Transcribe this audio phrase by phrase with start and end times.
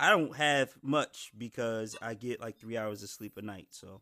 [0.00, 3.68] I don't have much because I get like three hours of sleep a night.
[3.70, 4.00] So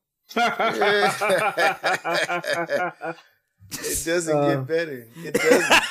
[3.71, 4.57] It doesn't Uh.
[4.57, 5.07] get better.
[5.17, 5.83] It doesn't.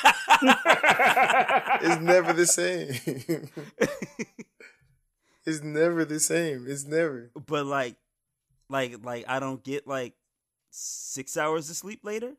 [1.82, 2.88] it's never the same.
[5.46, 6.64] it's never the same.
[6.68, 7.30] It's never.
[7.46, 7.96] but like,
[8.68, 10.14] like, like I don't get like
[10.70, 12.32] six hours of sleep later.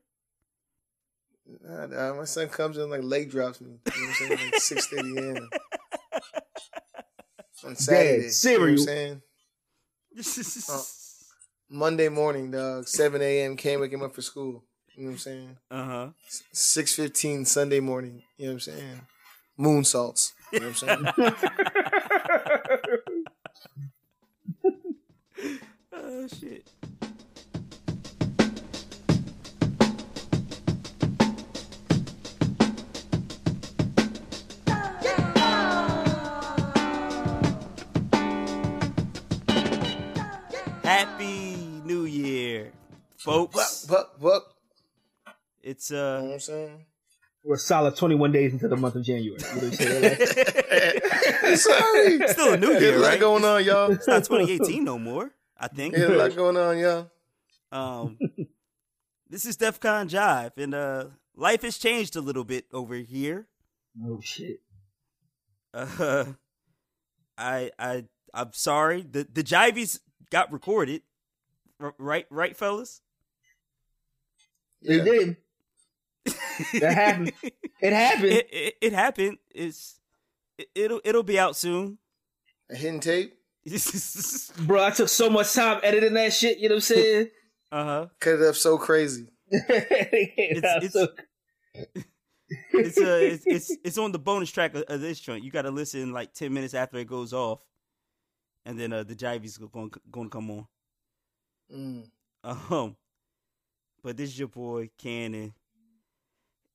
[1.63, 3.69] Nah, nah, my son comes in like leg drops me.
[3.95, 4.39] You know what I'm saying?
[4.51, 5.49] Like six thirty a.m.
[7.65, 8.23] on Saturday.
[8.25, 8.59] You cereal.
[8.59, 9.21] know what I'm saying?
[10.69, 10.85] Oh.
[11.71, 12.87] Monday morning, dog.
[12.87, 13.55] Seven a.m.
[13.55, 14.63] Can't wake him up for school.
[14.95, 15.57] You know what I'm saying?
[15.69, 16.09] Uh huh.
[16.51, 18.23] Six fifteen Sunday morning.
[18.37, 19.01] You know what I'm saying?
[19.57, 20.33] Moon salts.
[20.51, 21.33] You know what I'm saying?
[25.91, 26.69] Oh shit.
[40.89, 41.55] Happy
[41.85, 42.71] New Year,
[43.15, 43.85] folks.
[43.85, 44.43] Buck, buck, buck.
[45.61, 46.85] It's You know uh what I'm saying?
[47.43, 49.39] We're a solid 21 days into the month of January.
[49.39, 49.87] You know what I'm
[51.53, 51.57] saying?
[51.57, 52.27] Sorry.
[52.29, 53.19] still a new There's year, a lot right?
[53.19, 53.91] going on, y'all.
[53.91, 55.29] It's not 2018 no more.
[55.55, 55.93] I think.
[55.93, 57.11] There's a lot going on, y'all.
[57.71, 58.17] Um,
[59.29, 61.05] this is DefCon Jive, and uh,
[61.35, 63.47] life has changed a little bit over here.
[64.03, 64.61] oh shit.
[65.71, 66.25] Uh,
[67.37, 69.03] I I I'm sorry.
[69.03, 69.99] The the Jivies
[70.31, 71.01] got recorded,
[71.79, 72.25] R- right?
[72.29, 73.01] Right, fellas.
[74.81, 75.37] It did.
[76.79, 77.33] That happened.
[77.81, 78.25] It happened.
[78.33, 79.37] It, it, it happened.
[79.55, 80.01] It's
[80.57, 81.97] it, it'll it'll be out soon.
[82.69, 83.35] A hidden tape.
[84.67, 87.27] Bro, I took so much time editing that shit, you know what I'm saying?
[87.71, 88.07] uh huh.
[88.19, 89.27] Cut it up so crazy.
[89.49, 91.07] it's, it's-
[92.73, 95.43] It's uh it's, it's it's on the bonus track of, of this joint.
[95.45, 97.61] You got to listen like ten minutes after it goes off,
[98.69, 100.67] and then uh the Jivies going going to come on.
[101.75, 102.09] Mm.
[102.43, 102.95] Um,
[104.03, 105.53] but this is your boy Cannon,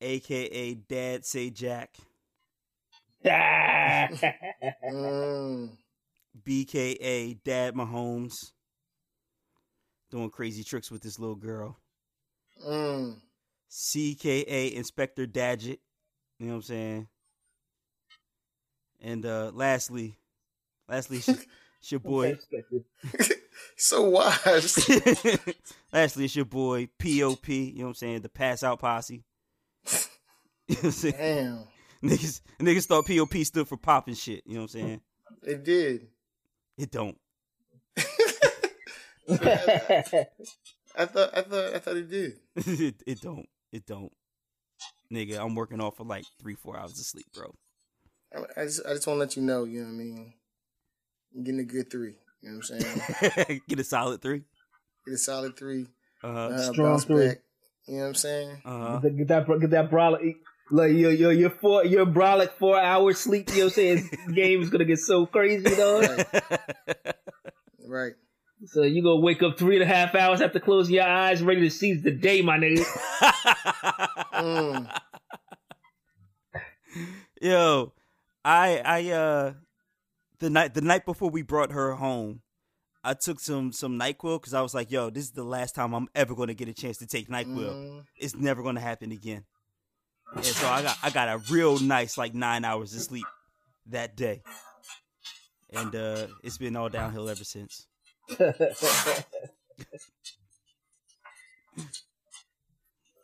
[0.00, 1.96] aka Dad Say Jack,
[3.24, 4.10] Mm.
[6.46, 8.34] BKA Dad Mahomes,
[10.10, 11.78] doing crazy tricks with this little girl.
[12.66, 13.18] Mm.
[13.70, 15.78] CKA Inspector Dadget,
[16.40, 17.08] you know what I'm saying?
[19.00, 20.18] And uh lastly,
[20.88, 21.22] lastly,
[21.84, 22.38] it's, your boy.
[23.76, 24.88] So wise.
[25.92, 27.48] lastly, it's your boy POP.
[27.48, 28.20] You know what I'm saying?
[28.22, 29.24] The Pass Out Posse.
[29.86, 31.14] you know what I'm saying?
[31.16, 32.10] Damn.
[32.10, 34.42] Niggas, niggas thought POP stood for popping shit.
[34.46, 35.00] You know what I'm saying?
[35.42, 36.08] It did.
[36.76, 37.16] It don't.
[40.96, 42.40] I thought I thought I thought it did.
[42.56, 43.48] it, it don't.
[43.72, 44.12] It don't.
[45.12, 47.54] Nigga, I'm working off for like three, four hours of sleep, bro.
[48.34, 50.34] I, I just I just want to let you know, you know what I mean?
[51.34, 52.16] I'm getting a good three.
[52.42, 53.60] You know what I'm saying?
[53.68, 54.42] Get a solid three.
[55.06, 55.86] Get a solid three.
[56.22, 56.72] Uh Uh.
[56.72, 57.28] Strong three.
[57.28, 57.38] back.
[57.86, 58.62] You know what I'm saying?
[58.64, 58.98] Uh huh.
[58.98, 60.34] get, get that get that brolic
[60.70, 64.10] like your your your four your brolic four hours sleep, you know what I'm saying?
[64.34, 66.00] game is gonna get so crazy, though.
[66.00, 66.26] Right.
[67.86, 68.12] right.
[68.66, 71.60] So you gonna wake up three and a half hours after closing your eyes, ready
[71.62, 72.84] to seize the day, my nigga.
[74.34, 75.00] Mm.
[77.42, 77.92] Yo,
[78.44, 79.52] I I uh
[80.44, 82.42] the night the night before we brought her home,
[83.02, 85.94] I took some some Nyquil because I was like, yo, this is the last time
[85.94, 87.72] I'm ever going to get a chance to take Nyquil.
[87.72, 88.04] Mm.
[88.18, 89.44] It's never going to happen again.
[90.34, 93.24] And so I got I got a real nice like nine hours of sleep
[93.86, 94.42] that day,
[95.72, 97.86] and uh it's been all downhill ever since.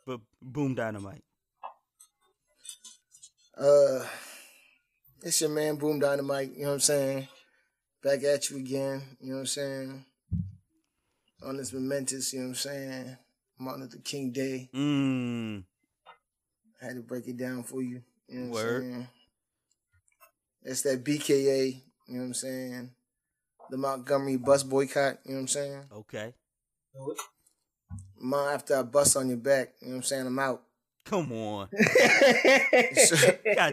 [0.03, 1.23] But boom, dynamite.
[3.55, 4.03] Uh,
[5.23, 6.53] it's your man Boom Dynamite.
[6.55, 7.27] You know what I'm saying?
[8.03, 9.01] Back at you again.
[9.19, 10.05] You know what I'm saying?
[11.43, 13.17] On this momentous, you know what I'm saying?
[13.59, 14.69] Martin Luther King Day.
[14.73, 15.63] Mmm.
[16.81, 18.01] I had to break it down for you.
[18.27, 18.83] You know what Word.
[18.83, 19.07] I'm saying?
[20.63, 21.81] That's that BKA.
[22.07, 22.89] You know what I'm saying?
[23.69, 25.19] The Montgomery bus boycott.
[25.25, 25.81] You know what I'm saying?
[25.93, 26.33] Okay.
[28.19, 30.27] Mom, after I bust on your back, you know what I'm saying?
[30.27, 30.63] I'm out.
[31.05, 31.69] Come on.
[31.73, 31.79] God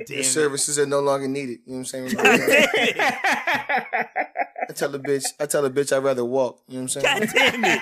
[0.07, 0.25] damn it.
[0.25, 1.59] services are no longer needed.
[1.67, 2.09] You know what I'm saying?
[2.15, 2.97] God damn it.
[4.71, 6.63] I tell the bitch, I tell the bitch I'd rather walk.
[6.69, 7.21] You know what I'm saying?
[7.21, 7.81] God damn it.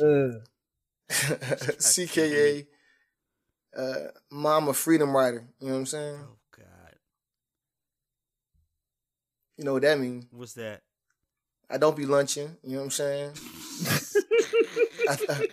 [0.00, 0.38] Uh,
[1.12, 2.66] CKA,
[3.76, 3.94] uh,
[4.30, 5.44] Mama Freedom Rider.
[5.60, 6.18] You know what I'm saying?
[6.22, 6.94] Oh God.
[9.56, 10.26] You know what that means?
[10.30, 10.82] What's that?
[11.70, 12.56] I don't be lunching.
[12.62, 13.32] You know what I'm saying?
[15.08, 15.46] I, I,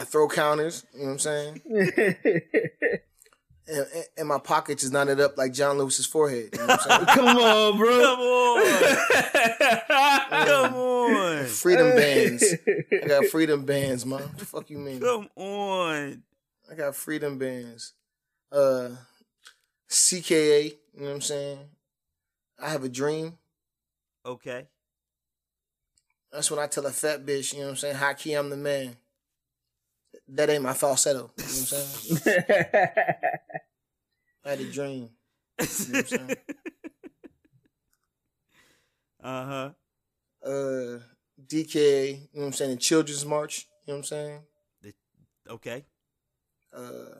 [0.00, 0.84] I throw counters.
[0.94, 1.62] You know what I'm saying?
[3.70, 3.86] and,
[4.16, 6.50] and my pockets is knotted up like John Lewis's forehead.
[6.52, 7.06] You know what I'm?
[7.14, 8.00] Come on, bro.
[8.00, 8.66] Come on.
[10.46, 11.44] Come on.
[11.46, 12.54] freedom bands.
[13.02, 14.20] I got freedom bands, man.
[14.20, 15.00] What the fuck you mean?
[15.00, 16.22] Come on.
[16.70, 17.94] I got freedom bands.
[18.50, 18.90] Uh,
[19.88, 20.64] CKA.
[20.94, 21.58] You know what I'm saying?
[22.62, 23.38] I have a dream.
[24.24, 24.66] Okay.
[26.32, 27.96] That's when I tell a fat bitch, you know what I'm saying?
[27.96, 28.96] High key, I'm the man.
[30.28, 31.30] That ain't my falsetto.
[31.38, 32.48] You know what I'm saying?
[34.44, 35.10] I had a dream.
[35.60, 36.36] You know what I'm saying?
[39.22, 39.70] Uh huh.
[40.48, 40.98] Uh,
[41.46, 42.70] DKA, you know what I'm saying?
[42.70, 44.40] The Children's March, you know what I'm saying?
[45.48, 45.84] Okay.
[46.72, 47.16] Uh,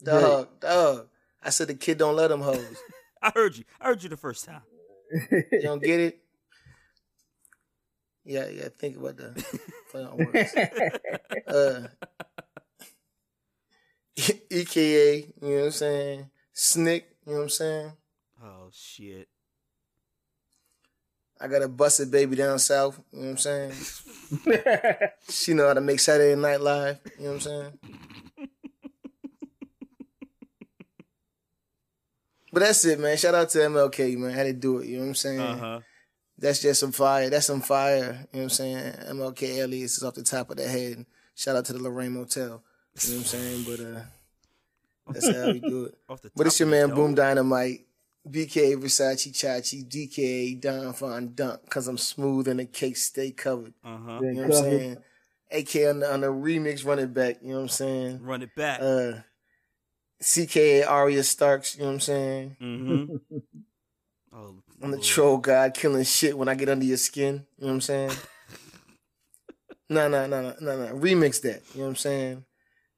[0.03, 1.09] Dog, dog.
[1.43, 2.77] I said the kid don't let them hoes.
[3.23, 3.65] I heard you.
[3.81, 4.61] I heard you the first time.
[5.31, 6.21] You don't get it?
[8.25, 8.69] Yeah, yeah.
[8.79, 9.45] Think about the
[9.91, 10.55] play on words.
[11.47, 11.89] Uh,
[14.51, 16.31] EKA, you know what I'm saying?
[16.53, 17.93] Snick, you know what I'm saying?
[18.43, 19.29] Oh shit.
[21.41, 23.73] I got a busted baby down south, you know what I'm saying?
[25.29, 27.79] She know how to make Saturday Night Live, you know what I'm saying?
[32.55, 33.17] But that's it, man.
[33.17, 34.31] Shout out to MLK, man.
[34.31, 35.41] How to do it, you know what I'm saying?
[35.41, 35.81] Uh huh.
[36.39, 37.29] That's just some fire.
[37.29, 37.97] That's some fire.
[37.99, 38.93] You know what I'm saying?
[39.11, 41.05] MLK alias is off the top of the head.
[41.35, 42.43] Shout out to the Lorraine Motel.
[42.45, 43.65] You know what I'm saying?
[43.67, 44.01] But uh
[45.13, 45.99] that's how we do it.
[46.09, 46.97] Off the But it's top your of the man dome.
[46.97, 47.87] Boom Dynamite,
[48.31, 53.75] BK Versace Chachi, DKA Don Fon Dunk, cause I'm smooth and the cake stay covered.
[53.85, 54.21] Uh huh.
[54.23, 54.97] You know what I'm saying?
[55.51, 58.23] AK on the, on the remix running back, you know what I'm saying?
[58.23, 58.81] Run it back.
[58.81, 59.21] Uh
[60.23, 62.57] CKA Arya Starks, you know what I'm saying?
[62.61, 63.37] mm-hmm.
[64.33, 65.03] Oh, I'm the Lord.
[65.07, 67.47] troll god killing shit when I get under your skin.
[67.59, 68.11] You know what I'm saying?
[69.89, 70.95] no, no, no, no, no, no.
[70.95, 71.63] Remix that.
[71.75, 72.45] You know what I'm saying?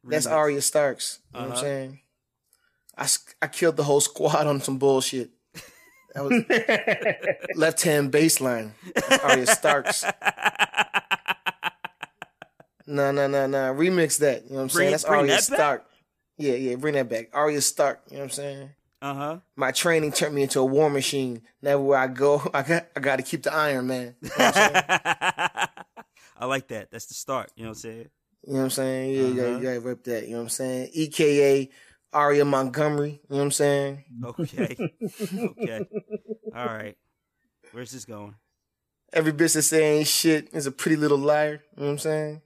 [0.05, 1.19] That's Arya Starks.
[1.35, 1.59] You know what Uh-huh.
[1.59, 2.01] I'm saying?
[2.97, 5.31] I, s- I killed the whole squad on some bullshit.
[6.15, 6.45] That was
[7.57, 8.71] left hand baseline.
[8.95, 10.05] That's Arya Starks.
[12.87, 13.75] No, no, no, no.
[13.75, 14.45] Remix that.
[14.45, 14.91] You know what I'm Bring- saying?
[14.93, 15.43] That's bring Arya that back?
[15.59, 15.87] Stark.
[16.39, 16.77] Yeah, yeah.
[16.77, 17.31] Bring that back.
[17.33, 18.03] Arya Stark.
[18.09, 18.71] You know what I'm saying?
[19.03, 19.39] Uh huh.
[19.57, 21.43] my training turned me into a war machine.
[21.61, 24.17] Now where I go, I got I got to keep the Iron Man.
[24.23, 24.53] You know?
[26.39, 26.91] I like that.
[26.91, 27.51] That's the start.
[27.57, 28.09] You know what I'm saying?
[28.47, 29.11] You know what I'm saying?
[29.13, 29.57] Yeah, yeah, Uh-huh.
[29.59, 30.25] you gotta rip that.
[30.25, 30.91] You know what I'm saying?
[30.95, 31.71] EKA
[32.13, 33.11] Aria Montgomery.
[33.11, 34.05] You know what I'm saying?
[34.25, 34.77] Okay.
[35.61, 35.87] okay.
[36.55, 36.97] All right.
[37.73, 38.35] Where's this going?
[39.13, 41.63] Every bitch that say ain't shit is a pretty little liar.
[41.77, 42.43] You know what I'm saying?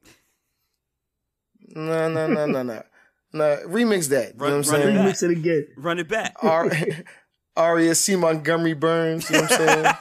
[1.74, 2.82] No, no, no, no, no.
[3.32, 4.34] No, remix that.
[4.34, 4.96] You Run- know what I'm run it saying?
[4.96, 5.66] Remix it again.
[5.76, 6.36] Run it back.
[6.42, 6.70] Ar-
[7.56, 8.16] Aria C.
[8.16, 9.28] Montgomery Burns.
[9.30, 9.94] You know what I'm saying?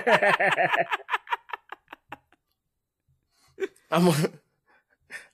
[3.90, 4.12] I'm a,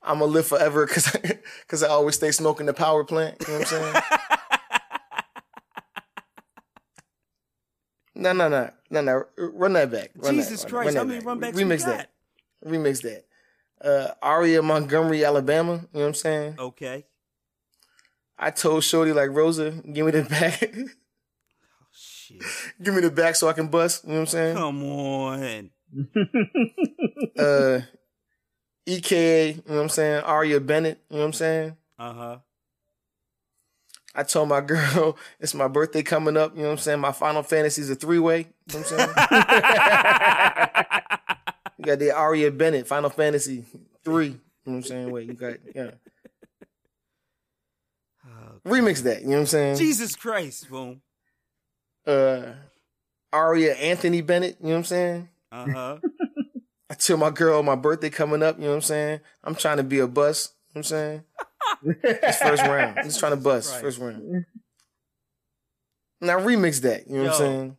[0.02, 1.10] I'm gonna live forever because
[1.62, 3.36] because I always stay smoking the power plant.
[3.46, 3.94] You know what I'm saying?
[8.14, 9.24] no, no, no, no, no.
[9.36, 10.10] Run that back.
[10.16, 10.92] Run Jesus that, Christ.
[10.94, 11.26] that How many back.
[11.26, 11.86] run backs Remix we got?
[11.98, 12.10] that.
[12.64, 13.24] Remix that.
[13.84, 15.72] Uh, Aria Montgomery, Alabama.
[15.72, 16.54] You know what I'm saying?
[16.58, 17.04] Okay.
[18.38, 20.86] I told Shorty like Rosa, give me the back, Oh,
[21.92, 22.42] shit.
[22.82, 24.04] give me the back so I can bust.
[24.04, 24.56] You know what I'm saying?
[24.56, 25.70] Come on.
[27.38, 27.80] uh
[28.86, 30.24] EKA, you know what I'm saying?
[30.24, 31.76] Aria Bennett, you know what I'm saying?
[31.98, 32.38] Uh huh.
[34.16, 37.00] I told my girl it's my birthday coming up, you know what I'm saying?
[37.00, 38.38] My final fantasy is a three way.
[38.38, 39.08] You know what I'm saying?
[41.78, 43.64] you got the Aria Bennett, Final Fantasy
[44.04, 44.26] three.
[44.26, 45.10] You know what I'm saying?
[45.10, 45.90] Wait, you got yeah.
[48.66, 49.76] Remix that, you know what I'm saying?
[49.76, 50.70] Jesus Christ.
[50.70, 51.02] Boom.
[52.06, 52.52] Uh
[53.32, 55.28] Aria Anthony Bennett, you know what I'm saying?
[55.52, 55.98] Uh huh.
[56.90, 59.20] I tell my girl my birthday coming up, you know what I'm saying?
[59.42, 61.24] I'm trying to be a bus, you know what I'm saying?
[62.02, 62.98] It's first round.
[62.98, 63.82] I'm just trying to bust Christ.
[63.82, 64.46] first round.
[66.20, 67.06] Now remix that.
[67.08, 67.76] You know what I'm saying?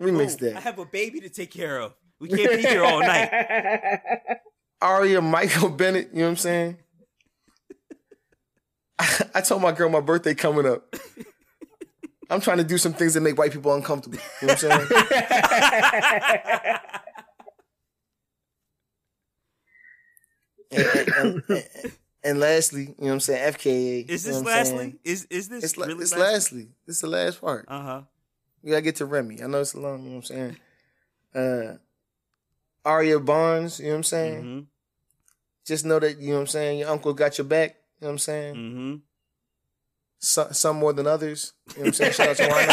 [0.00, 0.56] Remix Boom.
[0.56, 1.94] I have a baby to take care of.
[2.20, 3.30] We can't be here all night.
[4.82, 6.10] Aria Michael Bennett.
[6.12, 6.76] You know what I'm saying?
[8.98, 10.94] I, told my girl my birthday coming up.
[12.30, 14.18] I'm trying to do some things that make white people uncomfortable.
[14.40, 16.76] You know what I'm saying?
[20.70, 21.92] and, and- and-
[22.26, 23.52] and lastly, you know what I'm saying?
[23.52, 24.08] FKA.
[24.08, 24.94] Is you this know lastly?
[25.04, 26.68] Is is this It's, really it's lastly?
[26.86, 27.66] This is the last part.
[27.68, 28.00] Uh huh.
[28.62, 29.42] We gotta get to Remy.
[29.42, 30.56] I know it's long, you know what I'm
[31.34, 31.74] saying?
[31.74, 31.76] Uh
[32.88, 34.40] Aria Barnes, you know what I'm saying?
[34.42, 34.60] Mm-hmm.
[35.66, 38.08] Just know that, you know what I'm saying, your uncle got your back, you know
[38.08, 38.54] what I'm saying?
[38.54, 38.94] Mm-hmm.
[40.18, 41.52] Some, some more than others.
[41.70, 42.12] You know what I'm saying?
[42.12, 42.68] Shout out to man,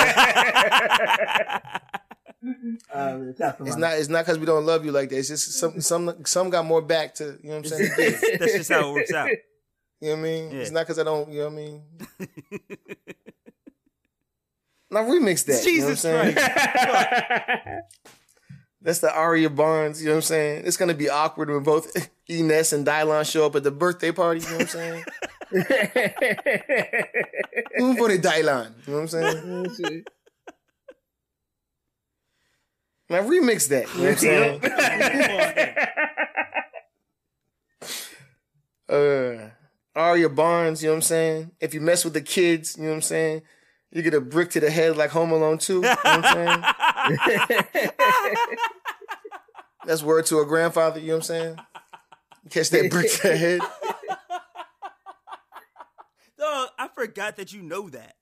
[3.38, 3.94] shout It's not.
[3.98, 5.18] It's not because we don't love you like that.
[5.18, 5.82] It's just some.
[5.82, 6.26] Some.
[6.26, 7.38] Some got more back to.
[7.42, 7.92] You know what I'm saying?
[8.40, 9.30] That's just how it works out.
[10.02, 10.52] You know what I mean?
[10.52, 10.58] Yeah.
[10.62, 11.32] It's not because I don't.
[11.32, 11.84] You know what I mean?
[14.90, 15.64] now remix that.
[15.66, 16.34] you know what I'm saying?
[16.34, 17.68] Christ.
[18.82, 20.02] That's the Aria Barnes.
[20.02, 20.64] You know what I'm saying?
[20.66, 24.42] It's gonna be awkward when both Ines and Dylan show up at the birthday party.
[24.42, 25.04] You know what I'm saying?
[27.78, 28.72] Who for the Dylon?
[28.88, 30.06] You know what I'm saying?
[33.10, 33.94] Now remix that.
[33.94, 34.70] You know what I'm
[38.88, 39.50] saying?
[39.94, 40.82] uh, Aria Barnes.
[40.82, 41.52] You know what I'm saying?
[41.60, 43.42] If you mess with the kids, you know what I'm saying?
[43.92, 45.74] You get a brick to the head like Home Alone 2.
[45.76, 46.24] You know what I'm
[47.10, 47.90] saying?
[49.86, 51.58] That's word to a grandfather, you know what I'm saying?
[52.50, 53.60] Catch that brick to the head.
[56.38, 58.16] Dog, I forgot that you know that.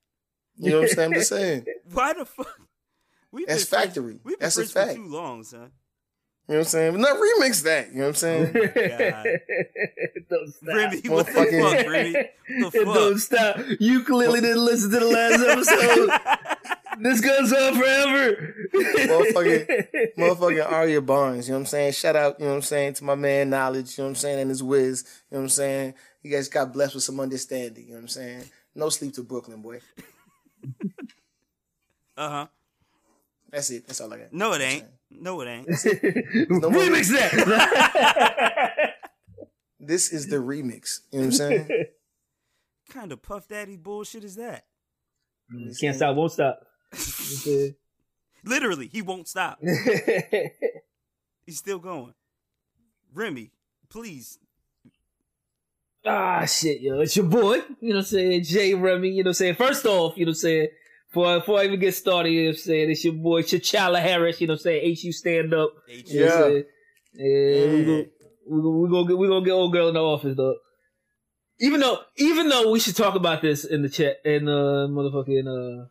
[0.58, 1.08] You know what I'm saying?
[1.12, 1.66] I'm just saying.
[1.92, 2.60] Why the fuck?
[3.32, 4.20] We've That's been friends- factory.
[4.24, 5.72] We've been That's friends for too long, son.
[6.50, 6.92] You know what I'm saying?
[6.94, 7.90] But not remix that.
[7.92, 8.54] You know what I'm saying?
[8.54, 9.26] God.
[10.32, 10.76] Don't stop.
[10.76, 12.14] Remy, what the Motherfucking- fuck, Remy?
[12.64, 13.58] What It the don't stop.
[13.80, 16.10] You clearly didn't listen to the last episode.
[17.04, 18.56] this goes on forever.
[18.74, 21.48] Motherfucking, motherfucking Aria Barnes.
[21.48, 21.92] You know what I'm saying?
[21.92, 23.96] Shout out, you know what I'm saying, to my man Knowledge.
[24.00, 24.40] You know what I'm saying?
[24.40, 25.04] And his whiz.
[25.30, 25.94] You know what I'm saying?
[26.24, 27.84] You guys got blessed with some understanding.
[27.86, 28.44] You know what I'm saying?
[28.74, 29.82] No sleep to Brooklyn, boy.
[32.18, 32.48] Uh huh.
[33.52, 33.86] That's it.
[33.86, 34.34] That's all I got.
[34.34, 34.86] No, it ain't.
[35.12, 35.68] No, it ain't.
[36.50, 38.94] No Remix that.
[39.82, 41.00] This is the remix.
[41.12, 41.86] You know what I'm saying?
[42.92, 44.66] kind of Puff Daddy bullshit is that?
[45.80, 46.60] Can't stop, won't stop.
[48.44, 49.58] Literally, he won't stop.
[51.46, 52.14] He's still going.
[53.14, 53.52] Remy,
[53.90, 54.38] please.
[56.06, 57.00] ah, shit, yo.
[57.00, 58.44] It's your boy, you know what I'm saying?
[58.44, 59.56] Jay Remy, you know what I'm saying?
[59.56, 60.68] First off, you know what I'm saying?
[61.10, 62.92] Before, before I even get started, you know what I'm saying?
[62.92, 64.96] It's your boy, Chachala Harris, you know what I'm saying?
[65.02, 65.72] HU stand up.
[65.90, 66.62] H- You know Yeah.
[67.14, 68.06] Yeah, we go,
[68.48, 70.56] we go, we gonna get old girl in the office, though.
[71.60, 75.48] Even though, even though we should talk about this in the chat, in the motherfucking,
[75.82, 75.86] uh,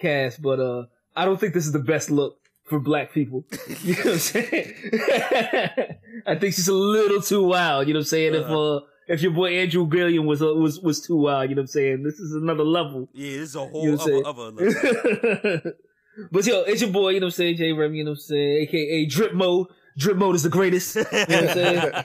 [0.00, 3.44] cast, but, uh, I don't think this is the best look for black people.
[3.84, 4.74] You know what I'm saying?
[6.26, 8.34] I think she's a little too wild, you know what I'm saying?
[8.34, 11.62] If, uh, if your boy Andrew Gillum was, uh, was, was too wild, you know
[11.62, 12.04] what I'm saying?
[12.04, 13.08] This is another level.
[13.12, 15.72] Yeah, this is a whole You know other, other level.
[16.32, 18.18] but yo, it's your boy, you know what I'm saying, Jay Remy, you know what
[18.18, 19.66] I'm saying, aka Drip Mode.
[19.98, 20.94] Drip Mode is the greatest.
[20.94, 21.90] You know what I'm saying?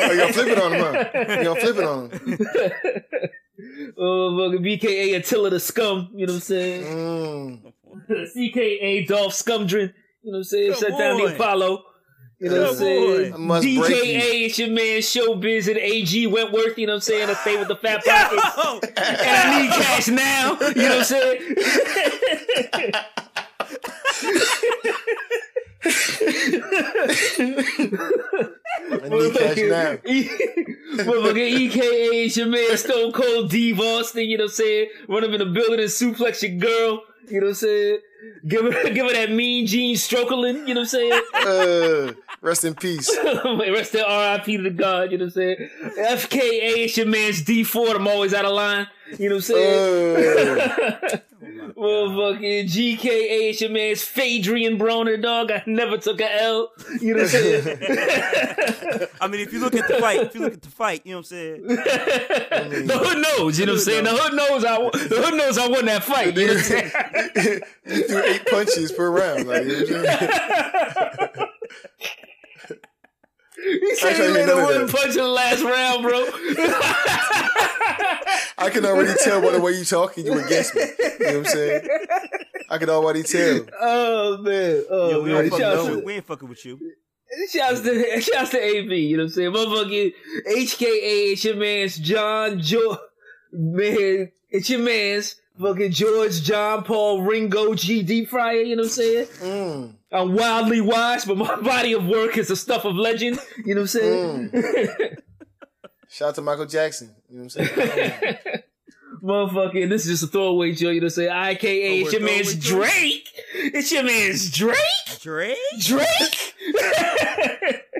[0.00, 1.04] oh, y'all flipping on him, huh?
[1.42, 2.38] Y'all flipping on him.
[3.98, 6.84] Oh, fucking BKA Attila the Scum, you know what I'm saying?
[6.84, 7.72] Mm.
[8.36, 10.70] CKA Dolph Scumdren, you know what I'm saying?
[10.70, 11.28] Good Shut down boy.
[11.28, 11.84] the Apollo.
[12.40, 13.30] You know what I'm saying?
[13.30, 13.34] boy.
[13.34, 13.82] I must break you.
[13.82, 17.28] DKA, it's your man Showbiz and AG Wentworth, you know what I'm saying?
[17.28, 18.42] I stay with the fat pockets.
[18.56, 18.80] Yo!
[18.96, 21.38] And I need cash now, you know what I'm saying?
[28.90, 29.96] I need cash now.
[31.04, 34.88] Motherfucking EKA is your man Stone Cold Dave Austin, you know what I'm saying?
[35.10, 37.98] Run up in the building and suplex your girl, you know what I'm saying?
[38.46, 41.22] Give her, give her that mean Gene Strokerlin, you know what I'm saying?
[41.34, 43.14] Uh, rest in peace.
[43.24, 45.68] Rest in RIP to the God, you know what I'm saying?
[45.98, 48.86] FKA it's your man's D Ford, I'm always out of line,
[49.18, 51.00] you know what I'm saying?
[51.12, 51.18] Uh,
[51.80, 55.50] Motherfucking GKA is your man's Phaedrian Broner, dog.
[55.50, 57.78] I never took a L, you know what I'm saying?
[59.20, 61.12] I mean, if you look at the fight, if you look at the fight, you
[61.12, 61.62] know what I'm saying?
[62.86, 64.04] the hood knows, you know what I'm saying?
[64.04, 64.76] The hood knows I,
[65.08, 67.60] the hood knows I won that fight, you know what I'm saying?
[67.86, 69.48] you threw eight punches per round.
[69.48, 71.48] Like, you know what I'm saying?
[73.62, 74.90] He said Actually, he made a of one that.
[74.90, 76.26] punch in the last round, bro.
[78.58, 80.82] I can already tell by the way you talking, you against me.
[80.82, 81.88] You know what I'm saying?
[82.70, 83.66] I can already tell.
[83.80, 85.48] oh man, oh Yo, we, man.
[85.48, 86.04] don't fucking with to, you.
[86.04, 86.78] we ain't fucking with you.
[87.52, 88.94] shouts to shouts to AB.
[88.96, 89.52] You know what I'm saying?
[89.52, 90.12] Motherfucking
[90.48, 91.32] HKA.
[91.32, 92.98] It's your man's John Jo.
[93.52, 98.60] Man, it's your man's fucking George John Paul Ringo G D Fryer.
[98.60, 99.26] You know what I'm saying?
[99.26, 99.94] Mm.
[100.12, 103.38] I'm wildly wise, but my body of work is the stuff of legend.
[103.64, 104.52] You know what I'm saying?
[106.08, 107.14] Shout out to Michael Jackson.
[107.28, 108.36] You know what I'm saying?
[109.22, 110.94] Motherfucking, this is just a throwaway joke.
[110.94, 111.30] You know what I'm saying?
[111.30, 112.00] IKA.
[112.02, 112.78] It's your Throwaway man's joke?
[112.82, 113.28] Drake.
[113.54, 114.76] It's your man's Drake.
[115.20, 115.58] Drake?
[115.78, 116.54] Drake.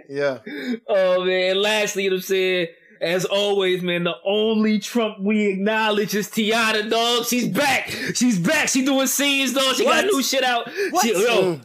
[0.09, 0.39] Yeah.
[0.89, 2.67] Oh man, and lastly, you know what I'm saying?
[3.01, 7.27] As always, man, the only Trump we acknowledge is Teanna, dog.
[7.27, 7.89] She's back.
[8.15, 8.69] She's back.
[8.69, 9.77] She doing scenes, dog.
[9.77, 10.13] She got What?
[10.13, 10.69] new shit out.
[10.91, 11.03] What?
[11.05, 11.61] She, yo, Mm.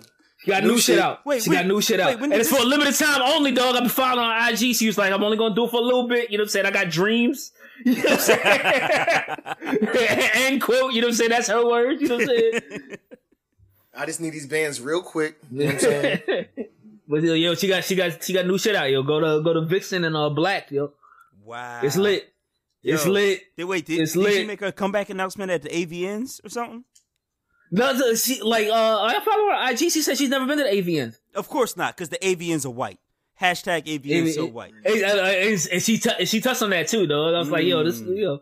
[0.45, 0.99] She got New new, shit shit.
[0.99, 1.25] out.
[1.25, 2.19] Wait, she wait, got new shit out.
[2.21, 3.75] when and it's this- for a limited time only, dog.
[3.75, 4.73] I've been following on IG.
[4.75, 6.31] She was like, I'm only gonna do it for a little bit.
[6.31, 6.65] You know what I'm saying?
[6.67, 7.51] I got dreams.
[7.85, 10.29] You know what I'm saying?
[10.35, 10.93] End quote.
[10.93, 11.29] You know what I'm saying?
[11.31, 12.01] That's her words.
[12.01, 12.61] You know what I'm saying?
[13.97, 15.37] I just need these bands real quick.
[15.51, 16.21] You know what I'm saying?
[17.07, 18.89] but yo, yo, she got she got she got new shit out.
[18.89, 20.71] Yo, go to go to Vixen and uh Black.
[20.71, 20.93] Yo,
[21.43, 21.81] Wow.
[21.83, 22.31] it's lit.
[22.83, 23.41] It's lit.
[23.57, 24.47] Did, wait, did, It's did she lit.
[24.47, 26.83] make a comeback announcement at the AVNs or something?
[27.77, 29.91] No, the- she like uh I follow her IG.
[29.91, 31.15] She said she's never been to the AVN.
[31.35, 32.99] Of course not, because the AVNs are white.
[33.41, 34.71] Hashtag AVNs so white.
[34.85, 37.33] And, and- and- and she t- and she touched on that too, though.
[37.35, 38.15] I was like, yo, this Mm.
[38.15, 38.39] you know,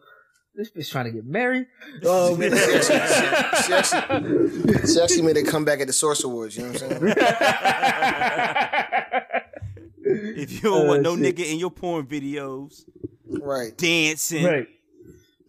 [0.55, 1.65] this bitch trying to get married.
[2.07, 2.47] Um, she,
[3.73, 6.55] actually, she actually made a comeback at the Source Awards.
[6.57, 7.15] You know what I'm saying?
[10.05, 11.35] If you don't want Oh, no shit.
[11.37, 12.83] nigga in your porn videos
[13.27, 13.75] Right.
[13.77, 14.67] dancing, right.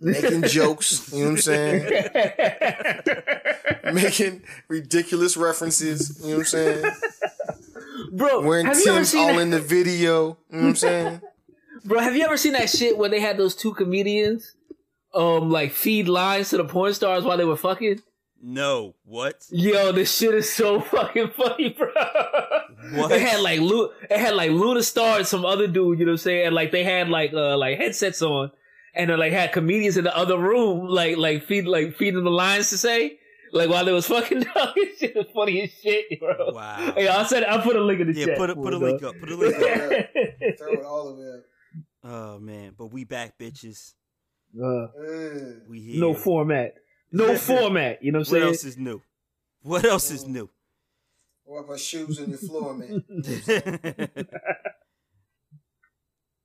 [0.05, 1.13] Making jokes.
[1.13, 1.85] You know what I'm saying?
[3.95, 6.21] Making ridiculous references.
[6.23, 6.85] You know what I'm saying?
[8.13, 9.41] Bro, Wearing have you ever Tim's seen all that?
[9.43, 10.39] in the video.
[10.51, 11.21] You know what I'm saying?
[11.85, 14.57] Bro, have you ever seen that shit where they had those two comedians,
[15.15, 18.01] um, like feed lines to the porn stars while they were fucking?
[18.47, 19.47] no, what?
[19.51, 21.89] Yo, this shit is so fucking funny, bro.
[22.93, 23.11] What?
[23.13, 26.11] It had like Lu- it had like Luna Star and some other dude, you know
[26.13, 26.47] what I'm saying?
[26.49, 28.51] And like they had like uh like headsets on,
[28.95, 32.31] and they like had comedians in the other room, like like feed like feeding the
[32.31, 33.19] lines to say.
[33.53, 36.51] Like while they was fucking dog, this shit was funny as shit, bro.
[36.53, 36.93] Wow.
[36.97, 37.45] Hey, I said.
[37.45, 38.37] I'll put a link in the Yeah, chat.
[38.39, 39.19] put a put a link up.
[39.21, 39.63] Put a link up.
[40.59, 41.45] Throw it all of it.
[42.03, 43.93] Oh man, but we back, bitches.
[44.61, 44.87] Uh,
[45.69, 46.01] We here.
[46.01, 46.75] no format.
[47.13, 48.03] No format.
[48.03, 48.43] You know what What I'm saying?
[48.43, 49.03] What else is new?
[49.63, 50.51] What else is new?
[51.47, 53.05] Wipe her shoes on the floor, man.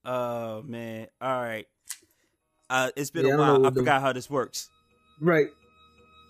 [0.06, 1.08] oh man.
[1.22, 1.66] All right.
[2.70, 3.54] Uh, it's been Yeah, I a while.
[3.60, 3.80] what I to do.
[3.82, 4.70] forgot how this works.
[5.20, 5.48] Right.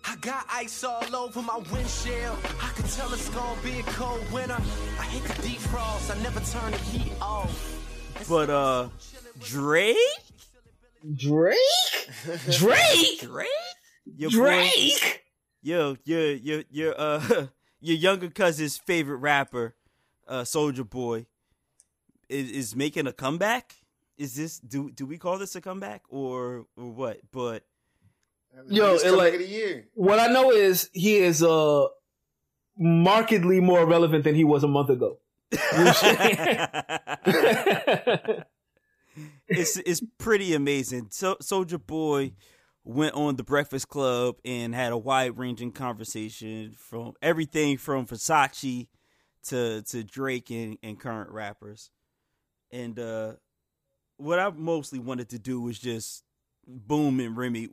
[0.05, 2.37] I got ice all over my windshield.
[2.61, 4.53] I can tell it's gonna be a cold winter.
[4.55, 6.15] I hate the defrost.
[6.15, 7.75] I never turn the heat off.
[8.29, 8.89] But uh,
[9.41, 9.97] Drake,
[11.15, 11.57] Drake.
[12.49, 12.49] Drake.
[13.29, 13.47] Drake,
[14.17, 15.23] your boy, Drake.
[15.61, 17.47] yo, your your your uh
[17.81, 19.75] your younger cousin's favorite rapper,
[20.27, 21.25] uh, Soulja Boy,
[22.29, 23.75] is is making a comeback.
[24.19, 27.21] Is this do do we call this a comeback or or what?
[27.31, 27.63] But
[28.67, 29.87] Yo, Biggest it like- of the year.
[29.93, 31.87] What I know is he is uh
[32.77, 35.17] markedly more relevant than he was a month ago.
[39.47, 41.07] it's it's pretty amazing.
[41.11, 42.33] So Soulja Boy
[42.83, 48.87] went on the Breakfast Club and had a wide ranging conversation from everything from Versace
[49.43, 51.91] to to Drake and, and current rappers.
[52.71, 53.33] And uh
[54.19, 56.23] what I mostly wanted to do was just
[56.67, 57.69] boom and Remy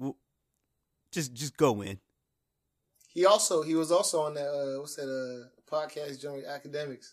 [1.11, 1.99] just just go in.
[3.09, 7.13] He also he was also on that uh, what's that uh podcast joint Akademiks.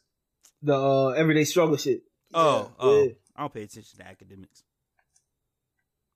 [0.62, 2.04] the uh, everyday struggle shit.
[2.34, 3.04] Oh, oh.
[3.04, 3.12] Yeah.
[3.36, 4.63] I don't pay attention to Akademiks.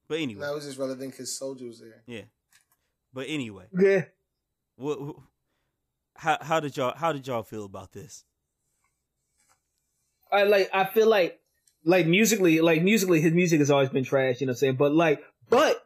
[0.07, 0.41] But anyway.
[0.41, 2.03] That was just relevant because Soulja was there.
[2.05, 2.21] Yeah.
[3.13, 3.65] But anyway.
[3.77, 4.05] Yeah.
[4.75, 5.21] What, wh-
[6.15, 8.23] how how did y'all how did y'all feel about this?
[10.31, 11.39] I like I feel like
[11.87, 14.75] like musically like musically his music has always been trash, you know what I'm saying?
[14.75, 15.83] But like but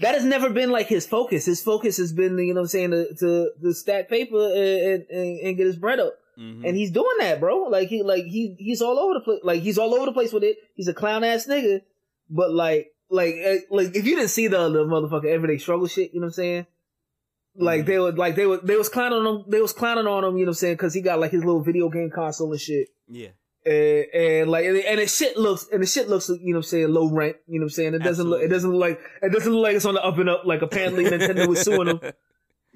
[0.00, 1.44] that has never been like his focus.
[1.46, 5.06] His focus has been, you know what I'm saying, to to, to stack paper and,
[5.08, 6.14] and and get his bread up.
[6.38, 6.66] Mhm.
[6.66, 7.58] And he's doing that, bro.
[7.76, 9.40] Like he like he he's all over the place.
[9.44, 10.56] Like he's all over the place with it.
[10.74, 11.82] He's a clown ass nigga.
[12.28, 16.12] But like like eh, like if you didn't see the the motherfucking everyday struggle shit,
[16.12, 16.66] you know what I'm saying?
[17.56, 19.44] Like they were, like they were, they was clowning on him.
[19.48, 20.36] They was clowning on him.
[20.36, 20.74] You know what I'm saying?
[20.74, 22.88] Because he got like his little video game console and shit.
[23.08, 23.28] yeah.
[23.66, 26.56] And, and like and, and it shit looks and the shit looks you know what
[26.56, 27.36] I'm saying low rent.
[27.46, 27.94] You know what I'm saying?
[27.94, 30.18] It doesn't look it doesn't look like it doesn't look like it's on the up
[30.18, 30.42] and up.
[30.44, 32.00] Like apparently Nintendo was suing him.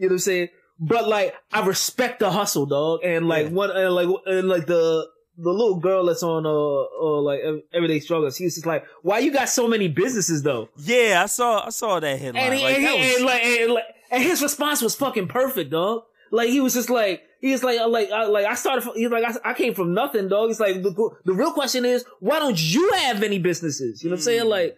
[0.01, 0.48] You know what I'm saying?
[0.79, 3.01] But like, I respect the hustle, dog.
[3.05, 3.53] And like Yeah.
[3.53, 7.40] one, and like, and like the the little girl that's on uh, uh like
[7.74, 8.37] Everyday Struggles.
[8.37, 10.68] He's just like, why you got so many businesses though?
[10.77, 12.44] Yeah, I saw I saw that headline.
[12.44, 14.94] And he, like, and, that he- was- and like, and like, and his response was
[14.94, 16.05] fucking perfect, dog.
[16.31, 18.83] Like he was just like, he was like, like, I, like I started.
[18.83, 20.48] From, he's like, I, I came from nothing, dog.
[20.48, 24.03] He's like, the, the real question is, why don't you have any businesses?
[24.03, 24.44] You know what I'm saying?
[24.44, 24.48] Mm.
[24.48, 24.77] Like,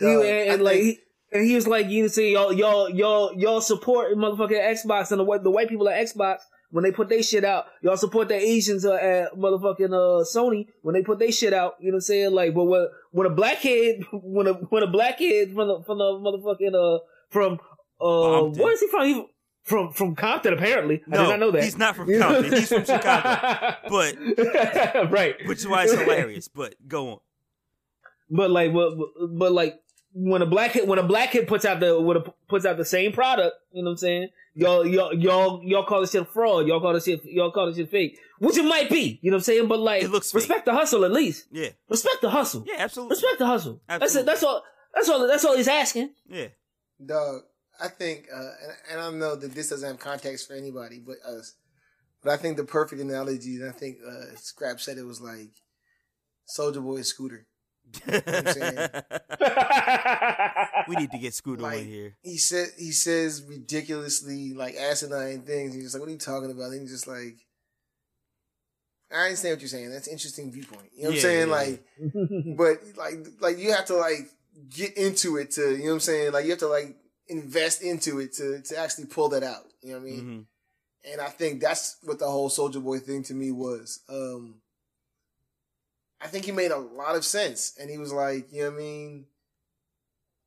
[0.00, 0.98] and, and, like think-
[1.30, 5.10] he, and he was like, you know, say y'all, y'all, y'all, y'all support motherfucking Xbox
[5.10, 6.38] and the white, the white people at Xbox
[6.70, 7.66] when they put their shit out.
[7.82, 11.74] Y'all support the Asians uh, at motherfucking uh, Sony when they put their shit out.
[11.80, 12.32] You know what I'm saying?
[12.32, 15.82] Like, but when when a black kid, when a when a black kid from the
[15.84, 16.98] from the motherfucking uh
[17.30, 17.58] from
[18.00, 19.06] uh where is he from?
[19.06, 19.26] He,
[19.68, 21.02] from from Compton apparently.
[21.12, 21.62] I did not know that.
[21.62, 22.52] he's not from Compton.
[22.52, 23.76] he's from Chicago.
[23.88, 24.16] But
[25.10, 26.48] right, which is why it's hilarious.
[26.48, 27.18] But go on.
[28.30, 28.96] But like, but,
[29.30, 29.80] but like,
[30.12, 32.76] when a black kid, when a black kid puts out the, when a, puts out
[32.76, 34.28] the same product, you know what I'm saying?
[34.54, 36.66] Y'all, y'all, y'all, y'all call this shit fraud.
[36.66, 39.18] Y'all call this shit, y'all call this shit fake, which it might be.
[39.22, 39.68] You know what I'm saying?
[39.68, 40.40] But like, It looks fake.
[40.40, 41.46] respect the hustle at least.
[41.52, 41.68] Yeah.
[41.88, 42.64] Respect the hustle.
[42.66, 43.14] Yeah, absolutely.
[43.14, 43.80] Respect the hustle.
[43.88, 44.26] That's it.
[44.26, 44.62] That's all.
[44.94, 45.26] That's all.
[45.26, 46.10] That's all he's asking.
[46.28, 46.48] Yeah.
[47.04, 47.42] Dog,
[47.80, 51.00] I think, uh, and, and I don't know that this doesn't have context for anybody
[51.04, 51.54] but us,
[52.22, 55.50] but I think the perfect analogy, and I think uh, Scrap said it was like
[56.48, 57.46] Soulja Boy Scooter.
[58.06, 58.06] I'm
[60.88, 62.16] we need to get Scooter Like, in here.
[62.22, 65.74] He said he says ridiculously like asinine things.
[65.74, 67.36] He's just like, "What are you talking about?" And he's just like,
[69.10, 69.90] "I understand what you're saying.
[69.90, 71.48] That's an interesting viewpoint." You know what Yeah, I'm saying?
[71.48, 71.84] yeah, like,
[72.56, 74.28] but like like you have to like
[74.68, 76.32] get into it to you know what I'm saying?
[76.32, 76.96] Like you have to like
[77.28, 79.64] invest into it to to actually pull that out.
[79.82, 80.20] You know what I mean?
[80.24, 81.12] Mhm.
[81.12, 84.00] And I think that's what the whole Soulja Boy thing to me was.
[84.08, 84.60] Um
[86.20, 87.74] I think he made a lot of sense.
[87.80, 89.26] And he was like, you know what I mean?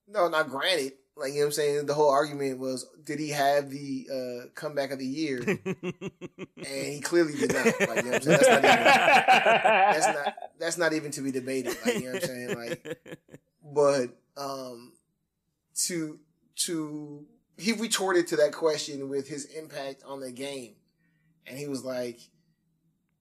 [0.08, 0.94] No, not granted.
[1.16, 1.86] Like, you know what I'm saying?
[1.86, 5.40] The whole argument was, did he have the uh, comeback of the year?
[5.46, 7.66] and he clearly did not.
[7.66, 8.40] Like, you know what I'm saying?
[8.40, 11.76] That's not even, that's not, that's not even to be debated.
[11.86, 12.56] Like, you know what I'm saying?
[12.56, 13.20] Like,
[13.64, 14.94] but um
[15.86, 16.20] to
[16.56, 17.26] to
[17.58, 20.76] he retorted to that question with his impact on the game
[21.48, 22.20] and he was like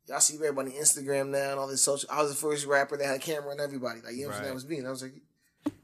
[0.07, 2.97] y'all see everybody on instagram now and all this social i was the first rapper
[2.97, 4.49] that had a camera and everybody like you know what I'm saying?
[4.49, 5.15] That was me and i was like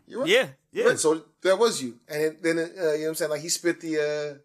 [0.07, 0.85] you're right yeah, yeah.
[0.85, 0.99] right.
[0.99, 3.49] so that was you and it, then uh, you know what i'm saying like he
[3.49, 4.39] spit the uh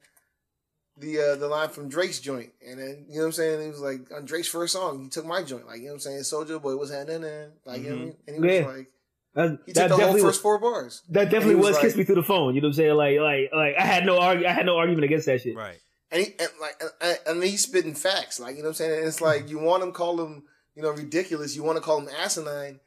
[0.97, 3.61] the uh, the line from Drake's joint, and then you know what I'm saying.
[3.61, 6.05] He was like on Drake's first song, he took my joint, like you know what
[6.05, 6.45] I'm saying.
[6.45, 7.23] Soulja Boy was happening,
[7.65, 8.15] like you know what I mean.
[8.27, 8.67] And he was Yeah.
[8.67, 8.91] like,
[9.33, 11.03] That, he that took the whole definitely first was, four bars.
[11.09, 12.53] that definitely and he was, was kiss me through the phone.
[12.53, 12.95] You know what I'm saying?
[12.95, 15.55] Like like like I had no argu- I had no argument against that shit.
[15.55, 15.77] Right.
[16.11, 18.97] And he and like and, and he's spitting facts, like you know what I'm saying.
[18.99, 20.43] And it's like you want him call him,
[20.75, 21.55] you know, ridiculous.
[21.55, 22.81] You want to call him asinine,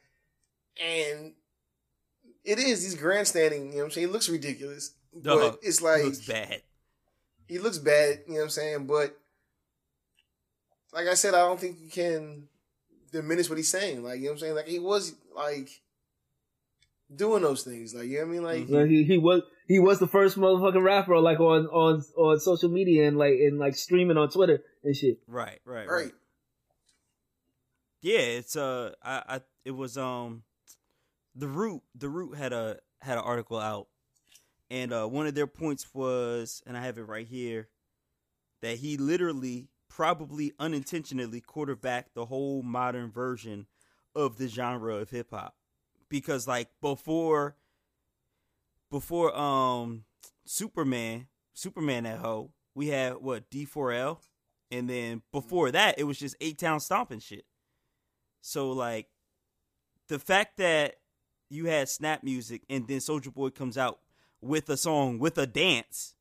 [0.79, 1.33] and
[2.43, 2.83] it is.
[2.83, 3.67] He's grandstanding.
[3.67, 4.07] You know what I'm saying.
[4.07, 6.61] He looks ridiculous, Dog, but it's like looks bad.
[7.47, 8.19] he looks bad.
[8.27, 8.85] You know what I'm saying.
[8.85, 9.17] But
[10.93, 12.47] like I said, I don't think you can
[13.11, 14.03] diminish what he's saying.
[14.03, 14.55] Like you know what I'm saying.
[14.55, 15.81] Like he was like
[17.13, 17.93] doing those things.
[17.93, 18.43] Like you know what I mean.
[18.43, 22.39] Like Like, he, he was he was the first motherfucking rapper like on on on
[22.39, 25.19] social media and like and like streaming on Twitter and shit.
[25.27, 25.87] Right, right, right.
[25.87, 26.11] right.
[28.01, 30.43] Yeah, it's uh, I, I, it was um,
[31.33, 33.87] the root, the root had a had an article out,
[34.69, 37.69] and uh, one of their points was, and I have it right here,
[38.61, 43.65] that he literally, probably unintentionally, quarterbacked the whole modern version
[44.15, 45.55] of the genre of hip hop,
[46.09, 47.55] because like before,
[48.89, 50.03] before um,
[50.45, 54.19] Superman, Superman that hoe, we had what D4L,
[54.71, 57.45] and then before that, it was just A-Town stomping shit.
[58.41, 59.07] So like
[60.07, 60.95] the fact that
[61.49, 63.99] you had snap music and then Soldier Boy comes out
[64.41, 66.13] with a song with a dance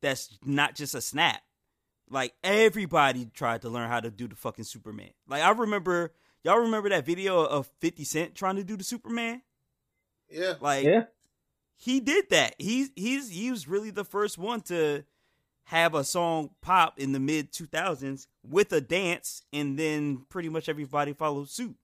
[0.00, 1.42] that's not just a snap.
[2.10, 5.10] Like everybody tried to learn how to do the fucking Superman.
[5.28, 6.12] Like I remember
[6.44, 9.42] y'all remember that video of 50 Cent trying to do the Superman?
[10.30, 10.54] Yeah.
[10.60, 11.04] Like Yeah.
[11.76, 12.54] he did that.
[12.58, 15.04] He's he's he was really the first one to
[15.64, 20.68] have a song pop in the mid 2000s with a dance and then pretty much
[20.68, 21.76] everybody followed suit.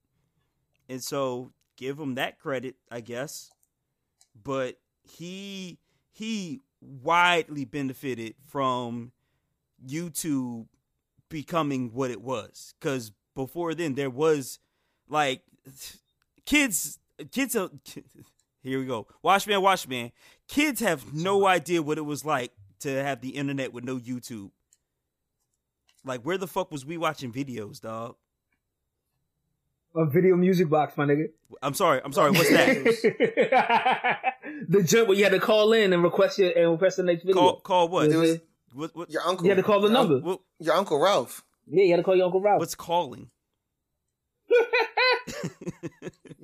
[0.88, 3.50] And so give him that credit, I guess.
[4.42, 5.78] But he
[6.12, 9.12] he widely benefited from
[9.86, 10.66] YouTube
[11.28, 14.58] becoming what it was cuz before then there was
[15.08, 15.42] like
[16.44, 16.98] kids
[17.30, 17.70] kids are,
[18.62, 19.06] here we go.
[19.22, 20.10] Watchman, Watchman.
[20.48, 24.50] Kids have no idea what it was like to have the internet with no YouTube.
[26.04, 28.16] Like, where the fuck was we watching videos, dog?
[29.96, 31.30] A video music box, my nigga.
[31.62, 32.00] I'm sorry.
[32.04, 32.30] I'm sorry.
[32.32, 34.34] What's that?
[34.68, 37.22] the jump where you had to call in and request your and request the next
[37.24, 37.40] video.
[37.40, 38.10] call, call what?
[38.10, 38.16] Yeah.
[38.18, 38.38] was-
[38.74, 39.46] What, what, Your uncle.
[39.46, 40.18] You had to call the your, number.
[40.20, 41.42] what- Your uncle Ralph.
[41.68, 42.60] Yeah, you had to call your uncle Ralph.
[42.60, 43.30] what's calling?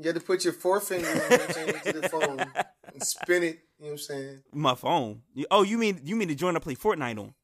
[0.03, 3.61] You had to put your forefinger you know what into the phone and spin it.
[3.79, 4.43] You know what I'm saying?
[4.53, 5.23] My phone.
[5.51, 7.35] Oh, you mean you mean the joint I play Fortnite on?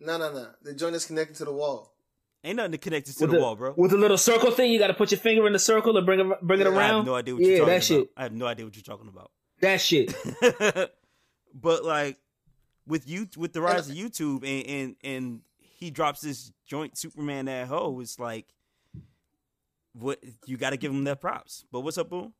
[0.00, 0.48] No, no, no.
[0.62, 1.94] The joint is connected to the wall.
[2.42, 3.72] Ain't nothing connected to with the, wall, bro.
[3.76, 6.04] With the little circle thing, you got to put your finger in the circle and
[6.04, 6.90] bring it bring it Yeah, I around.
[6.90, 8.00] I have no idea what yeah, you're talking that about.
[8.00, 8.10] shit.
[8.16, 9.30] I have no idea what you're talking about.
[9.60, 10.14] That shit.
[11.54, 12.18] but like
[12.86, 15.40] with you with the rise of YouTube and and and
[15.74, 18.46] he drops this joint Superman that hoe, it's like
[19.92, 21.64] what you got to give him that props.
[21.70, 22.32] But what's up, boom?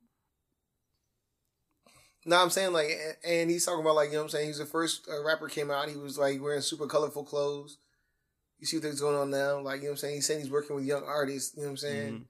[2.26, 2.88] No, I'm saying like,
[3.26, 4.46] and- he's talking about like, you know what I'm saying?
[4.46, 5.90] He's the first uh, rapper came out.
[5.90, 7.78] He was like wearing super colorful clothes.
[8.58, 9.60] You see what's going on now?
[9.60, 10.14] Like, you know what I'm saying?
[10.14, 11.54] He's saying he's working with young artists.
[11.54, 12.26] You know what I'm saying?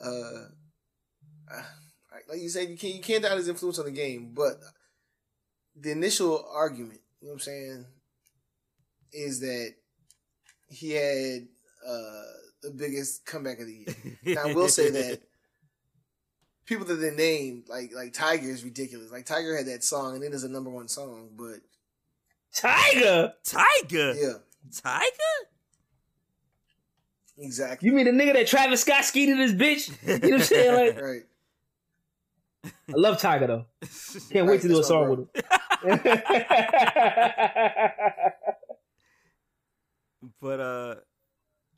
[0.00, 1.62] Uh, uh,
[2.30, 4.32] like you said, you can't you can't doubt his influence on the game.
[4.32, 4.54] But
[5.76, 7.86] the initial argument, you know what I'm saying,
[9.12, 9.74] is that
[10.68, 11.46] he had
[11.86, 12.22] uh
[12.62, 13.94] the biggest comeback of the year.
[14.34, 15.20] Now, I will say that
[16.66, 19.10] people that they named, like like Tyga, is ridiculous.
[19.12, 21.56] Like Tyga had that song, and it is a number one song, but
[22.56, 23.32] Tyga.
[23.46, 24.14] Tyga.
[24.16, 24.38] Yeah,
[24.72, 25.02] Tyga.
[27.36, 27.86] exactly.
[27.88, 29.90] You mean the nigga that Travis Scott skeeted his bitch?
[30.06, 30.74] You know what I'm saying?
[30.94, 31.22] Like, Right.
[32.88, 33.66] I love Tyga though.
[34.30, 35.14] Can't wait to do a song bro.
[35.14, 35.42] with him.
[40.44, 40.94] But uh,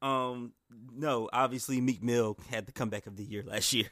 [0.05, 0.53] um,
[0.93, 3.91] no, obviously Meek Mill had the comeback of the year last year.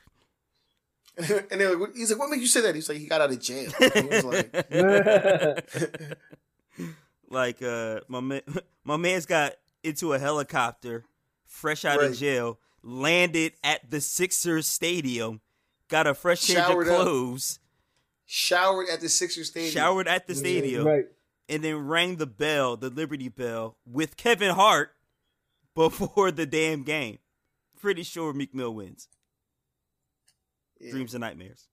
[1.17, 3.31] and they're like, he's like, "What made you say that?" He's like, "He got out
[3.31, 4.53] of jail." He was like,
[7.31, 8.41] like uh, my man,
[8.83, 9.53] my man's got
[9.85, 11.05] into a helicopter,
[11.47, 15.41] fresh out of jail, landed at the Sixers stadium,
[15.87, 17.01] got a fresh change Showered of up.
[17.03, 17.61] clothes,
[18.27, 19.73] showered at the Sixers stadium.
[19.73, 21.07] showered at the stadium, right.
[21.49, 24.95] And then rang the bell, the Liberty Bell, with Kevin Hart
[25.75, 27.19] before the damn game.
[27.79, 29.09] Pretty sure Meek Mill wins.
[30.81, 30.93] Yeah.
[30.93, 31.69] Dreams and nightmares.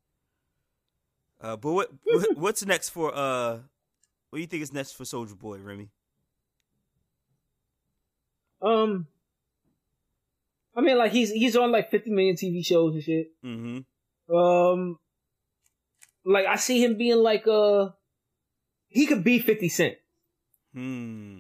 [1.40, 3.60] Uh, but what, what what's next for uh?
[4.30, 5.90] What do you think is next for Soulja Boy, Remy?
[8.62, 9.08] Um,
[10.76, 13.32] I mean, like he's he's on like 50 million TV shows and shit.
[13.44, 14.36] Mm-hmm.
[14.36, 15.00] Um,
[16.24, 17.90] like I see him being like uh,
[18.92, 19.96] he could be 50 Cent.
[20.74, 21.40] Hmm.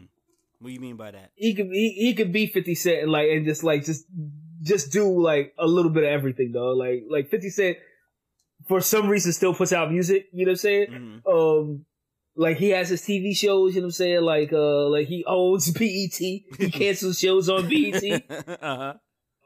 [0.60, 1.32] What do you mean by that?
[1.36, 4.06] He could he, he could be 50 Cent and like and just like just
[4.62, 6.72] just do like a little bit of everything though.
[6.72, 7.78] Like like 50 Cent
[8.68, 10.28] for some reason still puts out music.
[10.32, 11.22] You know what I'm saying?
[11.26, 11.32] Mhm.
[11.62, 11.86] um
[12.36, 14.22] like he has his TV shows, you know what I'm saying?
[14.22, 16.14] Like uh like he owns BET.
[16.18, 18.04] He cancels shows on BET
[18.62, 18.94] uh-huh.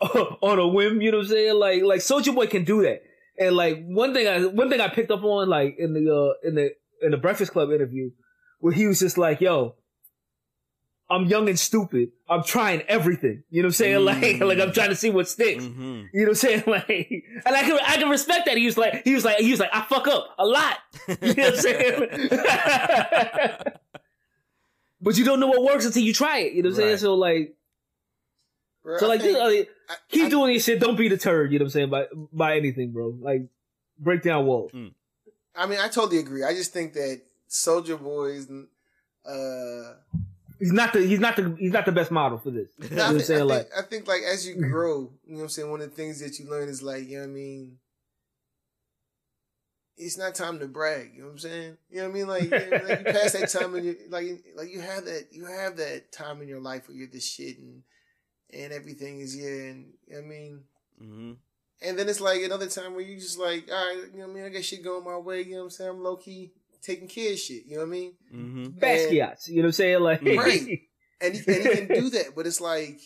[0.42, 1.56] on a whim, you know what I'm saying?
[1.56, 3.04] Like like Soulja Boy can do that.
[3.40, 6.48] And like one thing I one thing I picked up on like in the uh
[6.48, 8.12] in the in the Breakfast Club interview
[8.60, 9.76] where he was just like, yo,
[11.10, 12.10] I'm young and stupid.
[12.28, 13.44] I'm trying everything.
[13.52, 14.06] You know what I'm saying?
[14.06, 14.48] Like Mm.
[14.48, 15.64] like I'm trying to see what sticks.
[15.64, 16.04] Mm-hmm.
[16.14, 16.64] You know what I'm saying?
[16.68, 18.58] Like, and I can I can respect that.
[18.58, 20.78] He was like, he was like, he was like, I fuck up a lot.
[21.08, 22.10] You know what I'm saying?
[25.02, 26.54] but you don't know what works until you try it.
[26.54, 26.98] You know what I'm saying?
[26.98, 27.56] So like,
[28.84, 29.68] Bro, so like, think- uh, I-
[30.10, 30.80] keep I- doing this shit.
[30.80, 31.52] Don't be deterred.
[31.52, 31.90] You know what I'm saying?
[31.90, 33.16] By by anything, bro.
[33.20, 33.42] Like,
[34.00, 34.72] break down walls.
[35.58, 36.44] I mean, I totally agree.
[36.44, 38.50] I just think that Soulja Boys,
[39.26, 39.94] uh,
[40.60, 42.70] He's not the he's not the he's not the best model for this.
[42.90, 45.12] You know I, what I'm think, I, think, Like, I think like as you grow,
[45.26, 47.18] you know what I'm saying, one of the things that you learn is like, you
[47.18, 47.78] know what I mean,
[49.98, 51.78] it's not time to brag, you know what I'm saying?
[51.90, 52.28] You know what I mean?
[52.28, 55.28] Like, you, know, like you pass that time in your like like you have that
[55.32, 57.84] you have that time in your life where you're the shit and
[58.54, 60.64] and everything is yeah and you know what I mean
[61.02, 61.32] Mm-hmm.
[61.86, 64.32] And then it's like another time where you just like, all right, you know what
[64.32, 65.90] I mean, I got shit going my way, you know what I'm saying?
[65.90, 68.14] I'm low key taking care of shit, you know what I mean?
[68.34, 68.66] Mm-hmm.
[68.80, 69.48] Basquiat's.
[69.48, 70.00] You know what I'm saying?
[70.02, 70.80] Like, Right.
[71.22, 72.36] and he, and he can do that.
[72.36, 73.00] But it's like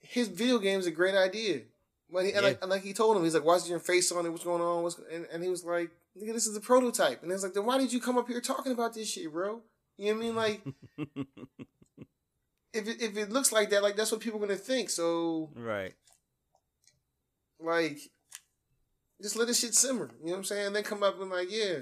[0.00, 1.62] his video game is a great idea.
[2.10, 4.24] But he, and, like, and like he told him, he's like, "Why's your face on
[4.24, 4.28] it?
[4.30, 7.32] What's going on?" What's and, and he was like, "Nigga, this is a prototype." And
[7.32, 9.62] it's like, "Then why did you come up here talking about this shit, bro?"
[9.96, 10.36] You know what I mean?
[10.36, 10.60] Like,
[12.72, 14.88] if it, if it looks like that, like that's what people are gonna think.
[14.90, 15.94] So right.
[17.60, 17.98] Like,
[19.22, 20.10] just let this shit simmer.
[20.20, 20.66] You know what I'm saying?
[20.68, 21.78] And then come up and like, yeah,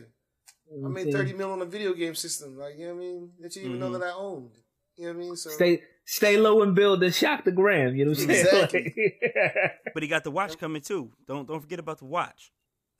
[0.70, 2.56] You know I made thirty mil on a video game system.
[2.56, 3.30] Like, you know what I mean?
[3.40, 3.92] That you didn't even Mhm.
[3.92, 4.56] know that I owned.
[4.96, 5.36] You know what I mean?
[5.36, 7.96] So Stay stay low and build and shock the gram.
[7.96, 8.46] You know what I'm saying?
[8.46, 8.94] Exactly.
[9.34, 11.12] Like- But he got the watch coming too.
[11.26, 12.52] Don't don't forget about the watch.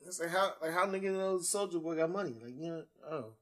[0.05, 2.35] It's like how like how nigga knows Soulja Boy got money?
[2.41, 3.33] Like you know, oh,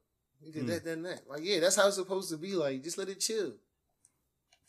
[0.41, 0.67] he did Hmm.
[0.69, 1.27] that, then that.
[1.27, 2.53] Like yeah, that's how it's supposed to be.
[2.53, 3.53] Like just let it chill.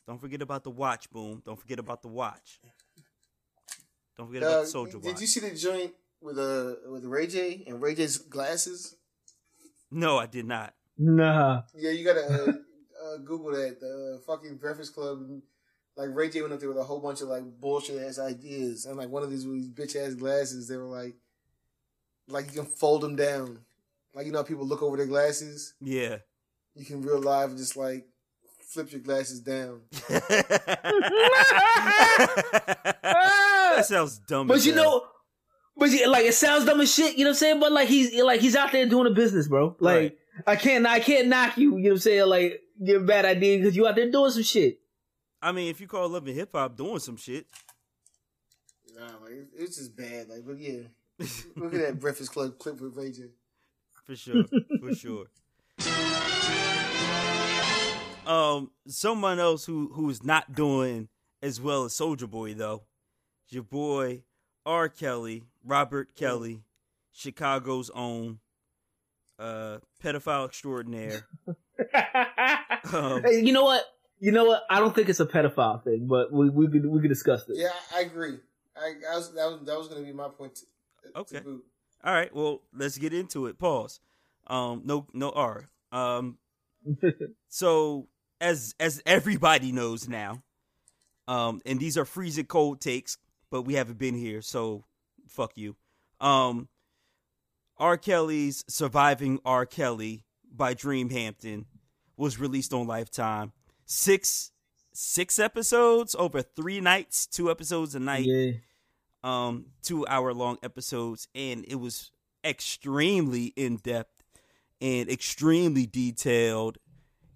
[0.06, 1.42] Don't forget about the watch, boom.
[1.46, 2.60] Don't forget about the watch.
[4.16, 7.26] Don't forget Uh, about the soldier did you see the joint with uh with Ray
[7.26, 8.96] J and Ray J's glasses?
[9.90, 10.74] No, I did not.
[10.98, 11.62] nah.
[11.74, 12.52] Yeah, you gotta uh,
[13.04, 13.80] uh, Google that.
[13.80, 15.20] The fucking Breakfast Club.
[15.96, 18.86] Like Ray J went up there with a whole bunch of like bullshit ass ideas,
[18.86, 21.14] and like one of these with these bitch ass glasses, they were like,
[22.28, 23.60] like you can fold them down.
[24.14, 25.74] Like you know, how people look over their glasses.
[25.80, 26.18] Yeah.
[26.74, 28.06] You can real live just like
[28.60, 29.82] flip your glasses down.
[33.76, 34.46] that sounds dumb.
[34.46, 34.84] But as you hell.
[34.84, 35.06] know,
[35.76, 37.16] but you, like it sounds dumb as shit.
[37.16, 37.60] You know what I'm saying?
[37.60, 39.76] But like he's like he's out there doing a business, bro.
[39.80, 40.18] Like Right.
[40.46, 41.76] I can't I can't knock you.
[41.76, 42.26] You know what I'm saying?
[42.26, 44.80] Like you're a bad idea because you out there doing some shit.
[45.42, 47.46] I mean, if you call Love and Hip Hop doing some shit,
[48.96, 50.28] Nah, like it's just bad.
[50.28, 50.82] Like, but yeah,
[51.56, 53.22] look at that Breakfast Club clip with Ray J.
[54.04, 54.44] for sure,
[54.80, 55.26] for sure.
[58.26, 61.08] Um, someone else who who's not doing
[61.42, 62.84] as well as Soulja Boy though,
[63.48, 64.22] your boy
[64.66, 64.88] R.
[64.88, 66.62] Kelly, Robert Kelly,
[67.12, 68.38] Chicago's own,
[69.38, 71.26] uh, pedophile extraordinaire.
[72.92, 73.82] Um, Hey, you know what?
[74.20, 74.62] You know what?
[74.70, 77.58] I don't think it's a pedophile thing, but we we could we could discuss this.
[77.58, 78.38] Yeah, I I agree.
[78.76, 80.54] I, I was that was that was gonna be my point.
[80.56, 80.62] To,
[81.12, 81.40] to Okay.
[81.40, 81.64] boot.
[82.04, 83.58] All right, well, let's get into it.
[83.58, 84.00] Pause.
[84.46, 85.68] Um, no, no R.
[85.90, 86.38] Um,
[87.48, 88.08] so
[88.40, 90.42] as as everybody knows now,
[91.26, 93.16] um, and these are freezing cold takes,
[93.54, 94.84] but we haven't been here, so
[95.28, 95.76] fuck you.
[96.20, 96.66] Um,
[97.78, 97.96] R.
[97.96, 99.64] Kelly's "Surviving R.
[99.64, 101.66] Kelly" by Dream Hampton
[102.16, 103.52] was released on Lifetime.
[103.86, 104.50] Six
[104.92, 108.26] six episodes over three nights, two episodes a night.
[108.26, 108.54] Yeah.
[109.22, 112.10] Um, two hour long episodes, and it was
[112.44, 114.24] extremely in depth
[114.80, 116.78] and extremely detailed.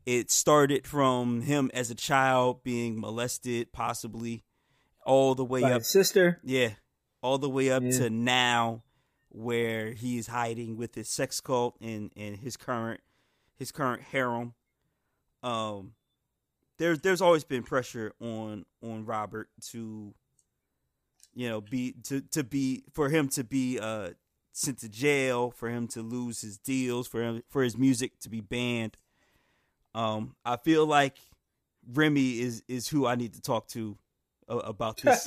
[0.05, 4.43] It started from him as a child being molested, possibly,
[5.09, 6.39] all the way By up sister.
[6.45, 6.71] yeah,
[7.23, 7.91] all the way up Yeah.
[7.99, 8.83] to now,
[9.31, 13.01] where he's hiding with his sex cult and and his current
[13.57, 14.55] his current harem.
[15.43, 15.95] Um,
[16.79, 20.15] there's there's always been pressure on on Robert to,
[21.35, 24.11] you know, be to to be for him to be uh
[24.53, 28.29] sent to jail, for him to lose his deals, for him for his music to
[28.29, 28.97] be banned.
[29.95, 31.17] Um, I feel like
[31.93, 33.97] Remy is is who I need to talk to
[34.49, 35.27] about this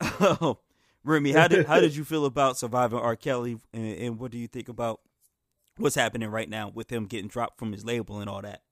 [1.04, 3.16] Remy, how did how did you feel about surviving R.
[3.16, 5.00] Kelly, and, and what do you think about
[5.76, 8.62] what's happening right now with him getting dropped from his label and all that?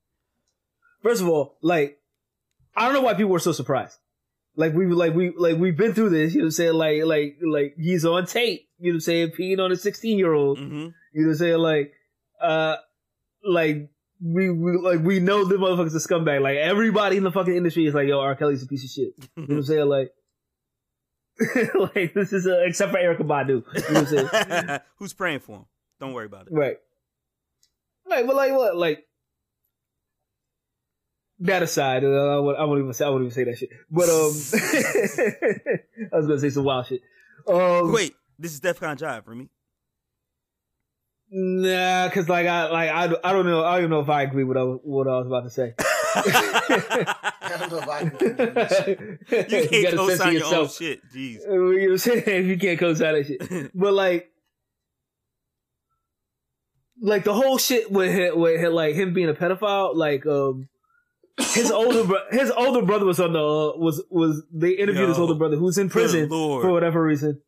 [1.03, 1.99] First of all, like,
[2.77, 3.99] I don't know why people were so surprised.
[4.57, 6.75] Like we like we like we've been through this, you know what I'm saying?
[6.75, 10.19] Like like like he's on tape, you know what I'm saying, peeing on a sixteen
[10.19, 10.59] year old.
[10.59, 10.75] Mm-hmm.
[10.75, 11.59] You know what I'm saying?
[11.59, 11.93] Like
[12.41, 12.77] uh
[13.45, 13.91] like
[14.23, 16.43] we, we like we know the motherfucker's a scumbag.
[16.43, 18.35] Like everybody in the fucking industry is like, yo, R.
[18.35, 19.13] Kelly's a piece of shit.
[19.37, 19.89] You know what I'm saying?
[19.89, 20.11] Like
[21.97, 23.49] like this is a, except for Erykah Badu.
[23.49, 24.81] You know what I'm saying?
[24.99, 25.65] Who's praying for him?
[25.99, 26.53] Don't worry about it.
[26.53, 26.77] Right.
[28.09, 28.77] Right, but like what?
[28.77, 29.07] Like
[31.41, 33.71] that aside, uh, I won't, I won't even say I won't even say that shit.
[33.91, 34.11] But um,
[36.13, 37.01] I was gonna say some wild shit.
[37.47, 39.49] Um, Wait, this is DefCon Jive, Remy.
[41.31, 44.45] Nah, because like I like I, I don't know I don't know if I agree
[44.45, 45.75] with what I, was- what I was about to say.
[46.13, 49.19] I don't know if I can.
[49.31, 50.77] You can't gotta censor co-sign your own yourself.
[50.77, 51.01] shit.
[51.15, 51.39] Jeez.
[51.49, 52.23] Uh, You know what I'm saying?
[52.27, 54.31] If you can't co-sign that shit, but like,
[57.01, 60.69] like the whole shit with him, with him, like him being a pedophile, like um,
[61.39, 65.19] his older bro- his older brother was on the uh, was was they interviewed his
[65.19, 67.41] older brother who's in prison for whatever reason,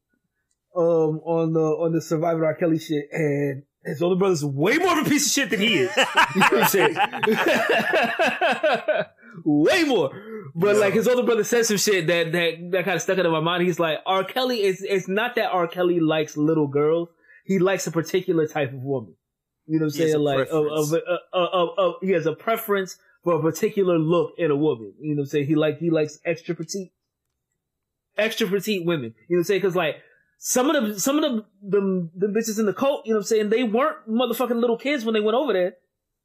[0.76, 2.54] um, on the on the Survivor R.
[2.54, 5.74] Kelly shit, and his older brother's way more of a piece of shit than he
[5.78, 5.90] is.
[5.96, 6.94] You know what I'm saying?
[9.44, 10.10] way more.
[10.54, 13.30] But like his older brother said some shit that that that kind of stuck into
[13.30, 13.64] my mind.
[13.64, 14.24] He's like, R.
[14.24, 15.66] Kelly is it's not that R.
[15.66, 17.08] Kelly likes little girls.
[17.44, 19.14] He likes a particular type of woman.
[19.66, 20.22] You know what I'm He saying?
[20.22, 20.92] Like, of, preference.
[20.92, 24.92] of, of, of, of, he has a preference for a particular look in a woman.
[25.00, 25.46] You know what I'm saying?
[25.46, 26.92] He like he likes extra petite,
[28.16, 29.14] extra petite women.
[29.28, 29.60] You know what I'm saying?
[29.60, 29.96] Because like
[30.44, 33.22] some of the some of the, the the bitches in the cult, you know what
[33.22, 33.50] I'm saying?
[33.50, 35.74] They weren't motherfucking little kids when they went over there.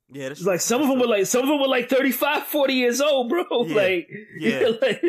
[0.10, 2.43] Yeah, that's It's like some of them were like some of them were like 35,
[2.47, 3.43] 40 years old, bro.
[3.67, 3.75] Yeah.
[3.75, 4.67] Like Yeah.
[4.82, 5.03] like,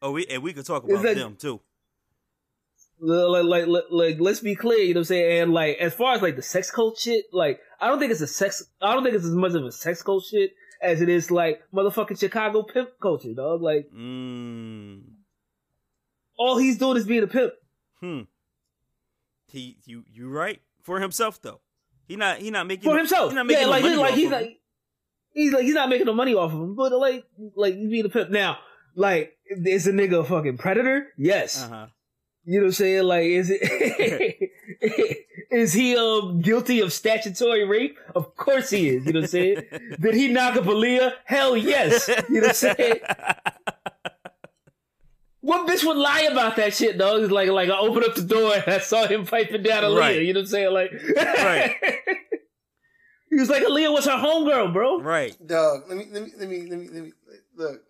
[0.00, 1.60] Oh, we and we could talk about them too.
[3.00, 5.42] like, like, like, like, let's be clear, you know what I'm saying?
[5.42, 8.22] And like, as far as like the sex cult shit, like, I don't think it's
[8.22, 11.10] a sex, I don't think it's as much of a sex cult shit as it
[11.10, 13.60] is like motherfucking Chicago pimp culture, dog.
[13.60, 15.02] Like, Mm.
[16.38, 17.52] all he's doing is being a pimp.
[18.00, 18.20] Hmm.
[19.46, 21.60] He you you right for himself though.
[22.06, 23.30] He not he not making For himself.
[23.30, 24.60] He not making yeah, like, money like, he's like,
[25.32, 28.04] he's like, he's not making no money off of him, but like, like, he's being
[28.04, 28.30] a pimp.
[28.30, 28.58] Now,
[28.96, 31.08] like, is a nigga a fucking predator?
[31.16, 31.62] Yes.
[31.62, 31.86] Uh-huh.
[32.44, 33.04] You know what I'm saying?
[33.04, 34.50] Like, is it
[35.50, 37.98] is he um guilty of statutory rape?
[38.14, 39.06] Of course he is.
[39.06, 39.62] You know what I'm saying?
[40.00, 41.12] Did he knock up Aaliyah?
[41.24, 42.08] Hell yes.
[42.28, 43.00] You know what I'm saying?
[45.42, 47.16] What bitch would lie about that shit, though?
[47.22, 49.98] It's like like I opened up the door and I saw him piping down Aaliyah.
[49.98, 50.22] Right.
[50.22, 50.72] You know what I'm saying?
[50.72, 51.76] Like, Right.
[53.30, 55.00] he was like Aaliyah was her homegirl, bro.
[55.00, 55.34] right.
[55.46, 57.12] Dog, let me let me let me let me let me
[57.56, 57.82] look.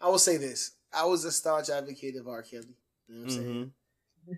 [0.00, 2.42] I will say this: I was a staunch advocate of R.
[2.42, 2.76] Kelly.
[3.08, 3.72] You know what I'm saying?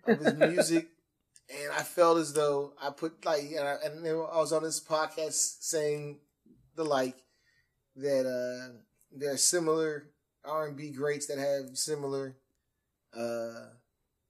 [0.07, 0.88] Of his music,
[1.50, 4.81] and I felt as though I put like, and I, and I was on this
[4.83, 6.18] podcast saying
[6.74, 7.17] the like
[7.96, 8.79] that uh
[9.14, 10.06] there are similar
[10.45, 12.37] R and B greats that have similar,
[13.17, 13.69] uh,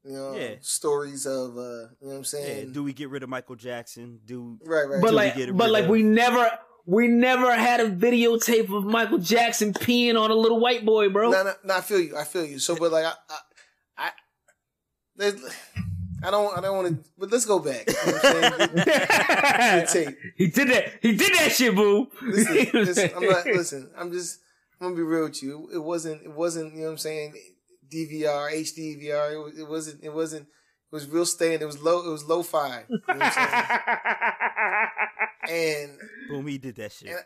[0.04, 0.54] you know, Yeah.
[0.60, 2.22] stories of, uh, you know what I'm Yeah.
[2.22, 2.72] saying?
[2.72, 4.20] Do we get rid of Michael Jackson?
[4.24, 5.00] Do right, right.
[5.00, 6.50] But Till we like, get rid but like of- we never.
[6.84, 11.30] We never had a videotape of Michael Jackson peeing on a little white boy, bro.
[11.30, 12.16] No, no, no, I feel you.
[12.16, 12.58] I feel you.
[12.58, 13.12] So, but like, I,
[13.96, 14.10] I,
[15.18, 15.32] I,
[16.24, 17.10] I don't, I don't want to.
[17.16, 17.86] But let's go back.
[17.86, 20.06] You know what I'm saying?
[20.16, 20.92] Good he did that.
[21.00, 22.08] He did that shit, boo.
[22.20, 23.46] Listen, listen, I'm not.
[23.46, 24.40] Listen, I'm just.
[24.82, 25.70] I'm gonna be real with you.
[25.72, 26.22] It wasn't.
[26.22, 26.74] It wasn't.
[26.74, 27.34] You know what I'm saying?
[27.88, 29.32] DVR, HDVR.
[29.32, 30.04] It, was, it wasn't.
[30.04, 30.42] It wasn't.
[30.42, 31.62] It was real stand.
[31.62, 32.04] It was low.
[32.04, 32.84] It was low fi.
[32.88, 33.78] You know what I'm saying?
[35.48, 36.46] And boom?
[36.46, 37.08] He did that shit.
[37.08, 37.18] and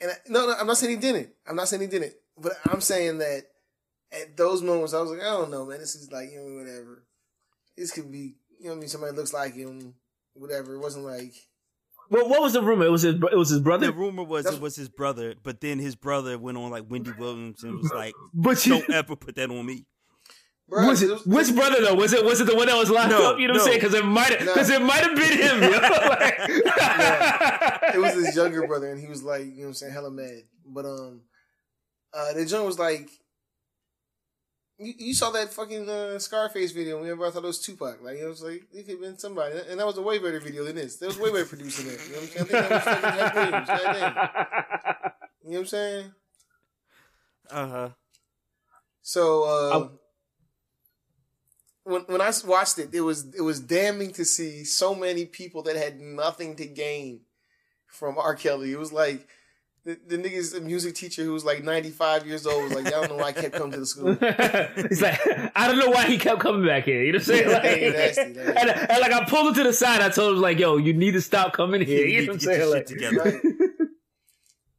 [0.00, 1.30] And I, no, no, I'm not saying he didn't.
[1.46, 2.14] I'm not saying he didn't.
[2.36, 3.42] But I'm saying that
[4.12, 5.78] at those moments, I was like, I don't know, man.
[5.78, 7.04] This is like, you know, whatever.
[7.76, 9.94] This could be, you know, what I mean, somebody looks like him,
[10.34, 10.74] whatever.
[10.74, 11.34] It wasn't like.
[12.10, 12.86] Well, what was the rumor?
[12.86, 13.14] It was his.
[13.16, 13.86] It was his brother.
[13.86, 16.84] The rumor was That's- it was his brother, but then his brother went on like
[16.88, 19.84] Wendy Williams and was like, But you, "Don't ever put that on me."
[20.70, 21.94] Bruh, was it was- which brother though?
[21.94, 23.38] Was it was it the one that was locked No, up?
[23.38, 23.80] You know what I'm saying?
[23.80, 24.46] Because it might No.
[24.54, 25.62] because it might have been him.
[25.62, 25.70] Yo.
[27.94, 30.10] It was his younger brother, and he was like, you know what I'm saying, hella
[30.10, 30.42] mad.
[30.66, 31.22] But um,
[32.12, 33.08] uh, the joint was like,
[34.78, 37.00] you, you saw that fucking uh, Scarface video.
[37.00, 38.02] Remember, I thought it was Tupac.
[38.02, 40.40] Like, it was like it could have been somebody, and that was a way better
[40.40, 40.96] video than this.
[40.96, 42.00] There was way better producing it.
[42.06, 42.46] You know what I'm saying?
[42.46, 43.68] I think that was fucking Hank Williams.
[43.68, 45.12] Goddamn.
[45.44, 46.12] You know what I'm saying?
[47.50, 47.88] Uh huh.
[49.02, 49.90] So uh, I-
[51.84, 55.62] when when I watched it, it was it was damning to see so many people
[55.62, 57.20] that had nothing to gain
[57.88, 58.34] from R.
[58.34, 58.72] Kelly.
[58.72, 59.28] It was like
[59.88, 62.90] the, the nigga's a music teacher who was like 95 years old was like, I
[62.90, 64.14] don't know why I kept coming to the school.
[64.88, 65.18] He's like,
[65.56, 67.02] I don't know why he kept coming back here.
[67.02, 67.48] You know what I'm saying?
[67.48, 68.60] Like, Nasty, nasty.
[68.60, 70.02] And, and like I pulled him to the side.
[70.02, 72.04] I told him like, Yo, you need to stop coming here.
[72.04, 72.70] You You know what I'm saying?
[72.70, 73.16] Like, together.
[73.16, 73.42] Right?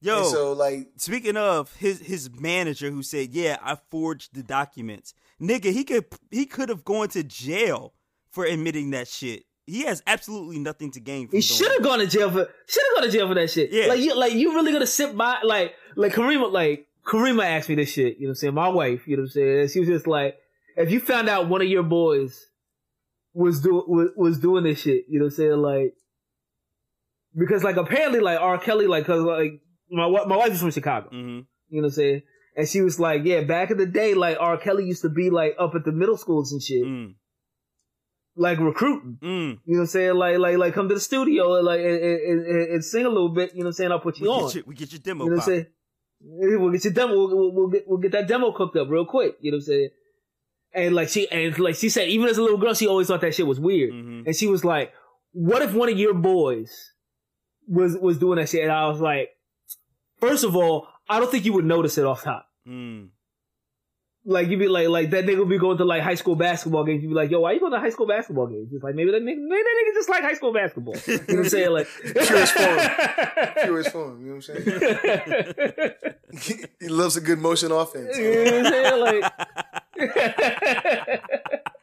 [0.02, 4.44] Yo, And so like speaking of his his manager who said, "Yeah, I forged the
[4.44, 7.94] documents." Nigga, he could he could have gone to jail
[8.32, 9.44] for admitting that shit.
[9.70, 12.84] He has absolutely nothing to gain from He should have gone to jail for should
[12.90, 13.72] have gone to jail for that shit.
[13.72, 13.88] Yeah.
[13.88, 17.76] Like you like you really gonna sit by like like Karima like Karima asked me
[17.76, 18.54] this shit, you know what I'm saying?
[18.54, 19.60] My wife, you know what I'm saying?
[19.62, 20.38] And she was just like,
[20.78, 22.48] if you found out one of your boys
[23.34, 25.58] was do was, was doing this shit, you know what I'm saying?
[25.58, 25.94] Like
[27.38, 28.58] because like apparently like R.
[28.58, 31.10] Kelly like cause like my my wife is from Chicago.
[31.10, 31.18] hmm
[31.70, 32.22] You know what I'm saying?
[32.56, 34.58] And she was like, yeah, back in the day, like R.
[34.58, 37.14] Kelly used to be like up at the middle schools and shit, Mm,
[38.40, 39.18] like recruiting.
[39.22, 39.28] mm.
[39.30, 40.16] You know what I'm saying?
[40.16, 43.10] Like, like, like, come to the studio and like, and, and, and, and sing a
[43.10, 43.54] little bit.
[43.54, 43.92] You know what I'm saying?
[43.92, 44.46] I'll put We you on.
[44.46, 45.26] get your, we get your demo.
[45.26, 45.66] you know what I'm saying?
[46.22, 47.14] We'll get your demo.
[47.14, 49.36] We'll, we'll, we'll get we'll get that demo cooked up real quick.
[49.42, 49.90] You know what I'm saying?
[50.74, 53.22] And like she and like she said, even as a little girl, she always thought
[53.22, 53.92] that shit was weird.
[53.94, 54.26] Mhm.
[54.26, 54.92] And she was like,
[55.32, 56.72] "What if one of your boys
[57.68, 59.30] was was doing that shit?" And I was like,
[60.20, 62.46] first of all, I don't think you would notice it off top.
[62.68, 63.10] Mm.
[64.30, 66.84] Like you'd be like, like that nigga would be going to like high school basketball
[66.84, 67.02] games.
[67.02, 68.70] You'd be like, yo, why you going to high school basketball games?
[68.70, 70.94] Just like maybe that nigga, maybe that nigga just like high school basketball.
[71.08, 71.72] You know what I'm saying?
[71.72, 71.88] Like
[72.28, 72.80] Purest form.
[73.64, 74.22] purest form.
[74.22, 75.94] You know what I'm saying?
[76.80, 78.16] he loves a good motion offense.
[78.18, 79.22] You know what I'm saying?
[79.22, 79.34] Like,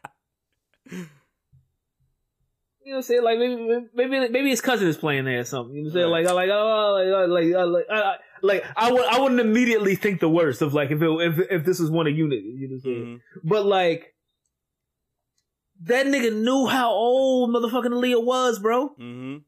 [2.87, 3.23] you know what I'm saying?
[3.23, 5.75] Like maybe maybe maybe his cousin is playing there or something.
[5.75, 6.25] You know what I'm saying?
[6.25, 10.19] Like like oh like like like I, I- like I would I wouldn't immediately think
[10.19, 12.43] the worst of like if it, if if this was one of unit.
[12.43, 13.05] You know what I'm saying?
[13.05, 13.39] Mhm.
[13.43, 14.13] But like
[15.83, 19.41] that nigga knew how old motherfucking Aaliyah was, bro, Mhm.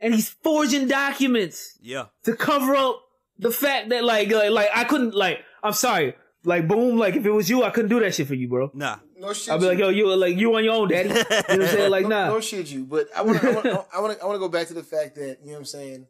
[0.00, 2.06] and he's forging documents Yeah.
[2.24, 3.02] to cover up
[3.38, 6.14] the fact that like like, like I couldn't like I'm sorry.
[6.44, 8.70] Like boom, like if it was you, I couldn't do that shit for you, bro.
[8.74, 8.98] Nah.
[9.18, 9.50] No shit.
[9.52, 11.08] I'll be like, yo, you like you on your own, daddy.
[11.08, 11.90] You know what I'm saying?
[11.90, 12.26] Like, no, nah.
[12.28, 12.84] no shit you.
[12.84, 13.48] But I want to
[13.92, 15.58] I want to I want to go back to the fact that you know what
[15.60, 16.06] I'm saying.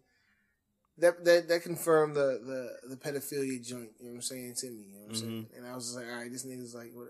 [0.98, 2.40] That that that confirmed the
[2.82, 3.90] the the pedophilia joint.
[4.00, 4.84] You know what I'm saying to me.
[4.90, 5.46] You know what I'm saying.
[5.56, 7.08] And I was just like, all right, this nigga's like, what?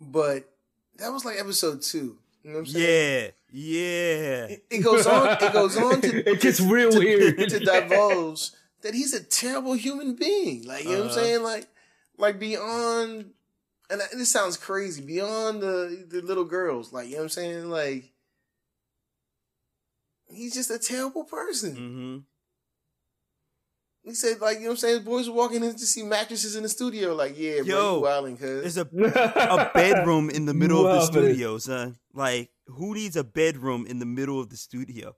[0.00, 0.48] But
[0.96, 2.18] that was like episode two.
[2.42, 3.32] You know what I'm saying?
[3.52, 3.60] Yeah.
[3.78, 4.44] Yeah.
[4.46, 5.36] It, it goes on.
[5.40, 7.36] It goes on to It gets real to, weird.
[7.50, 8.50] to divulge
[8.80, 10.64] that he's a terrible human being.
[10.64, 11.20] Like you know what I'm Uh-huh.
[11.22, 11.42] saying?
[11.42, 11.68] Like
[12.18, 13.30] like beyond.
[13.92, 15.02] And I- this sounds crazy.
[15.04, 17.70] Beyond the the little girls, like you know what I'm saying?
[17.70, 18.12] Like
[20.28, 21.76] he's just a terrible person.
[21.76, 22.18] hmm
[24.08, 25.02] He said, like, you know what I'm saying?
[25.04, 27.14] Boys were walking in to see mattresses in the studio.
[27.14, 28.74] Like, yeah, bro, Yo, you wildin', cuz.
[28.74, 31.98] There's a a bedroom in the middle of the Wow, it- studio, son.
[32.14, 35.14] Like, who needs a bedroom in the middle of the studio?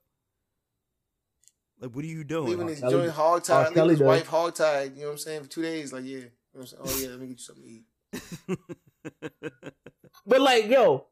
[1.81, 2.51] Like, what are you doing?
[2.51, 5.19] Leaving his Kelly- joint hog tied, leaving his wife hog tied, you know what I'm
[5.19, 5.93] saying, for two days.
[5.93, 6.17] Like, yeah.
[6.19, 6.83] You know what I'm saying?
[6.85, 7.85] Oh, yeah, let me get you something to eat.
[10.27, 11.05] But like, yo,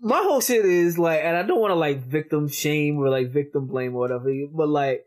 [0.00, 3.30] my whole shit is like, and I don't want to like victim shame or like
[3.32, 4.30] victim blame or whatever.
[4.52, 5.06] But like,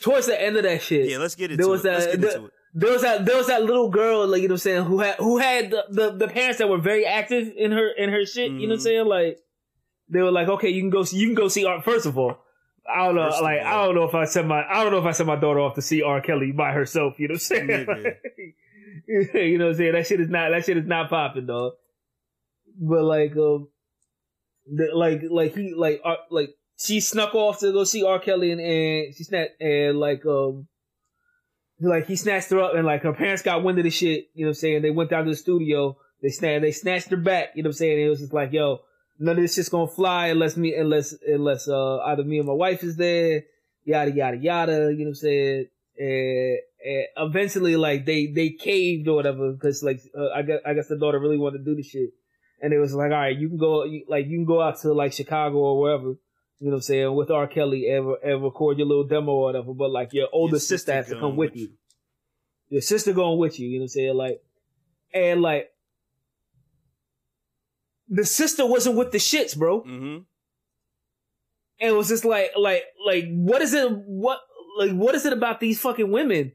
[0.00, 2.20] towards the end of that shit, yeah, let's get into there was it.
[2.20, 2.34] That.
[2.44, 2.50] it.
[2.74, 3.24] there was that.
[3.24, 5.70] There was that little girl, like you know, what I'm saying, who had who had
[5.70, 8.50] the, the, the parents that were very active in her in her shit.
[8.50, 8.82] You know what I'm Mhm.
[8.82, 9.06] saying?
[9.06, 9.38] Like,
[10.08, 11.04] they were like, okay, you can go.
[11.04, 11.84] see You can go see art.
[11.84, 12.38] First of all.
[12.92, 13.60] I don't know, First like.
[13.62, 15.58] I don't know if I sent my I don't know if I sent my daughter
[15.60, 16.20] off to see R.
[16.20, 17.18] Kelly by herself.
[17.18, 17.86] You know what I'm saying?
[17.86, 18.14] Nigga.
[19.08, 19.92] you know what I'm saying?
[19.92, 21.72] That shit is not that shit is not popping, dog.
[22.78, 23.68] But like, um,
[24.66, 28.18] the, like like he like uh, like she snuck off to go see R.
[28.18, 30.68] Kelly and, and she snatched and like um
[31.80, 34.26] like he snatched her up and like her parents got wind of the shit.
[34.34, 34.82] You know what I'm saying?
[34.82, 35.96] They went down to the studio.
[36.22, 37.50] They snatched they snatched her back.
[37.54, 38.00] You know what I'm saying?
[38.00, 38.80] it was just like yo.
[39.18, 42.52] None of this shit's gonna fly unless me unless unless uh either me or my
[42.52, 43.44] wife is there,
[43.84, 45.66] yada yada yada, you know what I'm saying?
[45.98, 50.74] and, and eventually like they they caved or whatever because like uh, I guess I
[50.74, 52.10] guess the daughter really wanted to do the shit,
[52.62, 54.92] and it was like all right, you can go like you can go out to
[54.92, 56.14] like Chicago or wherever.
[56.58, 57.14] You know what I'm saying?
[57.14, 57.46] With R.
[57.48, 60.92] Kelly and, and record your little demo or whatever, but like your older Your sister,
[60.94, 61.72] has to come with you.
[62.70, 64.16] Your sister going with you, you know what I'm saying?
[64.16, 64.42] Like,
[65.12, 65.70] and like,
[68.08, 69.82] the sister wasn't with the shits, bro.
[69.82, 70.16] Mm-hmm.
[71.78, 73.90] And it was just like, like, like, what is it?
[73.90, 74.40] What,
[74.78, 76.52] like, what is it about these fucking women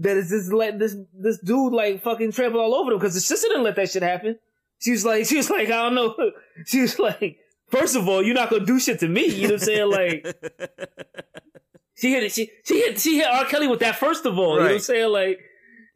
[0.00, 2.98] that is just let this this dude like fucking trample all over them?
[2.98, 4.38] Because the sister didn't let that shit happen.
[4.78, 6.14] She was like, she was like, I don't know.
[6.66, 7.38] She was like,
[7.68, 9.26] first of all, you're not gonna do shit to me.
[9.26, 9.90] You know what I'm saying?
[9.90, 10.26] Like,
[11.94, 13.44] she hit, she she hit, she hit R.
[13.46, 13.96] Kelly with that.
[13.96, 15.08] First of all, you know what I'm saying?
[15.12, 15.40] Like,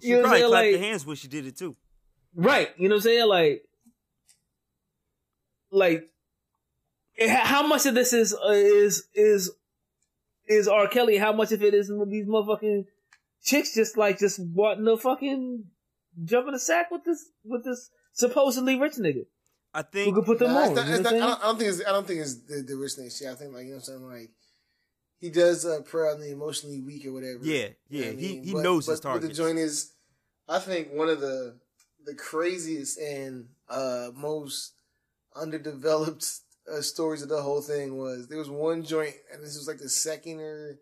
[0.01, 0.51] she you know what I'm probably saying?
[0.51, 1.77] clapped Like, hands when she did it too.
[2.35, 2.69] Right.
[2.77, 3.29] You know what I'm saying?
[3.29, 3.63] Like,
[5.71, 6.09] like,
[7.17, 9.51] it- how much of this is uh, is is
[10.47, 10.89] is R.
[10.89, 11.17] Kelly?
[11.17, 12.85] How much of it is these motherfucking
[13.45, 15.65] chicks just like just wanting to fucking
[16.25, 19.27] jump in a sack with this with this supposedly rich nigga
[19.75, 20.75] I who think could put them Nah, on?
[20.75, 22.35] not- you know I'm not- I, don't, I don't think it's I don't think it's
[22.47, 23.29] the, the rich nigga shit.
[23.29, 24.31] I think like you know what I'm saying like
[25.19, 27.41] he does uh, prey on the emotionally weak or whatever.
[27.43, 28.45] Yeah, You know yeah, I he- mean?
[28.45, 29.93] he But- knows but, his But the joint is,
[30.49, 31.59] I think one of the
[32.05, 34.75] the craziest and uh, most
[35.35, 36.25] underdeveloped
[36.73, 39.79] uh, stories of the whole thing was there was one joint, and this was like
[39.79, 40.79] the second or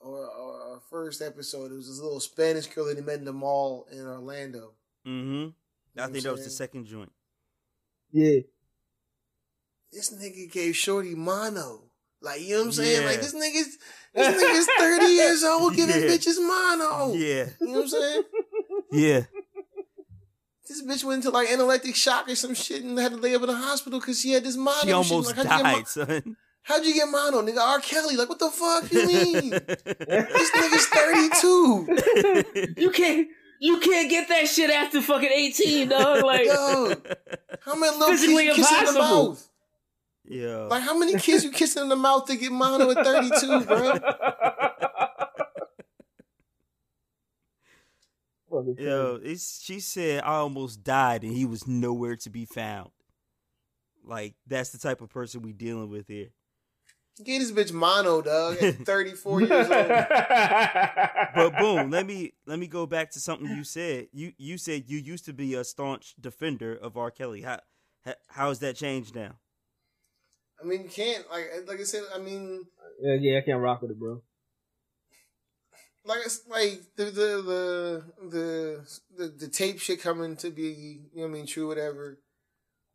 [0.00, 1.70] or, or, or first episode.
[1.72, 4.72] It was this little Spanish girl that he met in the mall in Orlando.
[5.06, 5.48] Mm-hmm.
[6.00, 7.12] I know what think I'm that was the second joint.
[8.12, 8.40] Yeah.
[9.92, 11.82] This nigga gave Shorty mono.
[12.20, 13.02] Like you know what I'm saying?
[13.02, 13.08] Yeah.
[13.08, 13.78] Like this nigga's
[14.14, 16.08] this nigga's thirty years old giving Yeah.
[16.08, 17.14] bitches mono.
[17.14, 18.22] Yeah, You know what I'm saying?
[18.92, 19.20] yeah.
[20.68, 23.40] This bitch went into like analytic shock or some shit and had to lay up
[23.42, 24.74] in the hospital because she had this mono.
[24.80, 24.94] She shit.
[24.94, 26.36] almost Like, how'd you get mo- died, son.
[26.68, 27.58] How'd you get mono, nigga?
[27.58, 27.80] R.
[27.80, 28.16] Kelly.
[28.16, 29.50] Like, what the fuck you mean?
[29.50, 32.74] this nigga's 32.
[32.76, 33.28] you can't
[33.60, 36.22] you can't get that shit after fucking 18, dog.
[36.28, 36.94] Like, Yo,
[37.60, 39.48] how many little kids Physically you kissing in the mouth?
[40.24, 40.56] yeah.
[40.56, 43.98] Like, how many kids you kissing in the mouth to get mono at 32, bro?
[48.76, 52.90] Yo, it's, she said I almost died and he was nowhere to be found.
[54.04, 56.28] Like that's the type of person we dealing with here.
[57.24, 59.86] Get this bitch mono, dog, at 34 years old.
[61.34, 64.08] But boom, let me let me go back to something you said.
[64.12, 67.10] You you said you used to be a staunch defender of R.
[67.10, 67.42] Kelly.
[67.42, 67.60] How
[68.04, 69.36] how how has that changed now?
[70.60, 72.64] I mean, you can't, like, like I said, I mean,
[73.00, 74.22] yeah, yeah, I can't rock with it, bro.
[76.04, 81.20] like it's like the the the the the, the tape shit coming to be you
[81.20, 82.18] know what I mean true whatever.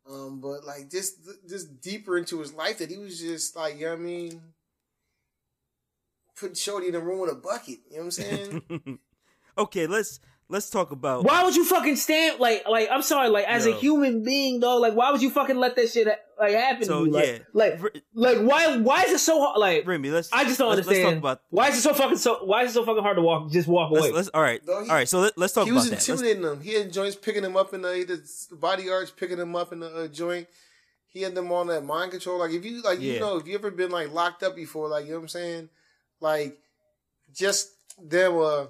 [0.08, 1.14] Um, but like just
[1.48, 4.42] just deeper into his life that he was just like you know what I mean
[6.36, 7.78] putting Shorty in a room with a bucket.
[7.90, 8.98] You know what I'm saying?
[9.58, 13.46] okay, let's let's talk about Why would you fucking stand like like I'm sorry like
[13.46, 16.06] as a human being though like why would you fucking let that shit
[16.38, 17.38] like happen So, to you like yeah.
[17.54, 17.80] like
[18.14, 20.10] like why why is it so hard like Remy.
[20.10, 22.44] Let's I just don't let's, understand Let's talk about why is it so fucking so
[22.44, 24.60] why is it so fucking hard to walk just walk away let's, let's all right
[24.66, 25.08] No, he- all right.
[25.08, 25.84] So let, let's talk about that.
[25.84, 26.12] he about was that.
[26.12, 26.60] Let's- intimidating them.
[26.60, 29.72] He had joints picking him up in the, he had the bodyguards picking him up
[29.72, 30.46] in the uh, joint.
[31.08, 32.38] He had them on that mind control.
[32.38, 33.14] Like if you like Yeah.
[33.14, 35.28] you know if you ever been like locked up before, like you know what I'm
[35.28, 35.68] saying,
[36.20, 36.58] like
[37.32, 37.70] just
[38.02, 38.66] them uh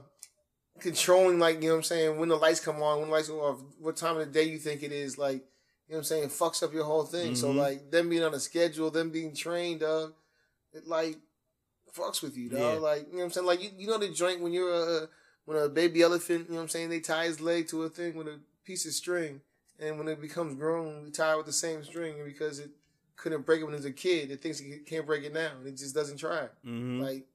[0.80, 3.28] controlling like you know what I'm saying when the lights come on, when the lights
[3.28, 5.36] go off, what time of the day you think it is, like
[5.86, 7.34] you know what I'm saying, fucks up your whole thing.
[7.36, 7.56] So Mhm.
[7.56, 10.14] like them being on a schedule, them being trained, dog,
[10.72, 11.18] it like
[11.92, 12.58] fucks with you, dog.
[12.60, 12.80] Yeah.
[12.80, 15.08] Like you know what I'm saying, like you, you know the joint when you're a
[15.44, 17.88] when a baby elephant, you know what I'm saying, they tie his leg to a
[17.90, 19.42] thing with a piece of string,
[19.78, 22.70] and when it becomes grown, we tie it with the same string, and because it
[23.16, 25.52] couldn't break it when it was a kid, it thinks it can't break it now,
[25.58, 26.48] and it just doesn't try.
[26.66, 27.00] Mhm.
[27.00, 27.26] Like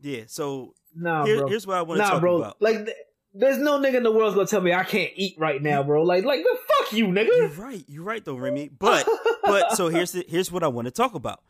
[0.00, 0.24] yeah.
[0.26, 2.56] So nah here- bro here's what I want to nah talk bro about.
[2.62, 2.96] like th-
[3.36, 6.02] there's no nigga in the world's gonna tell me I can't eat right now bro
[6.02, 7.28] like like the fuck you nigga.
[7.36, 7.84] You're right.
[7.88, 8.70] You're right though, Remy.
[8.78, 9.08] But
[9.44, 11.40] but so here's the here's what I want to talk about.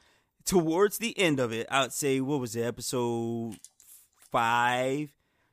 [0.47, 3.57] Towards the end of it, I'd say what was it, episode
[4.31, 5.11] five?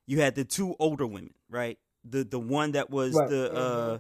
[0.08, 1.78] You had the two older women, right?
[2.04, 3.30] The the one that was Right.
[3.30, 4.00] the uh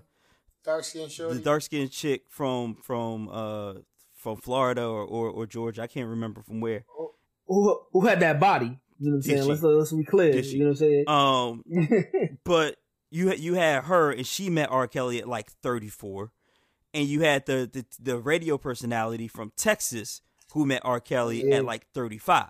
[0.63, 3.73] dark skin the dark skinned chick from from uh
[4.15, 5.83] from Florida or, or or Georgia.
[5.83, 6.83] I can't remember from where.
[7.47, 9.49] who, who had that body you know what I'm saying she?
[9.49, 10.57] let's let's be clear Did she?
[10.57, 12.77] you know what I'm saying Um, but
[13.09, 14.87] you had you had her and she met R.
[14.87, 16.31] Kelly at like 34,
[16.93, 20.21] and you had the the, the radio personality from Texas
[20.53, 20.99] who met R.
[20.99, 21.55] Kelly Yeah.
[21.57, 22.47] at like 35.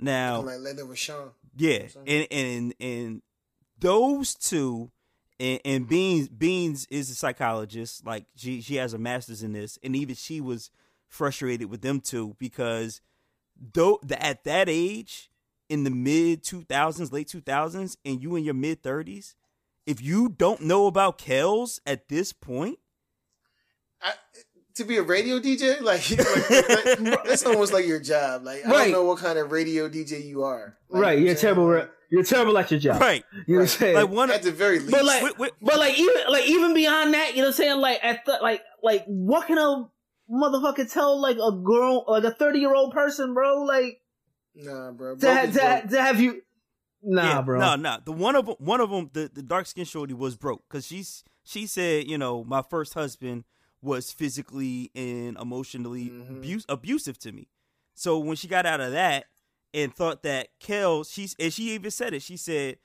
[0.00, 1.30] Now, like Lena Rashawn.
[1.56, 3.22] yeah, and and and
[3.78, 4.90] those two,
[5.40, 8.04] and, and Beans Beans is a psychologist.
[8.06, 10.70] Like she she has a master's in this, and even she was
[11.08, 13.00] frustrated with them two because
[13.74, 15.30] though at that age,
[15.68, 19.34] in the mid 2000s, late 2000s, and you in your mid 30s,
[19.86, 22.78] if you don't know about Kells at this point,
[24.02, 24.12] I,
[24.74, 28.44] to be a radio DJ, like, like, like, that's almost like your job.
[28.44, 30.76] Like I don't know what kind of radio DJ you are.
[30.88, 31.54] Like, right, you know you're what I'm saying?
[31.54, 31.68] terrible.
[31.68, 33.00] re- You're terrible at your job.
[33.00, 33.24] right?
[33.46, 33.96] You know what I'm saying?
[33.96, 35.52] Like one, At the very least, But like, Wait, wait.
[35.60, 37.80] but like even like even beyond that, you know what I'm saying?
[37.80, 39.88] Like at the, like like what can a
[40.30, 43.62] motherfucker tell like a girl like a thirty year old person, bro?
[43.62, 44.00] Like
[44.54, 45.14] nah, bro.
[45.14, 46.42] to, Broke ha- is to, ha- to have you,
[47.02, 47.58] nah, yeah, bro.
[47.58, 47.98] No, no.
[48.04, 50.86] The one of them, one of them, the, the dark skinned shorty was broke because
[50.86, 53.44] she's she said, you know, my first husband
[53.80, 56.38] was physically and emotionally Mhm.
[56.38, 57.48] abuse, abusive to me.
[57.94, 59.26] So when she got out of that
[59.72, 62.22] and thought that Kel, she's and she even said it.
[62.22, 62.78] She said,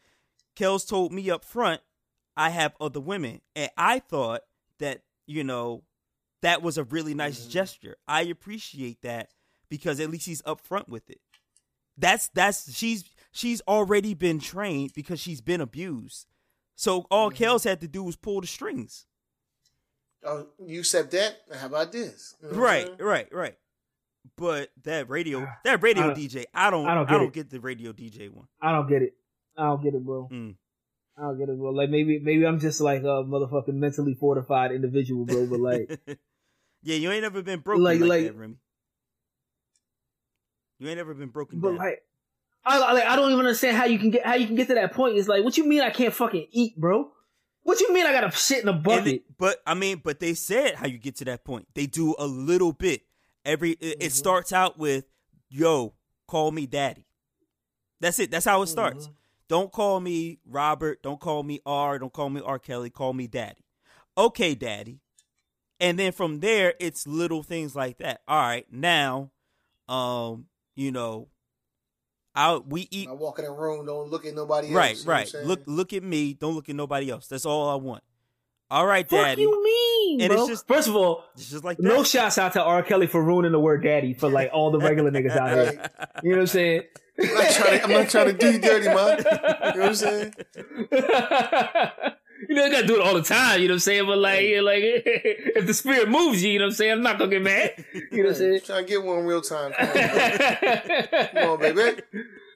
[0.55, 1.81] "Kel's told me up front
[2.37, 4.41] I have other women," and I thought
[4.79, 5.83] that you know
[6.41, 7.49] that was a really nice Mhm.
[7.49, 7.95] gesture.
[8.07, 9.31] I appreciate that
[9.69, 11.21] because at least he's upfront with it.
[11.97, 16.27] That's that's she's she's already been trained because she's been abused.
[16.75, 17.35] So all Mhm.
[17.35, 19.05] Kels had to do was pull the strings.
[20.25, 21.37] Oh, you accept that?
[21.53, 22.35] How about this?
[22.41, 23.55] You know Right, right, right.
[24.37, 27.49] But that radio, that radio I DJ, I don't, I I don't don't, get get
[27.49, 28.47] the radio DJ one.
[28.61, 29.13] I don't get it.
[29.57, 30.29] I don't get it, bro.
[30.31, 30.55] Mm.
[31.17, 31.69] I don't get it, bro.
[31.71, 35.45] Like maybe maybe I'm just like a motherfucking mentally fortified individual, bro.
[35.45, 35.99] But like
[36.83, 38.55] yeah, you ain't ever been broken Like- like, like- that, Remy.
[40.83, 41.77] You ain't ever been broken But down.
[41.77, 42.03] like,
[42.65, 44.67] I I- like I don't even understand how you can get how you can get
[44.67, 45.17] to that point.
[45.17, 47.09] It's like, what you mean I can't fucking eat, bro?
[47.63, 49.07] What you mean I gotta shit in a bucket?
[49.07, 51.67] it- but I mean, but they said how you get to that point.
[51.73, 53.03] They do a little bit.
[53.45, 54.11] Every it, it Mhm.
[54.11, 55.05] starts out with,
[55.49, 55.93] "Yo,
[56.27, 57.05] call me daddy."
[58.01, 58.31] That's it.
[58.31, 59.07] That's how it starts.
[59.07, 59.11] Mhm.
[59.47, 61.01] Don't call me Robert.
[61.03, 61.97] Don't call me R.
[61.99, 62.59] Don't call me R.
[62.59, 62.89] Kelly.
[62.89, 63.63] Call me daddy.
[64.17, 64.99] Okay, daddy.
[65.79, 68.21] And then from there, it's little things like that.
[68.27, 69.31] All right, now,
[69.89, 71.27] um, you know,
[72.35, 74.75] I we eat I walk in a room, don't look at nobody else.
[74.75, 75.47] right, you know what I'm right.
[75.47, 76.33] Look, look at me.
[76.33, 77.27] Don't look at nobody else.
[77.27, 78.03] That's all I want.
[78.71, 79.41] All right, Fuck daddy.
[79.43, 80.41] you mean, And bro?
[80.41, 81.83] it's just- First of all, It's just like that.
[81.83, 82.81] no shouts out to R.
[82.81, 85.89] Kelly for ruining the word daddy for like all the regular niggas out here.
[86.23, 86.81] You know what I'm saying?
[87.19, 89.17] I'm not trying to, I'm not trying to do you dirty, man.
[89.19, 90.33] You know what I'm saying?
[92.49, 94.05] you know, you gotta do it all the time, you know what I'm saying?
[94.05, 96.91] But like, yeah, like if the spirit moves you, you know what I'm saying?
[96.91, 97.85] I'm not gonna get mad.
[97.93, 98.61] You know what I'm saying?
[98.65, 99.73] Trying to get one real time.
[99.73, 101.27] Come on.
[101.33, 102.01] Come on, baby.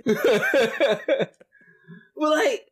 [2.16, 2.68] well, like,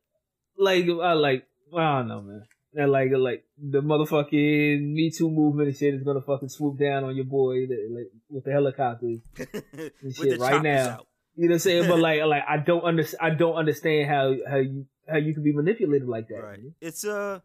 [0.58, 2.43] like, I like, I don't know, man.
[2.74, 7.03] And like, like the motherfucking Me Too movement and shit is gonna fucking swoop down
[7.03, 9.20] on your boy that, like, with the helicopters.
[9.38, 10.89] With shit the right now.
[10.89, 11.08] out.
[11.36, 11.89] You know what I'm saying?
[11.89, 15.43] But like, like I don't under, I don't understand how how you how you can
[15.43, 16.41] be manipulated like that.
[16.43, 16.60] Right.
[16.62, 16.74] man.
[16.82, 17.39] It's uh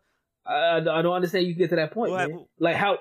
[0.46, 2.38] I, I I don't understand you get to that point, Well, man.
[2.38, 2.98] I- Like how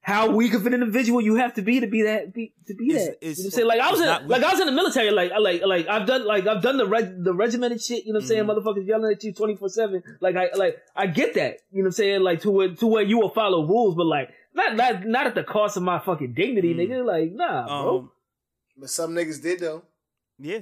[0.00, 2.86] how weak of an individual you have to be to be that be, to be
[2.90, 3.16] It's- that.
[3.20, 3.66] it's- you know what I'm saying?
[3.68, 4.44] Like I was in like weak.
[4.44, 5.10] I was in the military.
[5.10, 8.04] Like I like like I've done like I've done the reg, the regimented shit.
[8.06, 8.44] You know what I'm saying?
[8.44, 8.62] Mhm.
[8.64, 10.02] Motherfuckers yelling at you twenty four seven.
[10.20, 11.58] Like I like I get that.
[11.70, 12.20] You know what I'm saying?
[12.22, 15.34] Like to where to where you will follow rules, but like not not not at
[15.34, 16.78] the cost of my fucking dignity, Mm.
[16.88, 17.04] nigga.
[17.04, 17.98] Like nah, bro.
[17.98, 18.10] um
[18.78, 19.82] But some niggas did though.
[20.38, 20.60] yeah.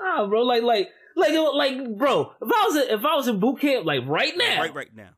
[0.00, 0.42] Nah, bro.
[0.42, 0.88] Like, like,
[1.18, 2.32] like, like, bro.
[2.40, 4.94] If I was, in, if I was in boot camp, like right now, Right right
[4.94, 5.10] now.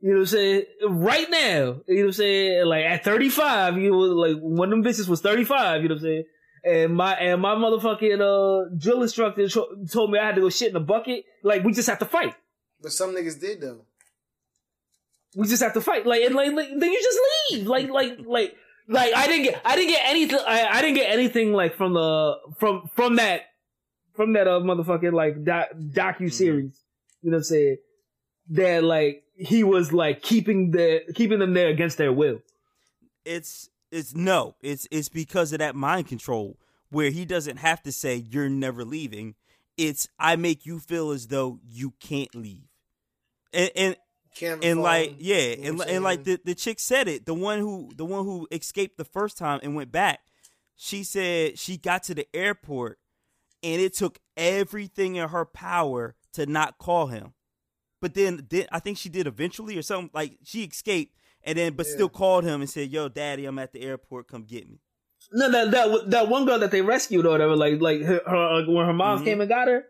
[0.00, 0.62] you know what I'm saying?
[0.88, 2.66] Right now, you know what I'm saying?
[2.66, 5.82] Like at 35, you know, like one of them bitches was 35.
[5.82, 6.24] You know what I'm saying?
[6.62, 10.50] And my and my motherfucking uh drill instructor cho- told me I had to go
[10.50, 11.24] shit in a bucket.
[11.42, 12.34] Like we just have to fight.
[12.82, 13.86] But some niggas did though.
[15.36, 16.06] We just have to fight.
[16.06, 17.18] Like and like, like then you just
[17.52, 17.66] leave.
[17.66, 18.56] Like like like
[18.88, 20.38] like I didn't get I didn't get anything.
[20.46, 23.42] I, I didn't get anything like from the from from that
[24.14, 26.82] from that uh motherfucking like doc, docu series.
[27.22, 27.76] You know what I'm saying?
[28.50, 32.40] That like he was like keeping the keeping them there against their will.
[33.24, 34.54] It's it's no.
[34.62, 36.58] It's it's because of that mind control
[36.90, 39.34] where he doesn't have to say you're never leaving.
[39.76, 42.68] It's I make you feel as though you can't leave.
[43.52, 43.96] And and
[44.34, 47.26] Camera and phone, like yeah, you and and like the the chick said it.
[47.26, 50.20] The one who the one who escaped the first time and went back.
[50.76, 52.99] She said she got to the airport
[53.62, 57.32] and it took everything in her power to not call him.
[58.00, 60.10] But then, then I think she did eventually or something.
[60.14, 61.92] Like she escaped and then, but Yeah.
[61.92, 64.28] still called him and said, "Yo, daddy, I'm at the airport.
[64.28, 64.80] Come get me."
[65.32, 68.64] No, that that that one girl that they rescued or whatever, like like her, her
[68.66, 69.24] when her mom Mhm.
[69.24, 69.84] came and got her.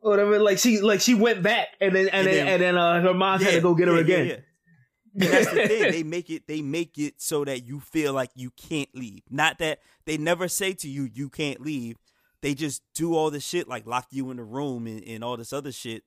[0.00, 2.62] Or whatever, like she like she went back and then and, And then, then- and
[2.62, 4.26] then uh, her mom had to go get her yeah, again.
[4.26, 5.24] yeah, yeah.
[5.24, 5.82] And that's the thing.
[5.92, 6.46] They make it.
[6.46, 9.22] They make it so that you feel like you can't leave.
[9.30, 11.96] Not that they never say to you you can't leave.
[12.46, 15.36] They just do all this shit like lock you in the room and, and all
[15.36, 16.04] this other shit.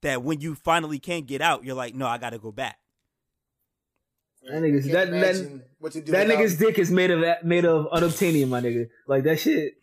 [0.00, 2.78] That when you finally can't get out, you're like, no, I got to go back.
[4.48, 7.84] That nigga's- that- that- what to do That nigga's dick is made of made of
[7.90, 8.88] unobtainium, my nigga.
[9.06, 9.74] Like that shit.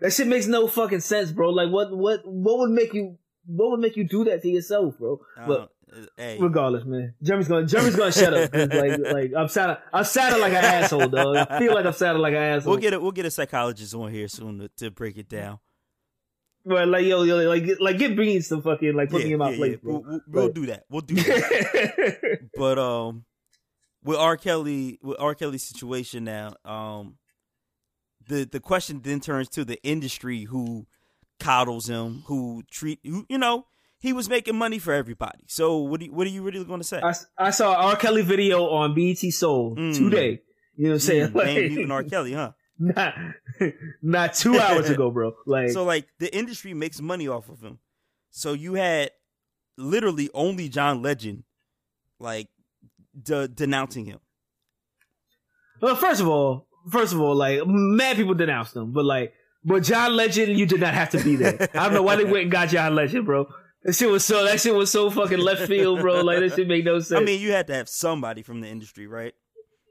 [0.00, 1.50] That shit makes no fucking sense, bro.
[1.50, 4.96] Like, what, what, what would make you, what would make you do that to yourself,
[4.98, 5.20] bro?
[5.46, 5.72] But
[6.16, 8.54] hey, regardless, man, Jeremy's gonna, Jeremy's gonna shut up.
[8.54, 11.36] Like, like I'm sounding, I'm sounding like an asshole, dog.
[11.36, 12.72] I feel like I'm sounding like an asshole.
[12.72, 15.58] we'll get a, we'll get a psychologist on here soon to, to break it down.
[16.64, 19.38] But like, yo, yo, like, get- like, get beans to fucking like put me in
[19.38, 20.10] my place, We'll, bro.
[20.10, 20.84] we'll, we'll do that.
[20.90, 22.48] We'll do that.
[22.56, 23.24] but um,
[24.04, 24.36] with R.
[24.36, 25.34] Kelly, with R.
[25.34, 27.16] Kelly's situation now, um,
[28.26, 30.86] the the question then turns to the industry who
[31.40, 33.64] coddles him, who treat who you know
[33.98, 35.40] he was making money for everybody.
[35.46, 37.00] So what do you, what are you really going to say?
[37.02, 37.96] I, I saw R.
[37.96, 39.96] Kelly video on BET Soul Mm.
[39.96, 40.40] today.
[40.76, 41.28] You know what I'm saying?
[41.30, 42.02] Mm, Like, Dame Mutant R.
[42.04, 42.52] Kelly, huh?
[42.78, 43.14] not,
[44.02, 45.32] not two hours ago, bro.
[45.46, 47.80] Like, So like the industry makes money off of him.
[48.30, 49.10] So you had
[49.76, 51.42] literally only John Legend
[52.20, 52.48] like
[53.20, 54.20] de- denouncing him.
[55.80, 59.32] well, first of all, first of all, like, mad people denounced him, but like,
[59.64, 61.68] but John Legend, you did not have to be there.
[61.74, 63.48] I don't know why they went and got John Legend, bro.
[63.84, 66.20] That shit was so, that shit was so fucking left field, bro.
[66.22, 67.20] Like, that shit make no sense.
[67.20, 69.34] I mean, you had to have somebody from the industry, right?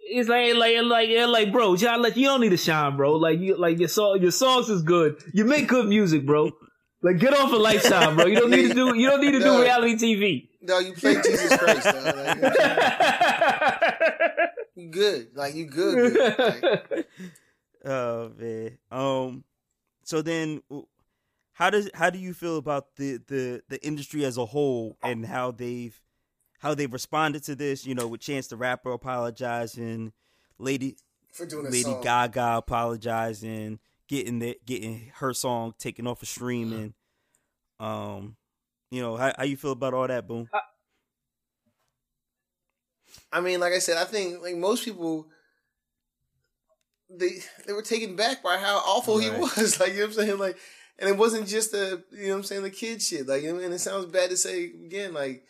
[0.10, 3.14] It's like, like, like, yeah, like, bro, John, like, you don't need to shine, bro.
[3.14, 5.22] Like, you, like, your song, your songs is good.
[5.34, 6.52] You make good music, bro.
[7.02, 8.26] Like, get off of Lifetime, bro.
[8.26, 10.48] You don't need to do, you don't need to do reality TV.
[10.62, 12.04] No, you play Jesus Christ, dog.
[12.04, 14.48] Like, you, know what I'm saying?
[14.76, 15.28] you good.
[15.34, 16.14] Like you good.
[16.14, 16.84] good.
[16.92, 17.08] Like,
[17.86, 18.78] Oh man.
[18.92, 19.44] Um.
[20.04, 20.62] So then,
[21.58, 25.26] how does how do you feel about the the the industry as a whole and
[25.26, 26.00] how they've
[26.60, 27.84] how they've responded to this?
[27.84, 30.14] You know, with Chance the Rapper apologizing,
[30.60, 30.98] Lady
[31.34, 32.04] for doing Lady song.
[32.04, 36.94] Gaga apologizing, getting the getting her song taken off of streaming.
[37.80, 38.36] Um,
[38.92, 40.48] you know, how how you feel about all that, Boom?
[43.32, 45.28] I mean, like I said, I think like most people
[47.10, 49.80] they they were taken back by how awful he was.
[49.80, 50.38] Like you know what I'm saying?
[50.38, 50.58] Like
[51.00, 53.28] and it wasn't just the you know what I'm saying, the kid shit.
[53.28, 55.44] Like and it sounds bad to say again, like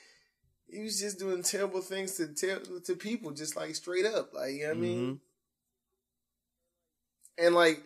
[0.69, 4.33] he was just doing terrible things to ter- to people, just like straight up.
[4.33, 5.05] Like you know what I mean?
[5.15, 5.19] Mhm.
[7.37, 7.83] And like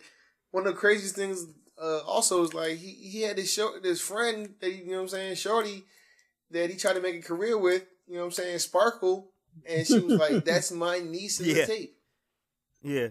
[0.50, 1.46] one of the craziest things
[1.80, 5.02] uh, also is like he, he had this show this friend that you know what
[5.02, 5.84] I'm saying, Shorty,
[6.50, 9.30] that he tried to make a career with, you know what I'm saying, Sparkle,
[9.68, 11.54] and she was like, That's my niece in Yeah.
[11.54, 11.96] the tape.
[12.82, 13.08] Yeah.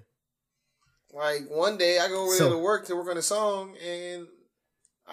[1.14, 3.76] Like one day I go over So- there to work to work on a song
[3.86, 4.28] and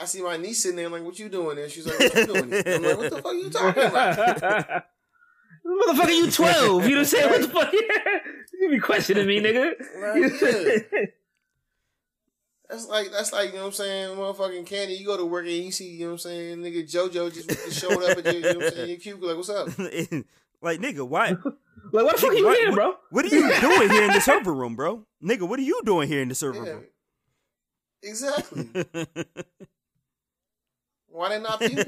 [0.01, 1.69] I see my niece sitting there like, What you doing there?
[1.69, 2.53] She's like, What you doing?
[2.53, 4.85] here?" I'm like, What the fuck are you talking about?
[5.67, 6.85] Motherfucker, you 12.
[6.89, 7.31] You know what I'm saying?
[7.31, 7.73] What the fuck?
[8.61, 9.73] you be questioning me, nigga.
[10.01, 10.41] Like,
[10.93, 11.05] yeah.
[12.71, 15.47] That's like that's like, you know what I'm saying, motherfucking candy, you go to work
[15.47, 18.35] and you see, you know what I'm saying, nigga Jojo just, showed up at your,
[18.35, 19.69] you know what I'm saying, your cubicle, like, what's up?
[20.61, 21.31] like nigga, why?
[21.31, 22.95] Like, what the fuck are you here, bro?
[23.11, 25.07] What are you doing here in the server room, bro?
[25.25, 26.73] Nigga, what are you doing here in the server Yeah.
[26.73, 26.85] room?
[28.03, 28.69] Exactly.
[31.11, 31.85] Why they not you?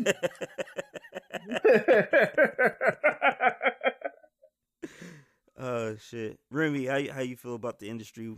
[5.59, 8.35] Oh shit, Remy, how you- how you feel about the industry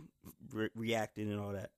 [0.51, 1.71] re- reacting and all that?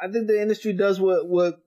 [0.00, 1.62] I think the industry does what what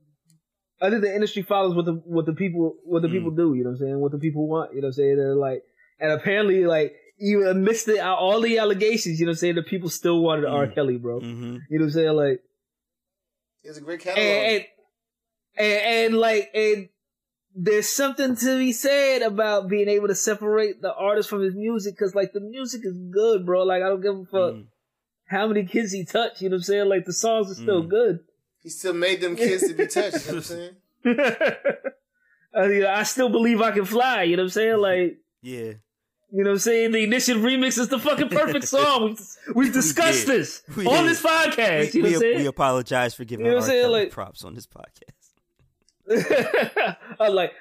[0.82, 3.14] I think the industry follows what the what the people what the Mm.
[3.14, 3.56] people do.
[3.56, 4.00] You know what I'm saying?
[4.00, 4.74] What the people want.
[4.76, 5.18] You know what I'm saying?
[5.18, 5.64] They're like,
[6.00, 9.56] and apparently, like even amidst the, all the allegations, you know what I'm saying?
[9.56, 10.68] The people still wanted R.
[10.68, 10.76] Mm.
[10.76, 11.20] Kelly, bro.
[11.20, 11.44] Mm-hmm.
[11.70, 12.14] You know what I'm saying?
[12.16, 12.44] Like,
[13.64, 14.24] It's a great catalog.
[14.26, 14.66] and, and
[15.60, 16.90] and and like and
[17.56, 21.96] there's something to be said about being able to separate the artist from his music
[21.98, 23.64] because like the music is good, bro.
[23.64, 24.66] Like I don't give a fuck Mm.
[25.28, 26.42] how many kids he touched.
[26.42, 26.90] You know what I'm saying?
[26.90, 27.90] Like the songs are still Mm.
[27.90, 28.20] good.
[28.64, 30.76] he still made them kids to be touched, you know what I'm saying?
[32.54, 34.24] I, mean, I still believe I can fly.
[34.24, 34.78] You know what I'm saying?
[34.78, 35.56] Like, Yeah,
[36.32, 36.92] you know what I'm saying?
[36.92, 39.16] The Ignition remix is the fucking perfect song.
[39.48, 40.40] We've, we've discussed did.
[40.42, 41.12] this We on did.
[41.12, 41.94] this podcast.
[41.94, 42.38] we, you know we, what I'm saying?
[42.40, 43.64] we apologize for giving You know R.
[43.64, 43.92] saying?
[43.92, 45.14] Like- props on this podcast.
[46.12, 47.54] I was like,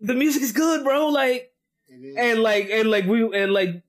[0.00, 1.08] the music is good, bro.
[1.08, 1.52] Like,
[1.88, 3.82] and like, and like, we and like,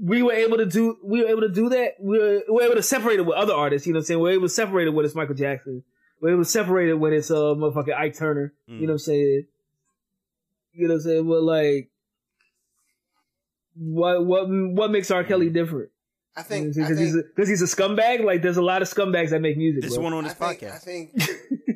[0.00, 1.94] we were able to do, we were able to do that.
[2.00, 3.86] We were, we were able to separate it with other artists.
[3.86, 4.20] You know what I'm saying?
[4.20, 5.84] We are able to separate it when it's Michael Jackson.
[6.20, 8.52] We are able to separate it when it's uh motherfucking Ike Turner.
[8.68, 8.80] Mm.
[8.80, 9.46] You know what I'm saying?
[10.72, 11.28] You know what I'm saying?
[11.28, 11.90] But like,
[13.76, 15.22] what what what makes R.
[15.22, 15.90] Kelly different?
[16.36, 18.24] I think, Because he's a, because he's a scumbag.
[18.24, 19.82] Like, there's a lot of scumbags that make music.
[19.82, 20.04] This bro.
[20.04, 20.74] one on I this think, podcast.
[20.74, 21.12] I think,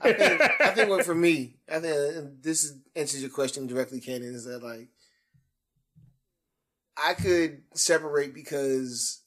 [0.00, 4.00] I think, I think what for me, I think this is, answers your question directly,
[4.00, 4.88] Cannon, is that like
[6.96, 9.20] I could separate because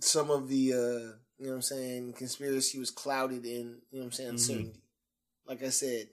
[0.00, 4.04] some of the uh you know what I'm saying conspiracy was clouded in you know
[4.04, 4.32] what I'm saying Mhm.
[4.32, 4.82] uncertainty.
[5.46, 6.08] Like I said,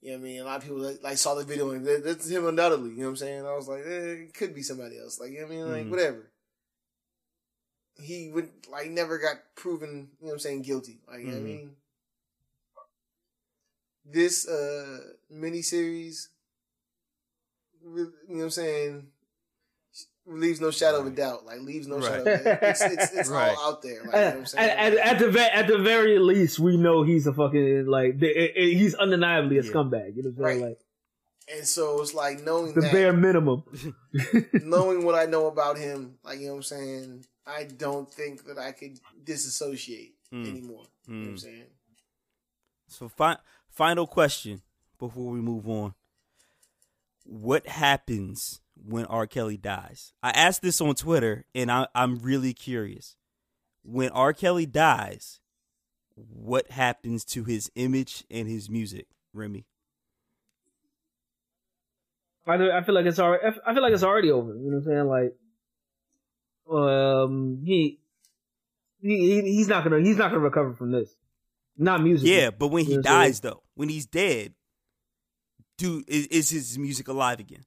[0.00, 0.40] you know what I mean.
[0.40, 2.90] A lot of people like, like saw the video and that- that's him undoubtedly.
[2.90, 3.46] You know what I'm saying.
[3.46, 5.18] I was like, eh, it could be somebody else.
[5.20, 5.90] Like you know what I mean, like Mhm.
[5.90, 6.28] whatever.
[7.96, 11.00] he would like never got proven, you know what I'm saying, guilty.
[11.06, 11.44] Like you know what I Mhm.
[11.44, 11.76] mean,
[14.04, 14.98] this uh
[15.32, 16.28] miniseries,
[17.84, 19.06] re- you know what I'm saying,
[20.26, 21.44] leaves no shadow of a doubt.
[21.46, 22.04] Like leaves no Right.
[22.04, 22.20] shadow.
[22.34, 22.58] Of a doubt.
[22.62, 23.54] It's it's, it's Right.
[23.56, 24.02] all out there.
[24.04, 24.70] Like you know what At, I'm saying.
[24.70, 28.26] at, at the ve- at the very least, we know he's a fucking like the,
[28.28, 29.70] it, it- he's undeniably a Yeah.
[29.70, 30.16] scumbag.
[30.16, 30.62] You know what I'm saying?
[30.62, 30.68] Right.
[30.70, 30.78] Like
[31.58, 33.64] and so it's like knowing the that, bare minimum.
[34.62, 38.44] knowing what I know about him, like you know what I'm saying, I don't think
[38.46, 40.48] that I could disassociate Mm.
[40.48, 40.84] anymore.
[41.08, 41.40] You know what I'm Mm.
[41.40, 41.66] saying?
[42.88, 43.38] So, fi-
[43.72, 44.62] final question
[44.98, 45.94] before we move on.
[47.24, 49.26] What happens when R.
[49.26, 50.12] Kelly dies?
[50.22, 53.16] I asked this on Twitter, and I, I'm really curious.
[53.84, 54.32] When R.
[54.32, 55.40] Kelly dies,
[56.14, 59.66] what happens to his image and his music, Remy?
[62.46, 63.56] I, feel like it's already.
[63.64, 64.52] I feel like it's already over.
[64.54, 65.08] You know what I'm saying?
[65.08, 65.36] Like,
[66.70, 68.00] um, he,
[69.00, 71.14] he, he he's not gonna he's not gonna recover from this.
[71.76, 72.28] Not music.
[72.28, 73.30] Yeah, but when he You know what I'm saying?
[73.30, 74.54] dies, though, when he's dead,
[75.78, 77.64] do is, is his music alive again?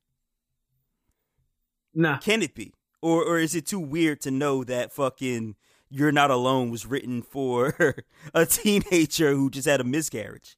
[1.94, 2.18] Nah.
[2.20, 5.56] Can it be, or or is it too weird to know that fucking
[5.90, 7.96] "You're Not Alone" was written for
[8.34, 10.58] a teenager who just had a miscarriage?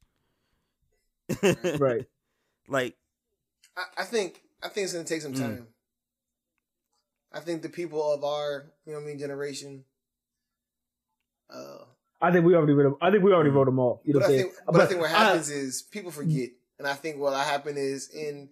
[1.80, 2.06] Right.
[2.68, 2.96] Like,
[3.76, 5.40] I, I think I think it's gonna take some Mm.
[5.40, 5.68] time.
[7.32, 9.84] I think the people of our, you know what I mean, generation.
[11.50, 11.80] Uh,
[12.22, 12.84] I think we already wrote.
[12.84, 14.02] Them, I think we already wrote them all.
[14.04, 14.66] You know but what I I'm think, saying?
[14.72, 16.50] but, I think what I- happens is people forget,
[16.80, 18.50] and I think what'll happen is in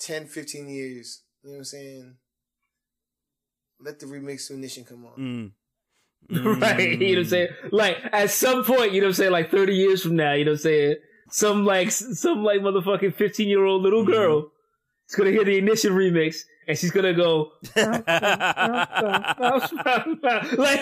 [0.00, 2.16] 10, 15 years, you know what I'm saying.
[3.80, 5.52] Let the remix to Ignition come on.
[6.30, 6.80] mm, right.
[6.80, 7.48] You know what I'm saying?
[7.70, 9.32] Like at some point, you know what I'm saying?
[9.32, 10.96] Like 30 years from now, you know what I'm saying?
[11.30, 14.06] Some like some like motherfucking 15 year old little Mhm.
[14.12, 14.50] girl
[15.08, 16.38] is gonna hear the ignition remix
[16.68, 17.88] and she's gonna go like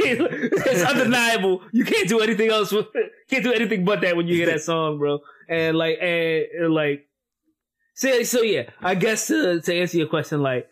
[0.02, 1.62] it's undeniable.
[1.72, 2.72] You can't do anything else.
[2.72, 2.86] With,
[3.30, 5.20] can't do anything but that when you hear that song, bro.
[5.48, 7.06] And like and, and, like
[7.94, 8.70] so so yeah.
[8.82, 10.68] I guess to to answer your question, like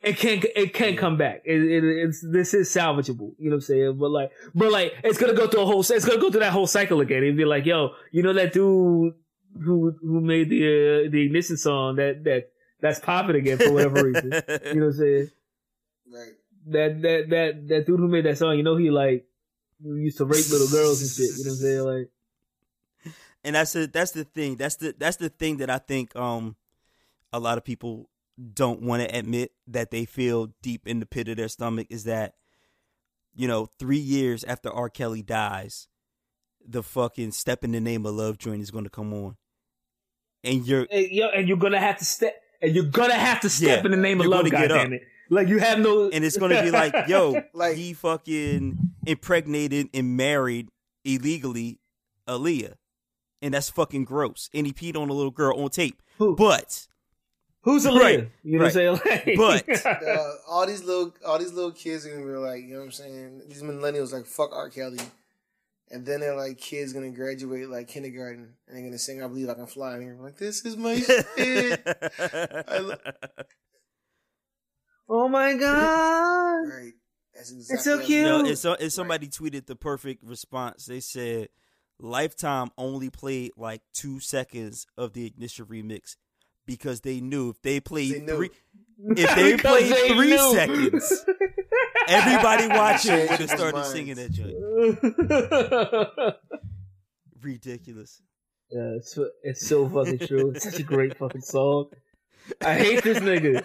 [0.00, 1.42] it can't it can't come back.
[1.44, 3.34] It, it, it's this is salvageable.
[3.38, 3.98] You know what I'm saying?
[3.98, 6.52] But like but like it's gonna go through a whole it's gonna go through that
[6.52, 7.22] whole cycle again.
[7.22, 9.12] It'd be like, yo, you know that dude
[9.62, 12.50] who who made the uh, the ignition song that that
[12.80, 14.24] that's popping again for whatever reason.
[14.24, 15.30] You know what I'm saying?
[16.12, 16.32] Right.
[16.66, 19.26] that that that that dude who made that song, you know, he like
[19.82, 21.36] used to rape little girls and shit.
[21.38, 21.80] You know what I'm saying?
[21.80, 23.14] Like,
[23.44, 24.56] and that's the that's the thing.
[24.56, 26.56] That's the that's the thing that I think um
[27.32, 28.10] a lot of people
[28.54, 32.04] don't want to admit that they feel deep in the pit of their stomach is
[32.04, 32.34] that
[33.34, 34.88] you know three years after R.
[34.88, 35.88] Kelly dies,
[36.66, 39.36] the fucking "Step in the Name of Love" joint is going to come on,
[40.42, 43.50] and you're and, yo, and you're gonna have to step, and you're gonna have to
[43.50, 44.44] step Yeah, in the name of you're love.
[44.44, 44.92] get Goddamn up.
[44.92, 45.02] it!
[45.28, 49.88] Like you have no, and it's going to be like, yo, Like- he fucking impregnated
[49.94, 50.68] and married
[51.04, 51.78] illegally
[52.26, 52.74] Aaliyah,
[53.42, 54.50] and that's fucking gross.
[54.52, 56.34] And he peed on a little girl on tape, Who?
[56.36, 56.86] but
[57.62, 58.00] who's Aaliyah?
[58.00, 59.00] Right, You know what I'm saying?
[59.36, 62.72] Like, But- uh, all these little all these little kids are gonna be like, you
[62.74, 63.42] know what I'm saying?
[63.48, 64.68] These millennials like fuck R.
[64.68, 64.98] Kelly,
[65.90, 69.48] and then they're like kids gonna graduate like kindergarten and they're gonna sing "I Believe
[69.48, 70.98] I Can Fly" and you're like, this is my
[71.36, 71.86] shit.
[72.80, 72.96] Lo-
[75.08, 76.92] oh my god, right.
[77.34, 78.08] That's exactly It's so cute.
[78.10, 80.86] You know, it's, it's somebody tweeted the perfect response.
[80.86, 81.48] They said,
[81.98, 86.16] "Lifetime only played like two seconds of the Ignition remix
[86.66, 88.50] because they knew if they played They three,
[89.16, 90.52] if they played they three knew.
[90.54, 91.24] seconds,
[92.10, 94.56] everybody watching would have started singing that joint.
[97.42, 98.20] Ridiculous.
[98.70, 100.50] yeah, it's it's so fucking true.
[100.50, 101.90] It's such a great fucking song.
[102.64, 103.64] I hate this nigga.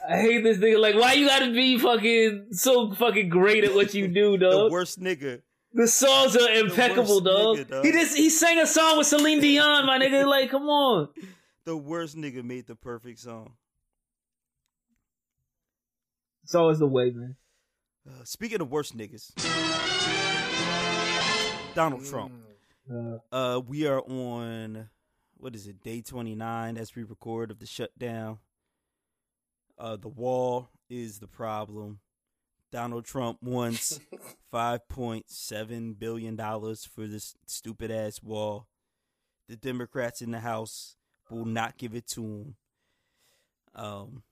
[0.09, 0.79] I hate this nigga.
[0.79, 4.51] Like, why you gotta be fucking so fucking great at what you do, dog?
[4.51, 5.41] the worst nigga.
[5.73, 7.57] The songs are impeccable, worst dog.
[7.57, 7.85] nigga, dog.
[7.85, 10.25] He just he sang a song with Celine Dion, my nigga.
[10.25, 11.09] Like, come on.
[11.65, 13.53] The worst nigga made the perfect song.
[16.47, 17.35] It's always the way, man.
[18.07, 19.35] Uh, speaking of worst niggas,
[21.75, 22.09] Donald Mm.
[22.09, 22.33] Trump.
[22.89, 24.89] Uh, Uh, we are on
[25.35, 28.39] what is it, day twenty nine as we record of the shutdown.
[29.77, 31.99] Uh, the wall is the problem.
[32.71, 33.99] Donald Trump wants
[34.49, 38.67] five point seven billion dollars for this stupid ass wall.
[39.49, 40.95] The Democrats in the House
[41.29, 42.55] will not give it to him.
[43.75, 44.23] Um,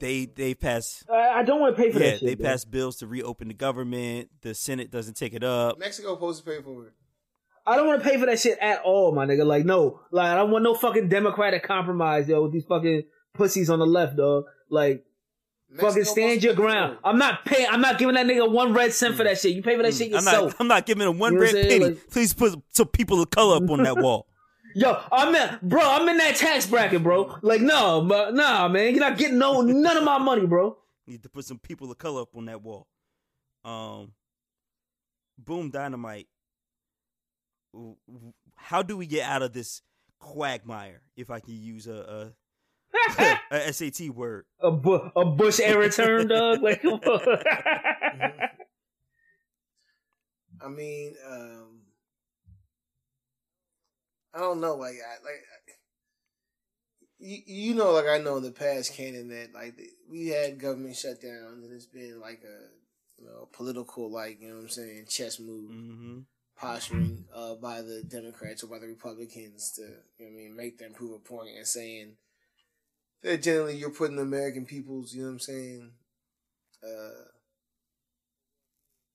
[0.00, 2.26] they they pass I, I don't want to pay for yeah that shit.
[2.28, 2.50] they bro.
[2.50, 4.30] pass bills to reopen the government.
[4.42, 5.78] The Senate doesn't take it up.
[5.78, 6.92] Mexico supposed to pay for it.
[7.66, 9.44] I don't want to pay for that shit at all, my nigga.
[9.44, 13.02] Like, no, like I don't want no fucking Democratic compromise, yo, with these fucking
[13.34, 14.44] pussies on the left, dog.
[14.70, 15.04] Like,
[15.70, 16.96] Mexico Fucking stand your ground.
[17.04, 17.66] I'm not paying.
[17.70, 19.54] I'm not giving that nigga one red cent for that shit.
[19.54, 20.16] You pay for that shit Mm.
[20.18, 20.44] I'm yourself.
[20.52, 20.60] not.
[20.60, 21.84] I'm not giving him one You know red penny.
[21.84, 24.26] Like- Please put some people of color up on that wall.
[24.78, 25.80] Yo, I'm in, bro.
[25.82, 27.36] I'm in that tax bracket, bro.
[27.42, 28.94] Like, no, but nah, man.
[28.94, 30.76] You're not getting no none of my money, bro.
[31.08, 32.86] Need to put some people of color up on that wall.
[33.64, 34.12] Um,
[35.36, 36.28] boom, dynamite.
[37.74, 39.82] W- w- How do we get out of this
[40.20, 41.02] quagmire?
[41.16, 42.32] If I can use a
[43.18, 44.44] a, a SAT word.
[44.62, 46.60] A, bu- a Bush era term, dog.
[46.62, 46.84] Like.
[50.60, 51.80] I mean, um,
[54.38, 54.76] I don't know.
[54.76, 55.42] Like, I, like
[57.18, 60.60] you, you know, like I know in the past, Cannon that like the, we had
[60.60, 64.68] government shutdowns, and it's been like a you know political, like you know what I'm
[64.68, 66.18] saying, chess move, Mm-hmm.
[66.56, 70.56] posturing uh, by the Democrats or by the Republicans to you know what I mean
[70.56, 72.12] make them prove a point and saying
[73.24, 75.90] that generally you're putting the American people's you know what I'm saying.
[76.84, 77.24] Uh,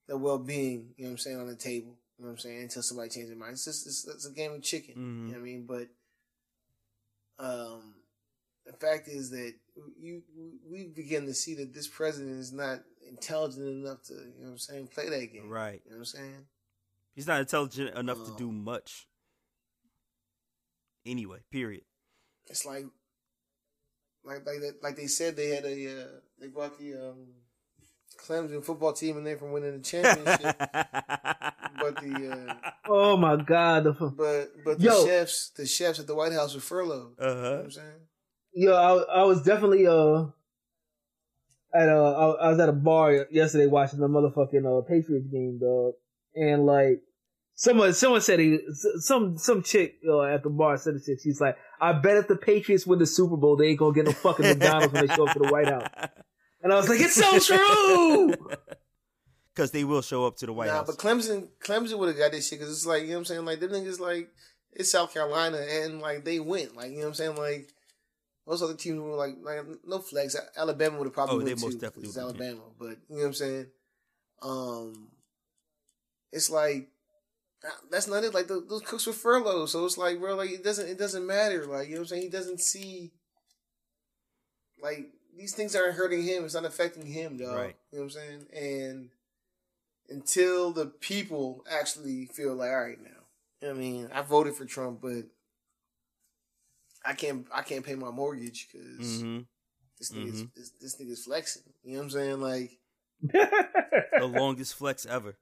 [0.08, 1.96] their well being, you know what I'm saying, on the table.
[2.24, 2.62] You know what I'm saying?
[2.62, 3.52] Until somebody changes their mind.
[3.52, 4.96] It's just it's, it's a game of chicken.
[4.96, 5.28] Mhm.
[5.28, 5.66] You know what I mean?
[5.68, 5.88] But
[7.38, 7.96] um
[8.66, 9.54] the fact is that
[10.00, 10.24] you
[10.66, 14.52] we begin to see that this president is not intelligent enough to, you know what
[14.52, 15.50] I'm saying, play that game.
[15.50, 15.82] Right.
[15.84, 16.46] You know what I'm saying?
[17.14, 19.06] He's not intelligent enough to Um, do much.
[21.06, 21.84] Anyway, period.
[22.48, 22.86] It's like
[24.24, 26.08] like like that, like they said they had a uh,
[26.40, 27.43] they brought the um
[28.14, 30.58] Clemson football team in there from winning the championship.
[30.60, 33.84] but the uh oh my god.
[33.86, 35.06] The But but the Yo.
[35.06, 37.14] chefs the chefs at the White House were furloughed.
[37.20, 37.62] You know what uh-huh.
[37.64, 38.00] I'm saying?
[38.54, 40.26] Yo, I, I was definitely uh
[41.74, 45.60] at a I, I was at a bar yesterday watching the motherfucking uh, Patriots game,
[45.60, 45.94] dog,
[46.36, 47.02] and like
[47.56, 48.60] someone someone said he
[49.00, 51.20] some some chick uh, at the bar said this shit.
[51.22, 54.06] She's like, I bet if the Patriots win the Super Bowl, they ain't gonna get
[54.06, 55.88] no fucking McDonald's when they show up to the White House.
[56.64, 58.34] And I was like, it's so true.
[59.56, 60.88] Because they will show up to the White nah, House.
[60.88, 63.26] but Clemson Clemson would have got this shit because it's like you know what I'm
[63.26, 63.46] saying.
[63.46, 64.30] Like them niggas like
[64.72, 67.36] it's South Carolina and like they went like you know what I'm saying.
[67.36, 67.70] Like
[68.48, 70.36] most other teams were like like no flex.
[70.58, 72.42] Alabama would have probably Oh, they went most too, definitely 'cause it's would've.
[72.42, 72.62] Alabama.
[72.80, 73.66] But you know what I'm saying.
[74.42, 75.08] Um,
[76.32, 76.90] it's like
[77.92, 78.34] that's not it.
[78.34, 81.28] Like those, those cooks were furloughed, so it's like bro, like it doesn't it doesn't
[81.28, 81.68] matter.
[81.68, 82.22] Like you know what I'm saying.
[82.24, 83.12] He doesn't see
[84.82, 86.46] like these things aren't hurting him.
[86.46, 87.56] It's not affecting him, dog.
[87.56, 87.76] Right.
[87.92, 88.46] You know what I'm saying?
[88.54, 89.10] And
[90.10, 93.10] until the people actually feel like, all right, now,
[93.62, 95.24] you know what I mean, I voted for Trump, but
[97.06, 99.40] I can't, I can't pay my mortgage because hmm
[100.00, 100.54] this nigga's Mhm.
[100.56, 101.64] this, this nigga's flexing.
[101.84, 102.42] You know what I'm saying?
[102.42, 102.80] Like,
[104.20, 105.36] The longest flex ever.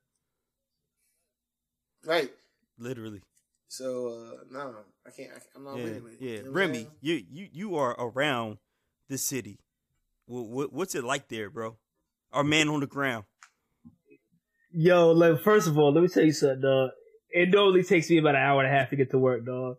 [2.05, 2.31] right.
[2.77, 3.21] Literally.
[3.69, 4.75] So uh no,
[5.07, 5.31] I can't.
[5.33, 6.17] I, I'm not yeah, with it.
[6.19, 6.37] yeah.
[6.37, 8.57] You know Remy, you, you you are around
[9.09, 9.59] the city.
[10.31, 11.75] What, what what's it like there, bro?
[12.31, 13.25] Our man on the ground.
[14.71, 16.91] Yo, like first of all, let me tell you something, dog.
[17.31, 19.75] It normally takes me about an hour and a half to get to work, dog.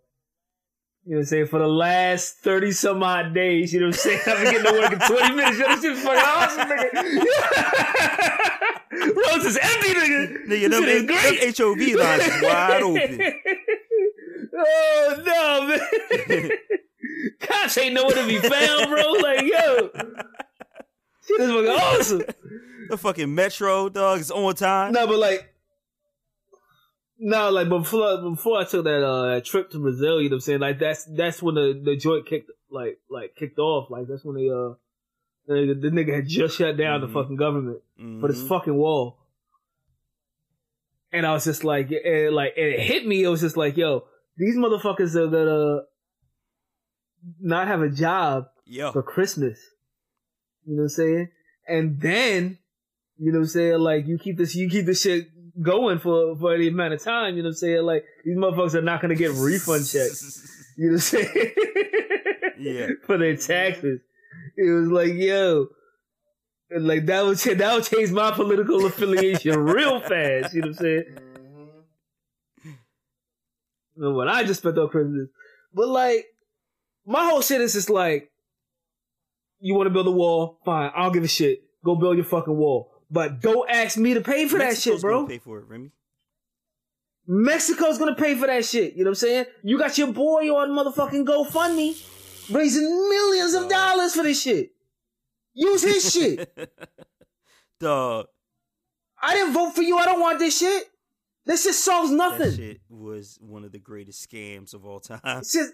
[1.05, 1.46] You know what I'm saying?
[1.46, 4.20] For the last 30 some odd days, you know what I'm saying?
[4.26, 5.59] I've been getting to work in 20 minutes.
[5.59, 6.92] Yo, this shit's fucking awesome, nigga.
[9.32, 10.46] Rose is empty, nigga.
[10.46, 11.59] Nigga, them, is great.
[11.59, 13.20] HOV lines is wide open.
[14.59, 16.50] oh, no, man.
[17.40, 19.12] Cops ain't nowhere to be found, bro.
[19.12, 19.90] Like, yo.
[21.26, 22.22] Shit is fucking awesome.
[22.90, 24.92] The fucking metro dog is on time.
[24.92, 25.54] No, but like,
[27.18, 30.40] no, like before before I took that uh trip to Brazil, you know what I'm
[30.40, 30.60] saying?
[30.60, 33.90] Like that's that's when the the joint kicked like like kicked off.
[33.90, 34.74] Like that's when they uh
[35.46, 37.06] the, the nigga had just shut down Mhm.
[37.06, 37.78] the fucking government
[38.20, 38.48] for this Mhm.
[38.48, 39.18] fucking wall.
[41.12, 43.22] And I was just like, it, like it hit me.
[43.22, 44.04] It was just like, yo,
[44.36, 45.82] these motherfuckers are gonna
[47.40, 49.58] not have a job Yo, for Christmas.
[50.66, 51.28] You know what I'm saying?
[51.68, 52.58] And then,
[53.18, 53.78] you know what I'm saying?
[53.78, 55.28] Like you keep this, you keep this shit
[55.60, 57.36] going for for any amount of time.
[57.36, 57.82] You know what I'm saying?
[57.82, 60.48] Like these motherfuckers are not gonna get refund checks.
[60.78, 61.52] You know what I'm saying?
[62.58, 62.86] Yeah.
[63.06, 64.00] for their taxes.
[64.56, 65.66] It was like, yo.
[66.70, 70.54] And like that would ch- that would change my political affiliation real fast.
[70.54, 71.04] You know what I'm saying?
[72.64, 72.76] Mhm.
[73.96, 75.28] than what I just spent on Christmas.
[75.74, 76.24] But like,
[77.04, 78.30] my whole shit is just like,
[79.62, 80.58] you want to build a wall?
[80.64, 81.62] Fine, I don't give a shit.
[81.84, 82.90] Go build your fucking wall.
[83.10, 85.20] But don't ask me to pay for that shit, bro.
[85.20, 85.90] gonna Pay for it, Remy.
[87.26, 88.94] Mexico's gonna pay for that shit.
[88.94, 89.44] You know what I'm saying?
[89.62, 94.72] You got your boy on motherfucking GoFundMe raising millions of dollars for this shit.
[95.54, 96.58] Use his shit.
[97.80, 98.26] Dog,
[99.20, 99.98] I didn't vote for you.
[99.98, 100.88] I don't want this shit.
[101.44, 102.56] This shit solves that nothing.
[102.56, 105.20] shit was one of the greatest scams of all time.
[105.24, 105.72] It's just,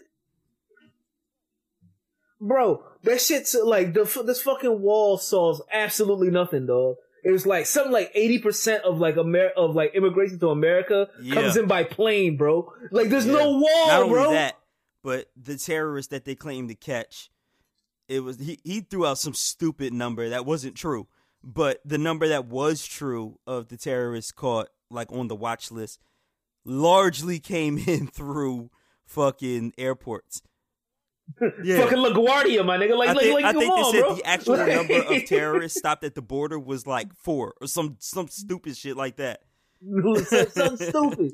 [2.41, 6.97] bro, that shit's like the this fucking wall solves absolutely nothing, dog.
[7.24, 11.09] It was like something like eighty percent of like Amer of like immigration to America
[11.20, 11.34] Yeah.
[11.34, 12.72] comes in by plane, bro.
[12.91, 13.59] Like there's no Yeah.
[13.61, 14.30] wall, Not only bro.
[14.32, 14.59] that,
[15.03, 17.30] but the terrorist that they claim to catch,
[18.09, 21.09] it was he, he threw out some stupid number that wasn't true.
[21.43, 26.01] But the number that was true of the terrorists caught like on the watch list
[26.64, 28.70] largely came in through
[29.07, 30.43] fucking airports.
[31.62, 31.83] Yeah.
[31.83, 32.97] Fucking LaGuardia, my nigga.
[32.97, 34.14] Like, I think, like, I come think on, they said bro.
[34.16, 38.29] the actual number of terrorists stopped at the border was like four or some some
[38.29, 39.43] stupid shit like that.
[39.81, 41.33] Some- something stupid.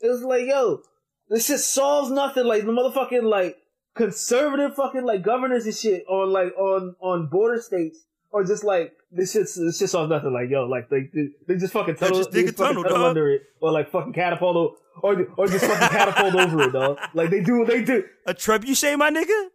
[0.00, 0.82] It was like, yo,
[1.28, 2.44] this shit solves nothing.
[2.44, 3.56] Like the motherfucking like
[3.94, 8.92] conservative fucking like governors and shit on like on on border states or just like
[9.10, 10.32] this shit's this shit solves nothing.
[10.32, 12.82] Like yo, like they they, they just fucking Yeah, tunnel, just dig they a tunnel,
[12.82, 13.08] fucking dog.
[13.10, 16.98] under it or like fucking catapult o- or or just fucking catapult over it, dog.
[17.14, 18.04] Like they do, what they do.
[18.26, 19.48] A trebuchet, my nigga.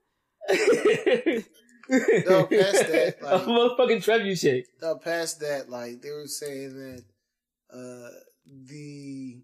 [1.89, 4.63] No, past that, a like- motherfucking trebuchet.
[4.82, 7.03] Now, past that, like they were saying that
[7.78, 8.09] uh,
[8.45, 9.41] the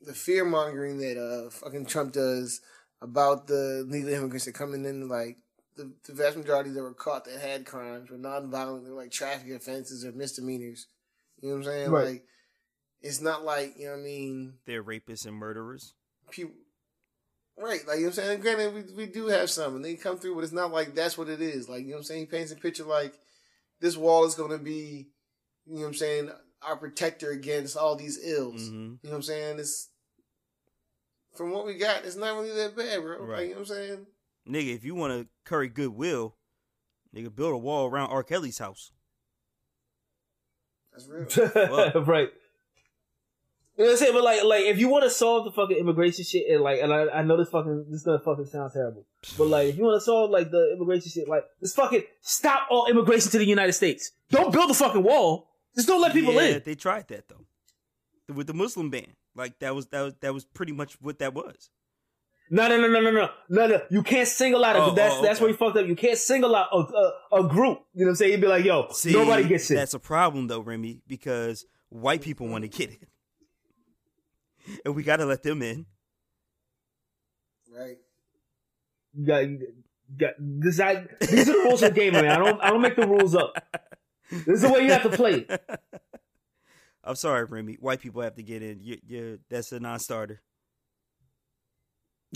[0.00, 2.62] the fear mongering that uh, fucking Trump does
[3.02, 5.36] about the legal immigrants that coming in, like
[5.82, 9.10] the, the vast majority that were caught that had crimes were nonviolent, they were like
[9.10, 10.86] traffic offenses or misdemeanors.
[11.40, 11.90] You know what I'm saying?
[11.90, 12.04] Right.
[12.06, 12.24] Like
[13.00, 14.54] it's not like you know what I mean.
[14.66, 15.94] They're rapists and murderers.
[16.30, 16.54] People,
[17.58, 17.80] right?
[17.86, 18.30] Like you know what I'm saying.
[18.34, 20.94] And granted, we, we do have some, and they come through, but it's not like
[20.94, 21.68] that's what it is.
[21.68, 22.20] Like you know what I'm saying.
[22.20, 23.14] He paints a picture like
[23.80, 25.08] this wall is going to be,
[25.66, 26.30] you know what I'm saying,
[26.62, 28.68] our protector against all these ills.
[28.68, 29.58] hmm You know what I'm saying?
[29.58, 29.88] It's
[31.34, 33.20] from what we got, it's not really that bad, bro.
[33.20, 33.42] Like, Right.
[33.44, 34.06] you know what I'm saying?
[34.48, 36.36] Nigga, if you want to curry goodwill,
[37.14, 38.22] nigga, build a wall around R.
[38.22, 38.92] Kelly's house.
[40.92, 41.26] That's real.
[41.26, 41.94] Fuck.
[42.06, 42.28] right.
[43.76, 44.12] You know what I'm saying?
[44.12, 46.92] But like, like if you want to solve the fucking immigration shit, and like, and
[46.92, 49.06] I, I know this fucking this is gonna fucking sound terrible,
[49.38, 52.66] but like, if you want to solve like the immigration shit, like, just fucking stop
[52.70, 54.10] all immigration to the United States.
[54.28, 55.48] Don't build a fucking wall.
[55.74, 56.62] Just don't let people yeah, in.
[56.62, 59.14] They tried that though, with the Muslim ban.
[59.34, 61.70] Like that was that was that was pretty much what that was.
[62.52, 63.80] No, no, no, no, no, no, no, no.
[63.90, 64.74] You can't single out.
[64.74, 65.44] Oh, a, that's oh, that's okay.
[65.44, 65.86] where you fucked up.
[65.86, 66.78] You can't single out a,
[67.36, 67.82] a, a group.
[67.94, 68.32] You know what I'm saying?
[68.32, 69.76] You'd be like, yo, See, nobody gets in.
[69.76, 75.16] That's a problem though, Remy, because white people want to get in, and we got
[75.18, 75.86] to let them in.
[77.72, 77.98] right.
[79.12, 79.68] You got, you
[80.18, 80.80] got this.
[80.80, 82.26] I, these are the rules of the game, man.
[82.26, 83.52] I don't, I don't make the rules up.
[84.30, 85.46] This is the way you have to play.
[87.04, 87.78] I'm sorry, Remy.
[87.80, 88.80] White people have to get in.
[88.82, 90.40] You, you, that's a non-starter.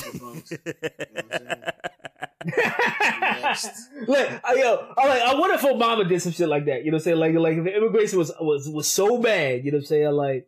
[0.02, 0.52] Good bumps.
[0.64, 0.66] You
[1.14, 1.74] know what I'm.
[4.06, 5.22] Look, I, yo, I like.
[5.22, 6.84] I wonder if Obama did some shit like that.
[6.84, 9.64] You know, what I'm saying like, like if the immigration was was was so bad.
[9.64, 10.46] You know, what I'm saying like,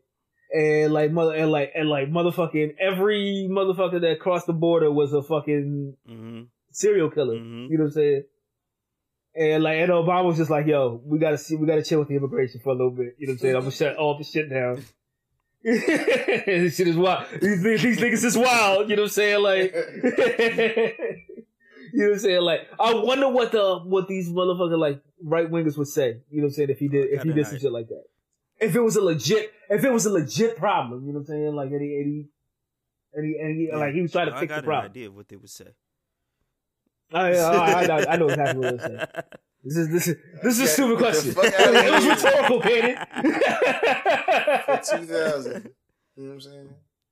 [0.55, 5.13] and like mother and like and like motherfucking every motherfucker that crossed the border was
[5.13, 7.37] a fucking hmm serial killer.
[7.37, 7.71] Mhm.
[7.71, 8.23] You know what I'm saying?
[9.39, 12.09] And like, and Obama was just like, "Yo, we gotta see, we gotta chill with
[12.09, 13.55] the immigration for a little bit." You know what I'm saying?
[13.57, 14.85] I'm gonna shut all this shit down.
[15.67, 17.27] this shit is wild.
[17.41, 18.89] These, these, niggas is wild.
[18.89, 19.43] You know what I'm saying?
[19.43, 20.95] Like, you
[21.93, 22.41] know what I'm saying?
[22.43, 26.21] Like, I wonder what the what these motherfucking like right wingers would say.
[26.31, 26.71] You know what I'm saying?
[26.71, 28.05] If he did, if he did some shit like that.
[28.61, 31.43] If it was a legit, if it was a legit problem, you know what I'm
[31.43, 31.55] saying?
[31.57, 32.27] Like, any, any,
[33.19, 34.91] any, any like he was trying to I fix got the an problem.
[34.93, 35.67] idea of what they would say.
[37.13, 39.01] I, I, I, know- I know exactly what I'm saying.
[39.65, 41.31] This is this is this is a stupid question.
[41.31, 42.11] It was here.
[42.11, 42.61] rhetorical,
[44.65, 45.71] For 2000.
[46.17, 46.69] You know what I'm saying?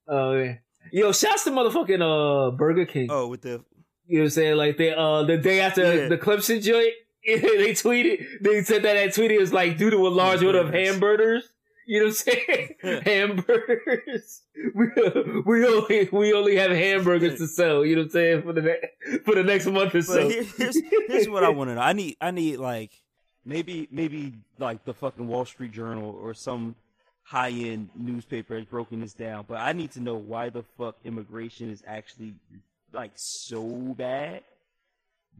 [0.08, 0.58] oh man,
[0.92, 3.08] yo, shouts to motherfucking uh Burger King.
[3.10, 3.64] Oh, with the
[4.06, 4.56] You know what I'm saying?
[4.56, 6.08] Like they uh the day after Yeah.
[6.08, 6.92] the Clemson joint,
[7.26, 10.72] they tweeted they said that that tweeted was like due to a large order of
[10.72, 11.50] hamburgers.
[11.86, 12.34] You know what I'm
[12.82, 13.02] saying?
[13.04, 14.42] hamburgers.
[14.74, 14.86] We,
[15.44, 17.84] we only we only have hamburgers to sell.
[17.84, 20.28] You know what I'm saying for the ne- for the next month or But so.
[20.28, 21.80] here, here's here's what I want to know.
[21.80, 22.90] I need I need like
[23.44, 26.76] maybe maybe like the fucking Wall Street Journal or some
[27.24, 29.44] high end newspaper has broken this down.
[29.46, 32.34] But I need to know why the fuck immigration is actually
[32.92, 34.42] like so bad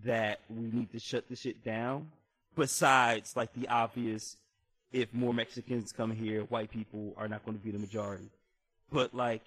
[0.04, 2.10] that we need to shut the shit down.
[2.56, 4.36] Besides like the obvious,
[4.94, 8.30] if more Mexicans come here, white people are not going to be the majority.
[8.92, 9.42] But like,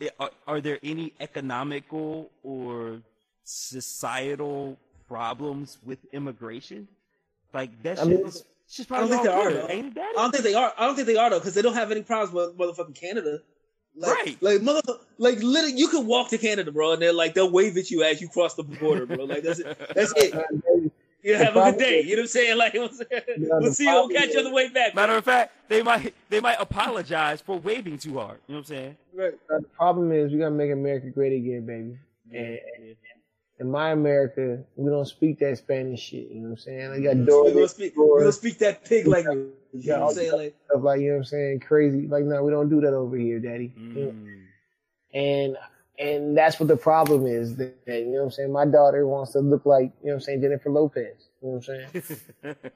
[0.00, 3.02] i- are, are there any economical or
[3.44, 4.78] societal
[5.08, 6.88] problems with immigration?
[7.52, 10.00] Like that I mean, is it's just I don't think all there are, ain't it?
[10.00, 10.72] I don't think they are.
[10.78, 13.40] I don't think they are though, because they don't have any problems with motherfucking Canada.
[13.94, 14.36] Like, Right.
[14.40, 14.80] Like mother,
[15.18, 18.02] like literally, you could walk to Canada, bro, and they're like they'll wave at you
[18.02, 19.24] as you cross the border, bro.
[19.24, 19.78] Like that's it.
[19.94, 20.32] That's it.
[21.22, 22.02] You have a good day.
[22.02, 22.58] You know what I'm saying?
[22.62, 23.22] Like, you know what I'm saying?
[23.38, 23.90] Yeah, we'll see you.
[23.90, 24.94] We'll catch you on the way back.
[24.94, 28.40] Matter of fact, they might they might apologize for waving too hard.
[28.46, 28.96] You know what I'm saying?
[29.14, 29.34] Right.
[29.48, 31.98] Uh, the problem is we gotta make America great again, baby.
[32.36, 32.58] And,
[33.60, 36.30] in my America, we don't speak that Spanish shit.
[36.30, 36.90] You know what I'm saying?
[36.90, 37.92] I got We're doors, gonna speak.
[37.96, 39.50] We're gonna speak that pig language.
[39.72, 40.32] You know what I'm saying?
[40.32, 42.08] Like, stuff like you know what I'm saying, crazy.
[42.08, 43.72] Like no, we don't do that over here, Daddy.
[43.76, 44.10] You know?
[44.10, 44.42] Mm.
[45.14, 45.56] And
[45.98, 47.56] and that's what the problem is.
[47.56, 48.52] That, you know what I'm saying.
[48.52, 51.28] My daughter wants to look like you know what I'm saying Jennifer Lopez.
[51.42, 52.02] You know what I'm
[52.42, 52.56] saying?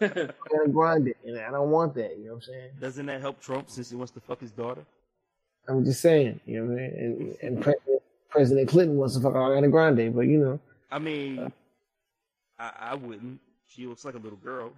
[0.00, 2.16] Ariana Grande, and I don't want that.
[2.18, 2.70] You know what I'm saying?
[2.80, 4.84] Doesn't that help Trump since he wants to fuck his daughter?
[5.68, 6.40] I'm just saying.
[6.46, 6.94] You know what I mean?
[6.96, 10.60] And, and President, President Clinton wants to fuck Ariana Grande, but you know.
[10.90, 11.52] I mean,
[12.58, 13.40] I, I wouldn't.
[13.68, 14.72] She looks like a little girl.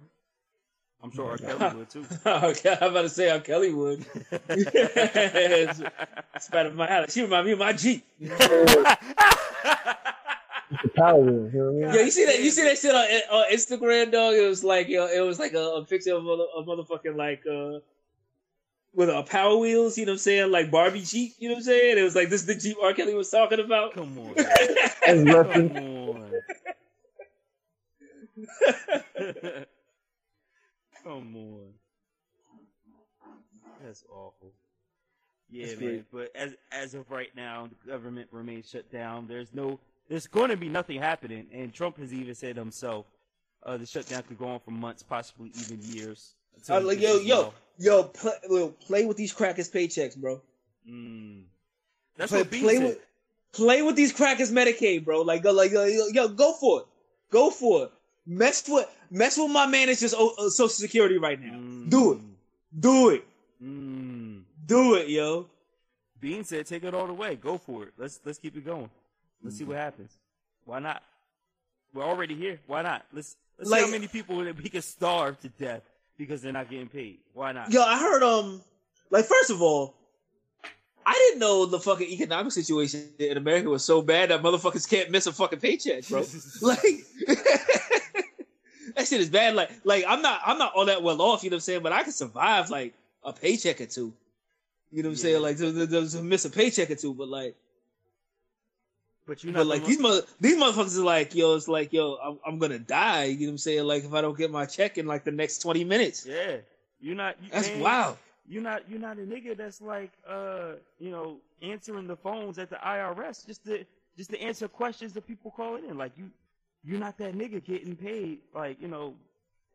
[1.05, 1.37] I'm sure R.
[1.57, 2.05] Kelly would too.
[2.25, 4.05] okay, I'm about to say how Kelly would.
[4.49, 5.81] it's,
[6.33, 8.03] it's better than my She remind me of my Jeep.
[8.19, 8.97] The
[10.95, 11.95] power wheel, you know what I mean?
[11.95, 12.39] Yeah, you see that?
[12.41, 14.33] You see that shit on, on Instagram, dog?
[14.33, 17.43] It was like, yo, it was like a, a picture of a, a motherfucking like
[17.45, 17.81] uh
[18.95, 19.95] with a power wheels.
[19.95, 20.51] You know what I'm saying?
[20.51, 21.35] Like Barbie Jeep.
[21.37, 21.99] You know what I'm saying?
[21.99, 22.93] It was like this is the Jeep R.
[22.93, 23.93] Kelly was talking about.
[23.93, 26.31] Come on, That's come on,
[31.05, 31.73] come on.
[33.83, 34.53] That's awful.
[35.49, 35.89] Yeah, That's man.
[35.89, 36.05] great.
[36.11, 39.27] But as as of right now, the government remains shut down.
[39.27, 39.79] There's no,
[40.09, 43.05] there's going to be nothing happening, and Trump has even said himself,
[43.63, 46.35] uh, the shutdown could go on for months, possibly even years.
[46.55, 50.17] until I he was like, yo, yo, yo, play, yo, play with these crackers' paychecks,
[50.17, 50.41] bro.
[50.89, 51.43] Mm.
[52.17, 52.83] That's Play, what Bean play said.
[52.83, 52.99] with,
[53.53, 55.21] play with these crackers' Medicaid, bro.
[55.21, 56.87] Like, go, like, yo, yo, yo, go for it,
[57.31, 57.91] go for it.
[58.27, 61.59] Mess with, mess with my manager's oh, uh, Social Security right now.
[61.89, 62.19] Do it,
[62.79, 63.23] do it,
[63.63, 64.41] Mm.
[64.65, 65.47] do it, yo.
[66.19, 67.35] Bean said, "Take it all the way.
[67.35, 67.93] Go for it.
[67.97, 68.89] Let's let's keep it going.
[69.43, 70.11] Let's see what happens.
[70.65, 71.03] Why not?
[71.93, 72.59] We're already here.
[72.67, 73.05] Why not?
[73.13, 75.83] Let's let's see how many people that we can starve to death
[76.17, 77.19] because they're not getting paid.
[77.33, 77.71] Why not?
[77.71, 78.61] Yo, I heard um
[79.11, 79.93] like first of all,
[81.05, 85.11] I didn't know the fucking economic situation in America was so bad that motherfuckers can't
[85.11, 86.25] miss a fucking paycheck, bro.
[86.61, 87.05] like
[89.05, 89.55] that shit is bad.
[89.55, 91.83] Like like I'm not I'm not all that well off, you know what I'm saying,
[91.83, 94.13] but I can survive like a paycheck or two.
[94.91, 95.41] You know what I'm saying?
[95.41, 97.55] Like to, to, to- miss a paycheck or two, but like
[99.27, 102.17] but you know, but like these mother these motherfuckers are like, yo, it's like, yo,
[102.23, 103.25] I'm, I'm gonna die.
[103.25, 103.83] You know what I'm saying?
[103.85, 106.25] Like if I don't get my check in like the next 20 minutes.
[106.25, 106.57] yeah,
[106.99, 107.35] you're not.
[107.41, 108.17] You, That's man, wild.
[108.47, 108.89] You're not.
[108.89, 113.45] You're not a nigga that's like, uh, you know, answering the phones at the IRS
[113.47, 113.83] just to
[114.15, 115.97] just to answer questions that people calling in.
[115.97, 116.29] Like you,
[116.85, 119.13] you're not that nigga getting paid like you know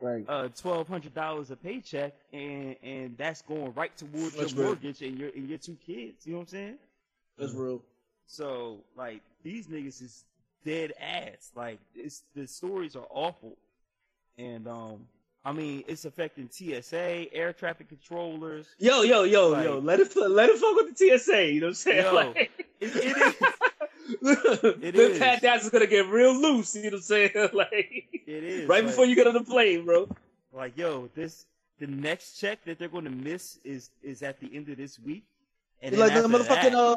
[0.02, 0.24] Right.
[0.28, 4.66] uh twelve hundred dollars a paycheck and and that's going right towards That's your real.
[4.68, 6.26] mortgage and your and your two kids.
[6.26, 6.74] You know what I'm saying?
[7.38, 7.82] That's real.
[8.26, 10.24] So like these niggas is
[10.64, 11.50] dead ass.
[11.54, 13.58] Like it's the stories are awful,
[14.38, 15.06] and um
[15.44, 18.68] I mean it's affecting TSA, air traffic controllers.
[18.78, 21.52] Yo, yo, yo, Like- yo, let it let it fuck with the TSA.
[21.52, 22.04] You know what I'm saying?
[22.06, 22.50] Yo, like,
[22.80, 23.34] It, it is.
[24.22, 25.18] It the is.
[25.18, 26.74] pat dance is gonna get real loose.
[26.74, 27.30] You know what I'm saying?
[27.52, 30.08] like, It is right like- before you get on the plane, bro.
[30.52, 31.46] Like yo, this
[31.78, 34.98] the next check that they're going to miss is is at the end of this
[34.98, 35.24] week.
[35.82, 36.96] And like the motherfucking that- uh,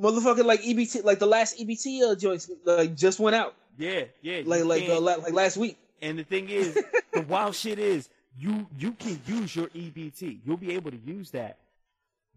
[0.00, 4.42] motherfucking like EBT, like the last EBT uh, joints, like just went out, yeah, yeah,
[4.44, 5.78] like like uh, like last week.
[6.02, 6.78] And the thing is,
[7.12, 10.40] the wild shit is you you can use your EBT.
[10.44, 11.58] You'll be able to use that.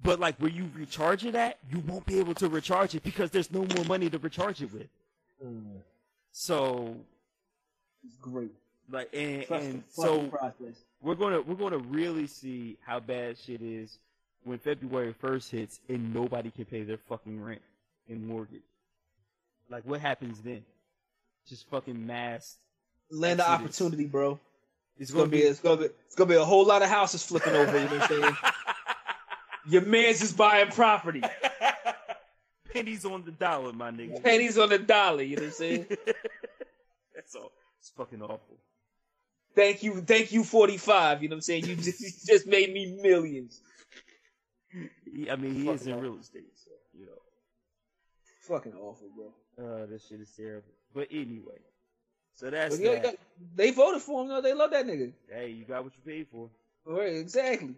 [0.04, 3.32] But like where you recharge it at, you won't be able to recharge it because
[3.32, 4.88] there's no more money to recharge it with.
[5.46, 5.64] Mm.
[6.32, 6.96] So
[8.06, 8.52] It's great.
[8.90, 10.76] like and, and so process.
[11.02, 13.98] we're gonna we're gonna really see how bad shit is
[14.46, 17.62] when February first hits and nobody can pay their fucking rent
[18.08, 18.62] and mortgage.
[19.70, 20.64] Like what happens then?
[21.48, 22.56] Just fucking mass.
[23.12, 24.40] Land of opportunity, bro.
[24.98, 27.24] It's It's gonna be it's gonna be it's gonna be a whole lot of houses
[27.24, 27.78] flipping over.
[27.78, 28.38] You know what I'm saying?
[29.70, 31.22] Your man's is buying property.
[32.74, 34.24] pennies on the dollar, my nigga.
[34.24, 35.22] Pennies on the dollar.
[35.22, 35.86] You know what I'm saying?
[37.16, 37.52] That's all.
[37.80, 38.58] It's fucking awful.
[39.56, 41.24] Thank you, thank you, 45.
[41.24, 41.66] You know what I'm saying?
[41.66, 43.62] You just, you just made me millions.
[45.30, 47.12] I mean, he is in Fucking real estate, so you know.
[48.42, 49.34] Fucking awful, bro.
[49.66, 50.70] Uh, this shit is terrible.
[50.94, 51.60] But anyway,
[52.36, 53.18] so that's yeah, that.
[53.56, 54.42] they voted for him though.
[54.42, 55.12] They love that nigga.
[55.28, 56.50] Hey, you got what you paid for.
[56.86, 57.76] Right, exactly.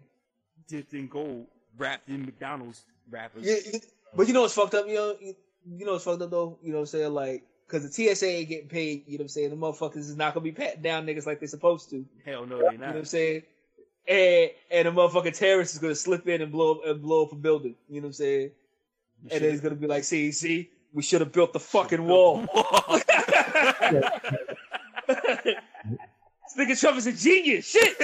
[0.68, 1.46] Dipped in gold,
[1.78, 3.44] wrapped in McDonald's wrappers.
[3.46, 3.78] Yeah, yeah.
[4.14, 4.86] but you know what's fucked up?
[4.86, 5.34] You know, you,
[5.76, 6.58] you know what's fucked up though.
[6.62, 7.14] You know what I'm saying?
[7.14, 9.04] Like, cause the TSA ain't getting paid.
[9.06, 9.50] You know what I'm saying?
[9.50, 12.04] The motherfuckers is not gonna be patting down niggas like they're supposed to.
[12.24, 12.72] Hell no, they not.
[12.72, 13.42] You know what I'm saying?
[14.08, 17.32] And and the motherfucking terrorist is gonna slip in and blow up and blow up
[17.32, 17.74] a building.
[17.88, 18.50] You know what I'm saying?
[19.22, 22.04] You And then it's gonna be like, see, see, we should have built the fucking
[22.04, 22.46] wall.
[26.48, 27.66] Speaking Trump is a genius.
[27.66, 27.96] Shit.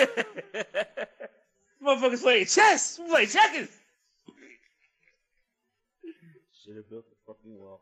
[1.88, 2.98] Motherfuckers playing chess.
[3.02, 3.68] We play checkers.
[6.62, 7.80] Should have built the fucking wall.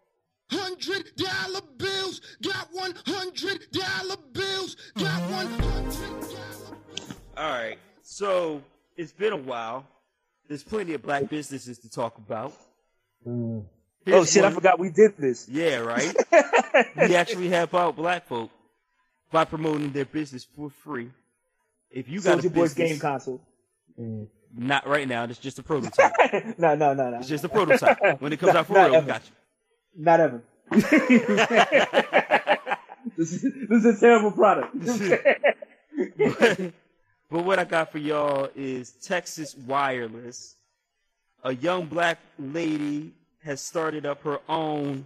[0.48, 2.20] hundred dollar bills.
[2.40, 4.76] Got one hundred dollar bills.
[4.96, 5.34] Got uh-huh.
[5.34, 6.76] one hundred dollar.
[7.36, 7.78] All right.
[8.02, 8.62] So
[8.96, 9.84] it's been a while.
[10.46, 12.52] There's plenty of black businesses to talk about.
[13.26, 13.64] Mm.
[13.64, 13.64] Oh
[14.04, 14.44] Here's shit!
[14.44, 15.48] I forgot we did this.
[15.48, 16.14] Yeah, right.
[16.96, 18.52] we actually help out black folk
[19.32, 21.10] by promoting their business for free.
[21.90, 23.40] If you got a Soulja Boy's game console.
[23.98, 25.24] Not right now.
[25.24, 26.12] It's just a prototype.
[26.58, 27.18] no, no, no, no.
[27.18, 27.98] It's just a prototype.
[28.20, 29.32] When it comes out for real, we got you.
[29.96, 30.42] Not ever.
[30.70, 30.92] this,
[33.18, 34.76] is, this is a terrible product.
[36.16, 36.72] but,
[37.30, 40.56] but what I got for y'all is Texas Wireless.
[41.44, 43.12] A young black lady
[43.44, 45.04] has started up her own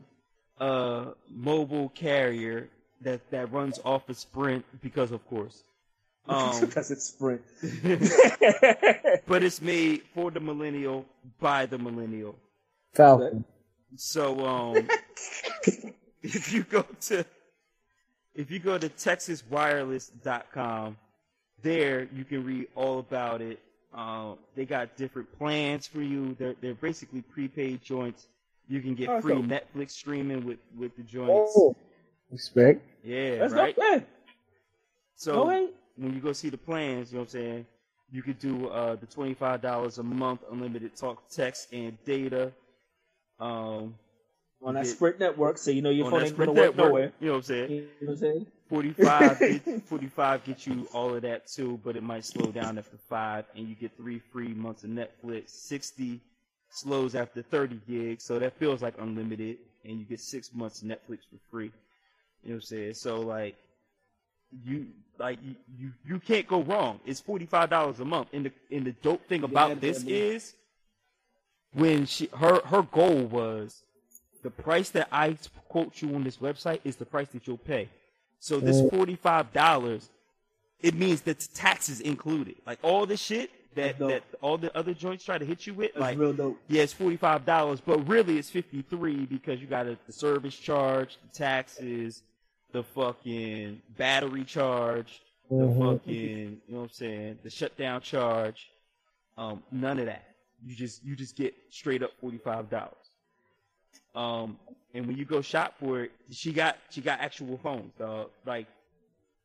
[0.58, 2.68] uh, mobile carrier
[3.02, 5.62] that, that runs off of Sprint because, of course.
[6.28, 7.42] Um, because it's Sprint.
[9.26, 11.04] but it's made for the millennial
[11.40, 12.36] by the millennial.
[12.94, 13.44] Falcon.
[13.96, 14.88] So um,
[16.22, 17.24] if you go to
[18.34, 20.96] if you go to texaswireless.com,
[21.62, 23.58] there you can read all about it.
[23.92, 26.36] Um, they got different plans for you.
[26.38, 28.28] They're they're basically prepaid joints.
[28.68, 29.42] You can get Oh, free cool.
[29.42, 31.52] Netflix streaming with with the joints.
[31.56, 31.74] Oh,
[32.30, 32.86] respect.
[33.02, 33.76] Yeah, That's right.
[33.76, 34.06] not bad.
[35.16, 35.68] So No way.
[35.96, 37.66] When you go see the plans, you know what I'm saying,
[38.10, 42.52] you could do uh, the twenty five dollars a month, unlimited talk, text, and data.
[43.38, 43.94] Um,
[44.62, 44.86] On that.
[44.86, 47.12] Sprint network, so you know your phone ain't gonna work network, nowhere.
[47.20, 47.70] You know what I'm saying?
[47.70, 48.46] You know what I'm saying?
[48.68, 52.96] 45, get, 45 gets you all of that too, but it might slow down after
[53.08, 55.50] five, and you get three free months of Netflix.
[55.50, 56.20] 60
[56.70, 60.88] slows after 30 gigs, so that feels like unlimited, and you get six months of
[60.88, 61.72] Netflix for free.
[62.44, 62.94] You know what I'm saying?
[62.94, 63.56] So like,
[64.64, 64.86] you
[65.18, 67.00] like you you, you can't go wrong.
[67.06, 70.20] It's forty five dollars a month, and the and the dope thing about this definitely.
[70.20, 70.54] is
[71.74, 73.82] when she her her goal was
[74.42, 75.36] the price that I
[75.68, 77.88] quote you on this website is the price that you'll pay.
[78.40, 78.90] So this mm.
[78.90, 80.08] forty five dollars,
[80.80, 82.56] it means that the taxes included.
[82.66, 85.92] Like all the shit that that all the other joints try to hit you with,
[85.92, 86.58] That's like real dope.
[86.68, 90.12] yeah, it's forty five dollars, but really it's fifty three because you got a, the
[90.12, 92.22] service charge, the taxes,
[92.72, 98.70] the fucking battery charge, the fucking you know what I'm saying, the shutdown charge.
[99.36, 100.24] Um, none of that.
[100.64, 102.94] You just you just get straight up forty five dollars.
[104.14, 104.58] Um,
[104.94, 108.30] and when you go shop for it, she got she got actual phones, dog.
[108.44, 108.66] Like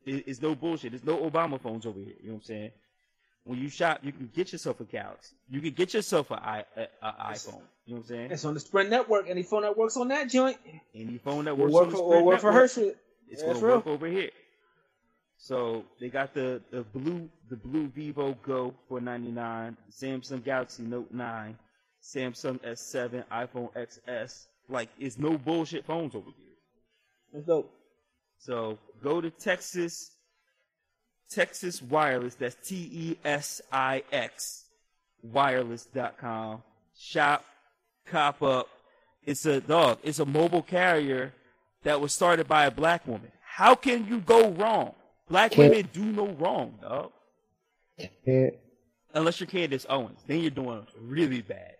[0.04, 0.92] it, it's no bullshit.
[0.92, 2.14] There's no Obama phones over here.
[2.20, 2.70] You know what I'm saying?
[3.44, 5.36] When you shop, you can get yourself a Galaxy.
[5.48, 7.62] You can get yourself an i a, a iPhone.
[7.86, 8.30] You know what I'm saying?
[8.32, 9.28] It's on the Sprint network.
[9.28, 10.56] Any phone that works on that joint
[10.94, 12.98] Any phone that works work on the for, Sprint work for her shit.
[13.28, 13.76] It's gonna real.
[13.76, 14.30] work over here.
[15.38, 20.82] So they got the, the blue the BLU Vivo Go for ninety nine, Samsung Galaxy
[20.82, 21.56] Note nine,
[22.02, 24.46] Samsung S seven, iPhone XS.
[24.68, 26.54] Like it's no bullshit phones over here.
[27.32, 27.72] That's dope.
[28.38, 30.16] So go to Texas
[31.30, 34.64] Texas Wireless, that's T E S I X
[35.22, 36.62] wireless.com.
[36.96, 37.44] Shop,
[38.06, 38.68] cop up.
[39.24, 41.32] It's a dog, it's a mobile carrier
[41.84, 43.30] that was started by a black woman.
[43.42, 44.94] How can you go wrong?
[45.28, 47.12] Black Can't- women do no wrong, dog.
[48.26, 48.50] Yeah.
[49.14, 50.20] Unless you're Candace Owens.
[50.26, 51.72] Then you're doing really bad.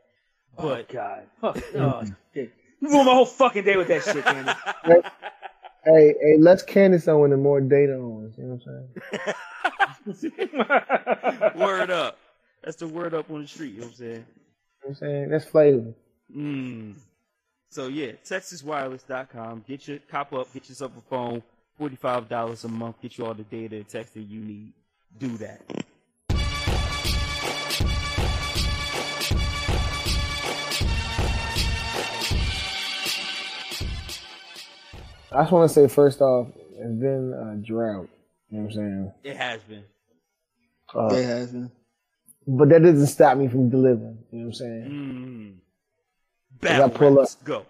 [0.56, 1.62] But oh God, Fuck.
[1.74, 2.02] oh,
[2.32, 2.50] shit.
[2.80, 4.52] you ruined my whole fucking day with that shit, Candy.
[5.84, 8.36] Hey, hey, less Candace Owens and more data Owens.
[8.38, 9.34] You know what
[10.08, 11.50] I'm saying?
[11.56, 12.18] word up.
[12.64, 14.12] That's the word up on the street, you know what I'm saying?
[14.12, 14.24] You know
[14.82, 15.28] what I'm saying?
[15.28, 15.94] That's flavor.
[16.34, 16.94] Mm.
[17.76, 19.64] So yeah, TexasWireless.com.
[19.68, 21.42] Get your cop up, get yourself a phone,
[21.76, 24.72] forty-five dollars a month, get you all the data and text that you need.
[25.18, 25.60] Do that.
[35.30, 38.08] I just want to say first off, it's been a drought.
[38.48, 39.12] You know what I'm saying?
[39.22, 39.84] It has been.
[40.94, 41.70] Uh, It has been.
[42.46, 44.24] But that doesn't stop me from delivering.
[44.32, 45.60] You know what I'm saying?
[45.60, 45.65] Mm.
[46.66, 47.66] I Battle pull raps, go.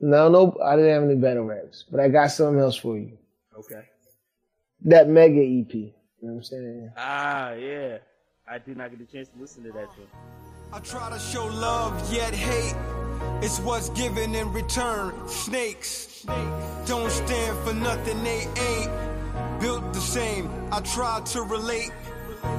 [0.00, 3.16] No, no, I didn't have any battle raps, but I got something else for you.
[3.58, 3.82] Okay.
[4.82, 5.74] That mega EP.
[5.74, 6.92] You know what I'm saying?
[6.96, 7.98] Ah, yeah.
[8.48, 10.08] I did not get a chance to listen to that one.
[10.72, 12.74] I try to show love, yet hate.
[13.42, 15.14] It's what's given in return.
[15.28, 16.24] Snakes
[16.86, 19.60] don't stand for nothing they ain't.
[19.60, 20.50] Built the same.
[20.72, 21.92] I try to relate.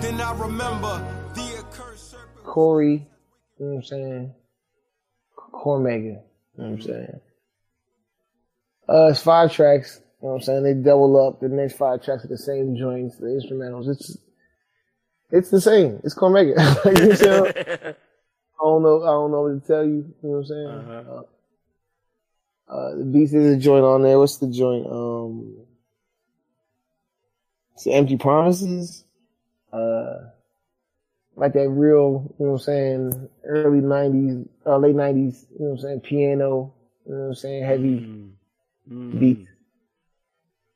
[0.01, 1.05] Then I remember
[1.35, 2.45] the accursed serpent.
[2.45, 3.07] Corey,
[3.59, 4.33] you know what I'm saying?
[5.79, 6.21] Mega, you know
[6.55, 7.19] what I'm saying?
[8.89, 10.63] Uh, it's five tracks, you know what I'm saying?
[10.63, 13.89] They double up the next five tracks are the same joints, the instrumentals.
[13.89, 14.17] It's,
[15.31, 15.99] it's the same.
[16.03, 16.53] It's Mega.
[16.85, 17.93] Like, you know?
[18.59, 19.03] I don't know.
[19.03, 19.91] I don't know what to tell you.
[19.91, 20.67] You know what I'm saying?
[20.67, 21.23] Uh-huh.
[22.69, 24.19] Uh, the beats is a joint on there.
[24.19, 24.87] What's the joint?
[24.87, 25.55] Um,
[27.75, 29.03] it's Empty Promises.
[29.71, 30.29] Uh,
[31.37, 35.65] like that real, you know what I'm saying, early 90s, uh, late 90s, you know
[35.65, 36.73] what I'm saying, piano,
[37.05, 38.31] you know what I'm saying, heavy Mm.
[38.91, 39.19] Mm.
[39.19, 39.49] beats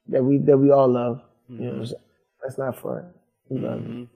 [0.07, 1.21] that we, that we all love.
[1.49, 1.79] You know what.
[1.79, 2.01] I'm saying?
[2.43, 3.05] That's not front.
[3.49, 3.87] We love it.
[3.89, 4.07] Mhm.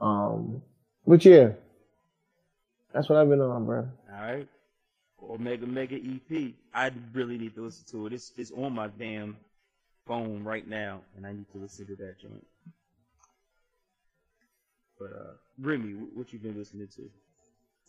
[0.00, 0.62] Um,
[1.06, 1.50] but yeah,
[2.92, 3.88] that's what I've been on, bro.
[4.12, 4.48] All right.
[5.22, 6.54] Omega Mega EP.
[6.74, 8.12] I really need to listen to it.
[8.12, 9.36] It's it's on my damn
[10.06, 12.46] phone right now, and I need to listen to that joint.
[15.04, 17.02] But uh, Remy, what you been listening to?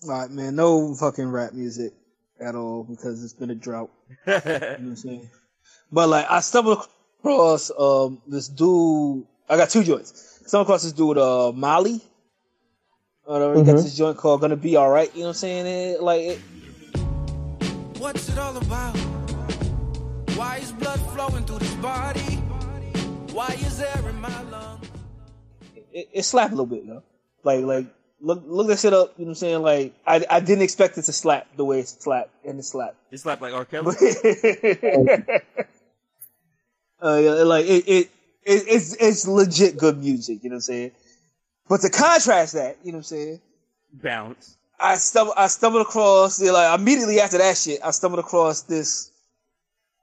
[0.04, 0.58] All right, man.
[0.58, 1.94] No fucking rap music
[2.42, 3.90] at all because it's been a drought.
[4.28, 5.30] You know what I'm saying?
[5.94, 6.86] But like, I stumbled
[7.20, 9.26] across um this dude.
[9.48, 10.42] I got two joints.
[10.46, 12.02] Stumbled across this dude, uh, Molly.
[13.24, 13.60] Whatever.
[13.60, 15.68] He got this joint called "Gonna Be Alright." You know what I'm saying?
[15.68, 16.40] It, like, it,
[17.98, 18.98] What's it all about?
[20.36, 22.20] Why is blood flowing through this body?
[23.32, 24.65] Why is there in my lungs?
[25.96, 27.04] It, it slapped a little bit, though.
[27.44, 27.88] Like, like
[28.20, 29.14] look look that shit up.
[29.18, 29.62] You know what I'm saying?
[29.62, 32.98] Like, I I didn't expect it to slap the way it slapped, and it slapped.
[33.12, 33.66] it's like like R.
[33.66, 33.96] Kelly.
[37.02, 38.10] uh, yeah, like it, it,
[38.44, 40.44] it, it's it's legit good music.
[40.44, 40.92] You know what I'm saying?
[41.68, 43.42] But to contrast that, you know what I'm saying?
[43.94, 44.58] Bounce.
[44.80, 47.80] I stumbled I stumbled across like immediately after that shit.
[47.84, 49.12] I stumbled across this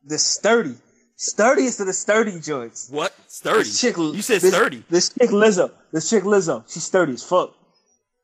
[0.05, 0.75] this sturdy,
[1.23, 2.89] sturdiest of the sturdy joints.
[2.91, 3.15] What?
[3.29, 3.59] Sturdy.
[3.59, 4.85] This chick, you said this, sturdy.
[4.91, 5.71] This chick Lizzo.
[5.93, 6.65] This chick Lizzo.
[6.71, 7.55] She's sturdy as fuck.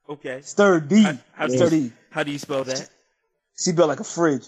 [0.09, 0.41] Okay.
[0.43, 1.03] Sturdy.
[1.03, 1.93] How, how do you, sturdy.
[2.11, 2.89] how do you spell that?
[3.57, 4.47] She built like a fridge.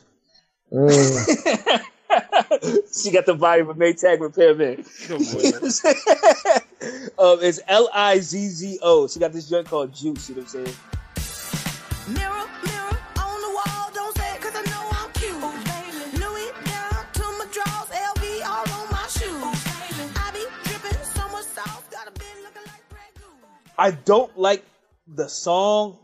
[0.73, 0.91] Mm.
[3.03, 4.85] she got the body of a Maytag repairman.
[5.07, 5.17] Come
[7.19, 9.09] um, it's L I Z Z O.
[9.09, 10.29] She got this joint called Juice.
[10.29, 10.77] You know what I'm saying?
[12.09, 12.47] Mirror,
[23.81, 24.65] I don't like
[25.07, 25.99] the song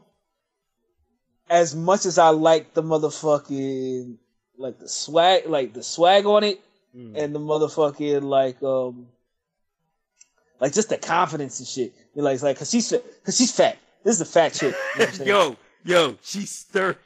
[1.51, 4.17] as much as I like the motherfucking
[4.59, 6.61] like the swag, like the swag on it,
[6.97, 7.15] Mm.
[7.15, 9.09] and the motherfucking like um
[10.61, 11.93] like just the confidence and shit.
[12.15, 12.91] You know, like, it's like cause she's
[13.25, 13.77] cause she's fat.
[14.03, 14.75] This is a fat chick.
[14.95, 15.29] You know what I'm saying?
[15.29, 16.99] yo, yo, she's sturdy.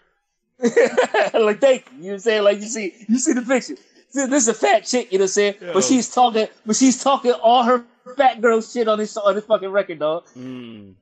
[0.63, 1.97] like thank you.
[1.97, 2.45] You know what I'm saying?
[2.45, 3.75] Like you see you see the picture.
[4.11, 5.55] See, this is a fat chick, you know what I'm saying?
[5.61, 5.73] Yo.
[5.73, 7.85] But she's talking but she's talking all her
[8.17, 10.25] fat girl shit on this on this fucking record, dog.
[10.37, 10.95] Mm.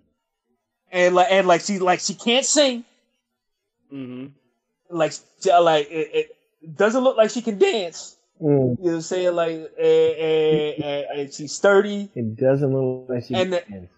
[0.92, 2.84] And like and like she like she can't sing.
[3.92, 4.26] Mm-hmm.
[4.90, 5.12] Like
[5.62, 6.28] like it,
[6.62, 8.16] it doesn't look like she can dance.
[8.42, 8.44] Mm.
[8.44, 9.34] You know what I'm saying?
[9.34, 13.88] Like and, and, and, and she's sturdy It doesn't look like she And the- can.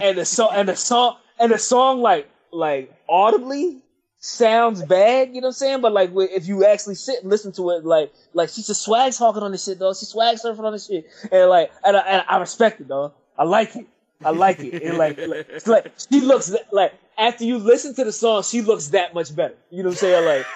[0.00, 3.82] and the song and the song and the song like like audibly
[4.20, 5.80] sounds bad, you know what I'm saying?
[5.80, 9.14] But like if you actually sit and listen to it, like like she's just swag
[9.14, 9.94] talking on this shit, though.
[9.94, 13.12] She swag surfing on this shit, and like and I, and I respect it, though.
[13.36, 13.86] I like it.
[14.22, 14.82] I like it.
[14.82, 18.88] And like, like, like she looks like after you listen to the song, she looks
[18.88, 19.54] that much better.
[19.70, 20.26] You know what I'm saying?
[20.26, 20.46] Like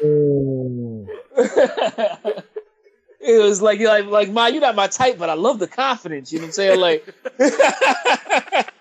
[3.20, 6.32] it was like like like my you're not my type, but I love the confidence.
[6.32, 6.80] You know what I'm saying?
[6.80, 7.12] Like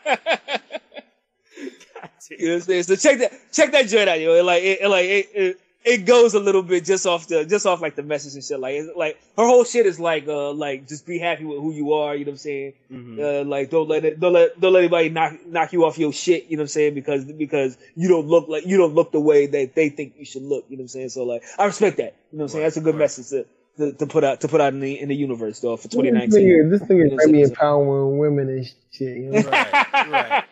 [2.30, 2.84] you know what I'm saying?
[2.84, 4.34] So check that check that joint out, yo.
[4.34, 7.46] It, like it, it like it, it it goes a little bit just off the
[7.46, 8.60] just off like the message and shit.
[8.60, 11.72] Like it's, like her whole shit is like uh like just be happy with who
[11.72, 12.14] you are.
[12.16, 12.74] You know what I'm saying?
[12.92, 13.20] Mm-hmm.
[13.24, 16.12] Uh, like don't let it don't let don't let anybody knock knock you off your
[16.12, 16.48] shit.
[16.50, 16.94] You know what I'm saying?
[16.96, 20.26] Because because you don't look like you don't look the way that they think you
[20.26, 20.66] should look.
[20.68, 21.10] You know what I'm saying?
[21.10, 22.16] So like I respect that.
[22.32, 22.64] You know what I'm saying?
[22.64, 23.46] That's a good message to,
[23.78, 25.96] to to put out to put out in the in the universe though for This
[25.96, 26.40] 2019.
[26.42, 29.16] nigga, this thing is might be so- empowering women and shit.
[29.18, 29.42] You know?
[29.50, 30.44] Right, right.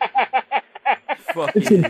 [1.54, 1.82] It's Fucking,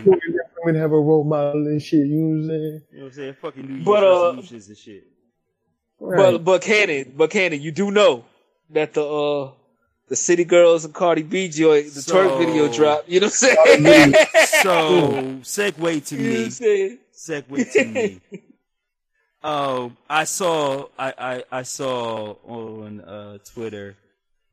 [0.63, 2.05] women have a role model and shit.
[2.07, 2.81] You know what I'm saying?
[2.91, 3.35] you know what I'm saying?
[3.41, 5.03] Fucking New Year's But, uh, resolutions and shit.
[5.99, 6.17] Right.
[6.17, 8.23] But but Cannon, but Cannon, you do know
[8.71, 9.51] that the uh
[10.09, 13.05] the City Girls and Cardi B joint, the So- twerk video drop.
[13.07, 14.13] You know what I'm saying?
[14.63, 15.11] So,
[15.43, 16.43] segue to you know what me.
[16.45, 16.97] I'm saying?
[17.13, 18.21] segue to me.
[19.43, 23.95] Um, I saw I, I, I saw on uh, Twitter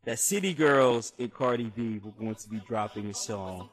[0.04, 3.68] that City Girls and Cardi B were going to be dropping a song.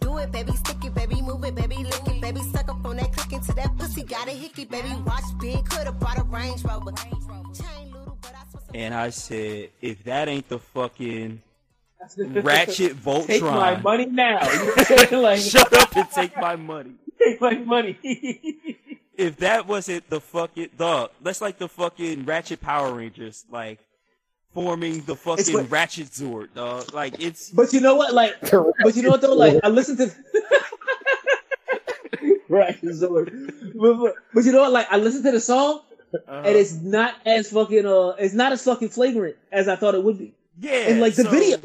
[0.00, 2.96] Do it, baby, stick it, baby, move it, baby, lick it, baby, suck up on
[2.96, 6.62] that click into that pussy, got a hickey, baby, watch big, could've brought a Range
[6.64, 6.92] Rover.
[6.92, 11.42] Chain little, but I swear some- And I said, if that ain't the fucking
[12.18, 14.40] Ratchet Voltron, Take my money now.
[14.50, 15.22] You know what I'm saying?
[15.22, 16.92] Like, shut up and take my money.
[17.18, 17.98] take my money.
[19.16, 23.78] If that wasn't the fucking dog, that's like the fucking Ratchet Power Rangers, like
[24.54, 26.92] forming the fucking what- Ratchet Zord, dog.
[26.94, 28.14] Like it's but you know what?
[28.14, 29.34] Like, but you know what though?
[29.34, 30.10] Like, I listened to.
[32.48, 33.74] right, Zord.
[33.74, 34.72] but, but, but you know what?
[34.72, 35.80] Like I listened to the song,
[36.14, 36.42] Uh-huh.
[36.46, 40.02] and it's not as fucking uh, it's not as fucking flagrant as I thought it
[40.04, 40.32] would be.
[40.60, 41.58] yeah, And like the so- video,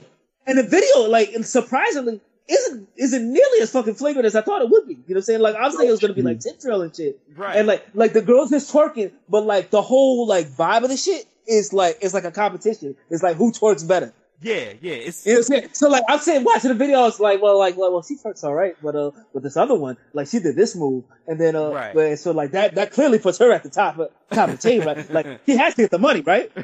[0.47, 4.69] and the video, like surprisingly, isn't isn't nearly as fucking flagrant as I thought it
[4.69, 4.93] would be.
[4.95, 5.41] You know what I'm saying?
[5.41, 7.57] Like I was thinking it was gonna be like tip drill and shit, Right.
[7.57, 10.97] and like like the girls just twerking, but like the whole like vibe of the
[10.97, 12.95] shit is like it's like a competition.
[13.09, 14.13] It's like who twerks better.
[14.41, 15.69] yeah, yeah, it's You know what I'm saying?
[15.73, 18.43] So like I'm saying watching the video, it's like, well, like, well, well, she twerks
[18.43, 21.55] all right, but uh, with this other one, like she did this move, and then
[21.55, 21.93] uh, Right.
[21.93, 24.69] but, so like that that clearly puts her at the top of top of the
[24.69, 25.09] team, right?
[25.11, 26.51] Like he has to get the money, right?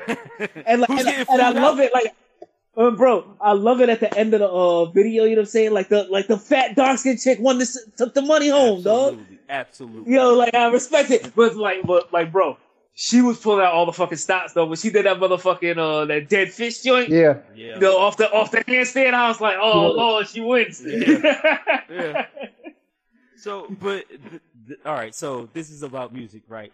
[0.65, 2.13] And like, and, and I love it, like.
[2.77, 5.23] Uh, bro, I love it at the end of the uh, video.
[5.23, 5.71] You know what I'm saying?
[5.71, 9.13] Like the like the fat dark skinned chick won this took the money home, dog.
[9.13, 10.13] absolutely, absolutely.
[10.13, 12.57] Yo, like I respect it, but like, but like, bro,
[12.97, 14.65] she was pulling out all the fucking stops though.
[14.65, 17.39] When she did that motherfucking uh that dead fish joint, Yeah.
[17.53, 20.81] yeah, you know, off the off the handstand, I was like, oh lord, she wins.
[20.85, 22.25] yeah.
[23.37, 25.13] So, but th- th- all right.
[25.13, 26.71] So this is about music, right?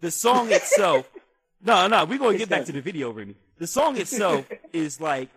[0.00, 1.10] The song itself.
[1.64, 3.34] no, no, we're gonna get back to the video, Remy.
[3.58, 5.28] The song itself is like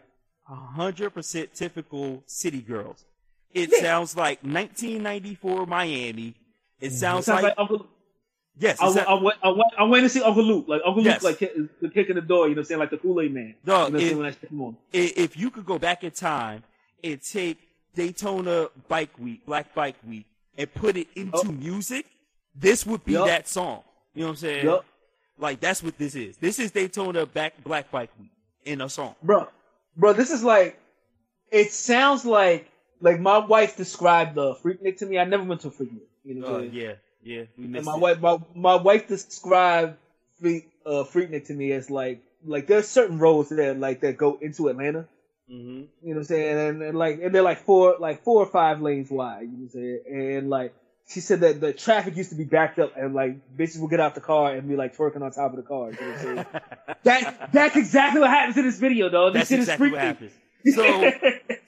[0.46, 3.04] hundred percent typical city girls.
[3.52, 6.36] It sounds like 1994 Miami.
[6.80, 7.88] It sounds, Sounds like, like Uncle.
[8.60, 9.50] Yes, I, I, went, I,
[9.80, 10.66] I went to see Uncle Luke.
[10.68, 11.24] Like Uncle Yes.
[11.24, 12.48] Luke, like the kick in the door.
[12.48, 13.56] You know, what I'm saying like the Kool Aid Man.
[13.66, 14.78] Dog, you know, what I'm saying, it- when that shit come on.
[14.94, 16.64] if you could go back in time
[17.04, 17.58] and take
[17.96, 20.26] Daytona Bike Week, Black Bike Week,
[20.58, 21.44] and put it into Oh.
[21.52, 22.06] music,
[22.56, 23.28] this would be Yup.
[23.28, 23.84] that song.
[24.14, 24.66] You know what I'm saying?
[24.66, 24.86] Yup.
[25.38, 26.38] Like that's what this is.
[26.38, 28.32] This is Daytona back Black Bike Week
[28.66, 29.16] in a song.
[29.24, 29.48] bro,
[29.96, 30.78] bro, this is like.
[31.52, 32.70] It sounds like
[33.02, 35.18] like my wife described the Freaknik to me.
[35.18, 36.02] I never went to a Freaknik.
[36.26, 36.94] You know, Uh, yeah,
[37.24, 37.44] yeah.
[37.58, 38.00] We And missed my it.
[38.00, 39.98] wife, my, my wife described
[40.40, 44.38] Freak, uh, Freaknik to me as like like there's certain roads that like that go
[44.42, 45.08] into Atlanta.
[45.52, 45.58] Mhm.
[45.58, 46.58] You know what I'm saying?
[46.70, 49.42] And, and like and they're like four like four or five lanes wide.
[49.42, 50.38] You know what I'm saying?
[50.40, 50.74] And like
[51.10, 54.00] she said that the traffic used to be backed up and like bitches would get
[54.00, 55.92] out the car and be like twerking on top of the car.
[55.92, 56.46] You know what I'm saying?
[57.04, 59.32] that that's exactly what happens in this video, though.
[59.32, 60.32] This That's exactly is what happens.
[60.76, 61.12] So,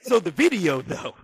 [0.02, 1.14] so the video though.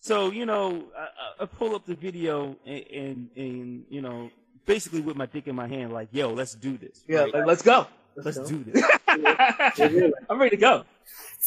[0.00, 4.30] So you know, I, I- I pull up the video and, and and you know,
[4.66, 7.02] basically with my dick in my hand, like, yo, let's do this.
[7.08, 7.34] Yeah, right?
[7.34, 7.86] like, let's go.
[8.16, 8.82] let's do this.
[9.08, 10.84] I'm ready to go.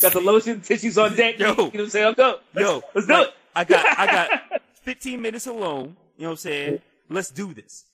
[0.02, 1.38] Got the lotion, tissues on deck.
[1.38, 1.50] Yo.
[1.52, 2.06] You know what I'm saying?
[2.08, 2.40] I'll go.
[2.56, 3.34] Let's, Yo, let's do like, it.
[3.56, 5.96] I got I got 15 minutes alone.
[6.18, 6.82] You know what I'm saying?
[7.10, 7.86] Let's do this.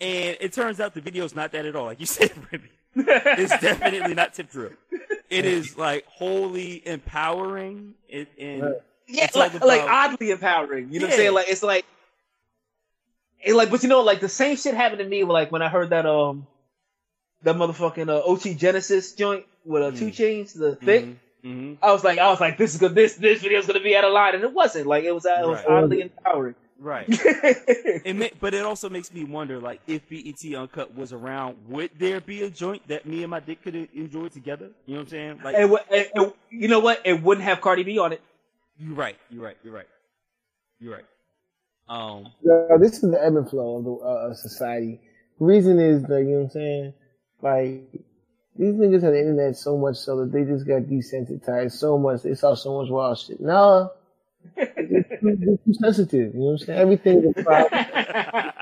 [0.00, 1.86] And it turns out the video's not that at all.
[1.86, 2.70] Like you said, Remy.
[2.96, 4.70] It's definitely not tip drill.
[5.28, 7.94] It is like wholly empowering.
[8.08, 8.76] It, and
[9.10, 10.92] Yeah, It's all like, like oddly empowering.
[10.92, 11.34] You know what I'm saying?
[11.34, 11.84] Like it's like,
[13.42, 15.24] it like, but you know, like the same shit happened to me.
[15.24, 16.46] Like when I heard that um,
[17.42, 21.06] that motherfucking uh, OT Genasis joint with uh, 2 Chainz, the thick.
[21.42, 22.94] hmm I was like, I was like, this is good.
[22.94, 24.86] This this video's gonna be out of line, and it wasn't.
[24.86, 25.66] Like it was, it was Right.
[25.84, 26.54] oddly empowering.
[26.78, 27.06] right.
[28.02, 31.90] It ma- but it also makes me wonder, like, if BET Uncut was around, would
[31.98, 34.70] there be a joint that me and my dick could enjoy together?
[34.86, 35.40] You know what I'm saying?
[35.44, 35.72] Like, and,
[36.16, 37.00] and you know what?
[37.04, 38.22] It wouldn't have Cardi B on it.
[38.80, 39.16] You're right.
[39.30, 39.58] You're right.
[39.64, 39.88] You're right.
[40.80, 41.06] You're right.
[41.88, 42.32] Um.
[42.42, 45.00] Yeah, this is the ebb and flow of the uh, of society.
[45.40, 46.94] The reason is like you know what I'm saying.
[47.42, 48.02] Like
[48.58, 52.22] these niggas have the internet so much so that they just got desensitized so much.
[52.22, 53.40] They saw so much wild shit.
[53.40, 53.92] No,
[54.56, 56.34] they're too, too sensitive.
[56.34, 56.80] You know what I'm saying?
[56.80, 57.86] Everything is a problem.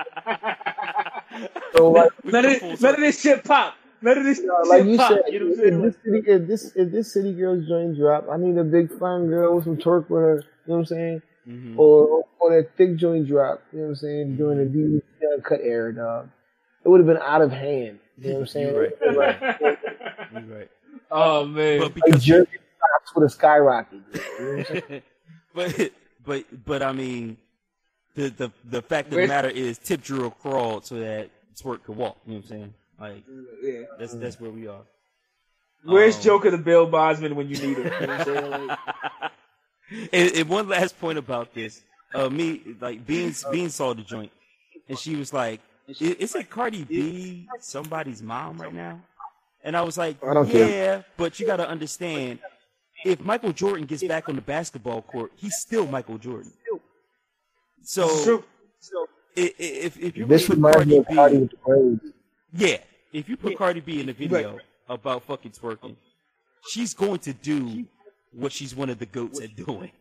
[1.75, 3.75] So like, None of, this, none of this shit pop.
[4.01, 5.11] None of this shit like you pop.
[5.11, 8.27] said, you know what if this city, if this if this city girl's joint drop,
[8.31, 10.35] I need a big fine girl with some twerk with her.
[10.35, 11.21] You know what I'm saying?
[11.49, 11.77] mhm.
[11.77, 15.59] or or that thick joint drop, you know what I'm saying, during the BET Uncut
[15.61, 16.29] era, dog.
[16.85, 17.99] It would have been out of hand.
[18.17, 18.67] You know what I'm saying?
[18.73, 19.41] You're right.
[19.41, 19.59] Like,
[20.33, 20.69] You're right.
[21.11, 21.79] oh man.
[21.79, 23.99] But like because jerky tops with a skyrocket.
[24.13, 25.01] You know what I'm saying?
[25.53, 25.91] but
[26.25, 27.37] but but I mean,
[28.15, 31.95] the the the fact of the matter is, Tip Drill crawled so that Twerk could
[31.97, 32.17] walk.
[32.25, 32.73] You know what I'm saying?
[32.99, 33.23] Like
[33.63, 33.81] yeah.
[33.97, 34.81] that's that's where we are.
[35.83, 37.85] Where's Um, Joker the Bill Bosman when you need him?
[37.85, 38.67] You know what I'm saying?
[38.67, 38.79] Like,
[40.13, 41.81] and, and one last point about this,
[42.13, 44.31] uh, me like Beans Beans saw the joint,
[44.89, 48.99] and she was like, "I- "Is it Cardi B somebody's mom right now?"
[49.63, 51.05] And I was like, I don't "Yeah, care.
[51.17, 52.39] but you got to understand,
[53.05, 56.51] if Michael Jordan gets back on the basketball court, he's still Michael Jordan.
[57.81, 58.43] So It's true.
[59.37, 62.11] i- i- if if you This reminds me of Cardi of B,
[62.57, 62.83] Party with the Braves.
[63.13, 65.95] yeah, if you put Cardi B in a video about fucking twerking,
[66.69, 67.85] she's going to do
[68.31, 69.91] what she's one of the goats at doing,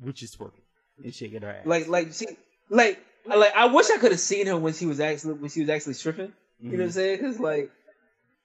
[0.00, 0.62] which is twerking
[1.02, 1.66] and shaking her ass.
[1.66, 2.26] Like, like, she,
[2.70, 5.60] like, like, I wish I could have seen her when she was actually when she
[5.60, 6.32] was actually stripping.
[6.60, 6.90] You know what I'm mm-hmm.
[6.90, 7.18] saying?
[7.18, 7.70] Because like,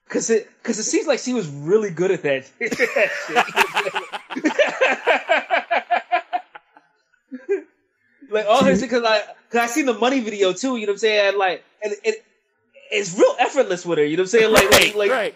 [0.04, 2.50] because it because it seems like she was really good at that.
[8.32, 9.20] Like all her cause I,
[9.50, 10.78] cause I seen the money video too.
[10.78, 11.38] You know what I'm saying?
[11.38, 12.24] Like, and it,
[12.92, 14.04] it's real effortless with her.
[14.04, 14.52] You know what I'm saying?
[14.52, 15.34] Like, like, like, right.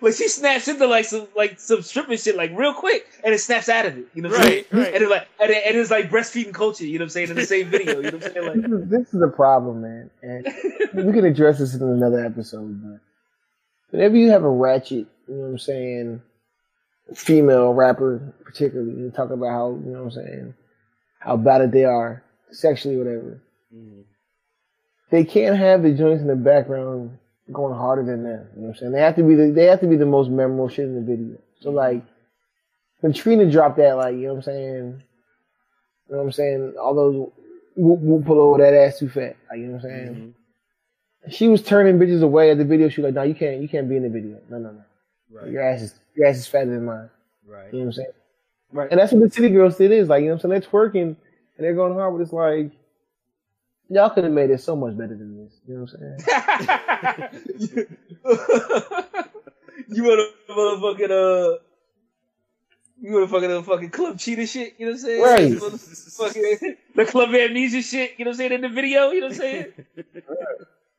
[0.00, 3.38] like she snaps into like some like some stripping shit like real quick, and it
[3.38, 4.06] snaps out of it.
[4.14, 4.82] You know what I'm Right, saying?
[4.84, 4.94] right.
[4.94, 6.84] And it's like, and, it, and it's like breastfeeding culture.
[6.86, 7.30] You know what I'm saying?
[7.30, 7.96] In the same video.
[8.00, 8.46] You know what I'm saying?
[8.46, 10.10] Like, This is, this is a problem, man.
[10.22, 13.00] And we can address this in another episode, but
[13.90, 16.22] whenever you have a ratchet, you know what I'm saying,
[17.14, 20.54] female rapper, particularly, you talk about how, you know what I'm saying,
[21.20, 23.40] how bad they are, sexually, whatever.
[23.74, 24.00] Mm-hmm.
[25.12, 27.18] They can't have the joints in the background
[27.52, 28.48] going harder than them.
[28.56, 28.92] You know what I'm saying?
[28.92, 31.02] They have to be the, they have to be the most memorable shit in the
[31.02, 31.36] video.
[31.60, 32.02] So like,
[33.00, 35.02] when Trina dropped that, like, you know what I'm saying,
[36.08, 37.30] you know what I'm saying, all those
[37.76, 39.36] whoop, whoop, pull over that ass too fat.
[39.50, 40.14] Like, you know what I'm saying?
[40.14, 41.30] Mm-hmm.
[41.30, 42.88] She was turning bitches away at the video.
[42.88, 44.38] She was like, no, you can't, you can't be in the video.
[44.48, 44.82] No, no, no.
[45.30, 45.50] Right.
[45.50, 47.10] Your ass is, your ass is fatter than mine.
[47.46, 47.66] Right.
[47.70, 48.12] You know what I'm saying?
[48.72, 48.88] right.
[48.90, 50.60] And that's what the city girls did is like, you know what I'm saying?
[50.62, 51.16] They're twerking and
[51.58, 52.72] they're going hard, but it's like,
[53.92, 55.60] y'all could have made it so much better than this.
[55.66, 57.88] You know what I'm saying?
[59.88, 61.58] you want to motherfucking uh.
[63.00, 65.22] You want to fucking uh, fucking club cheetah shit, you know what I'm saying?
[65.22, 65.50] Right.
[65.50, 69.20] You fucking the club amnesia shit, you know what I'm saying, in the video, you
[69.20, 69.72] know what I'm saying?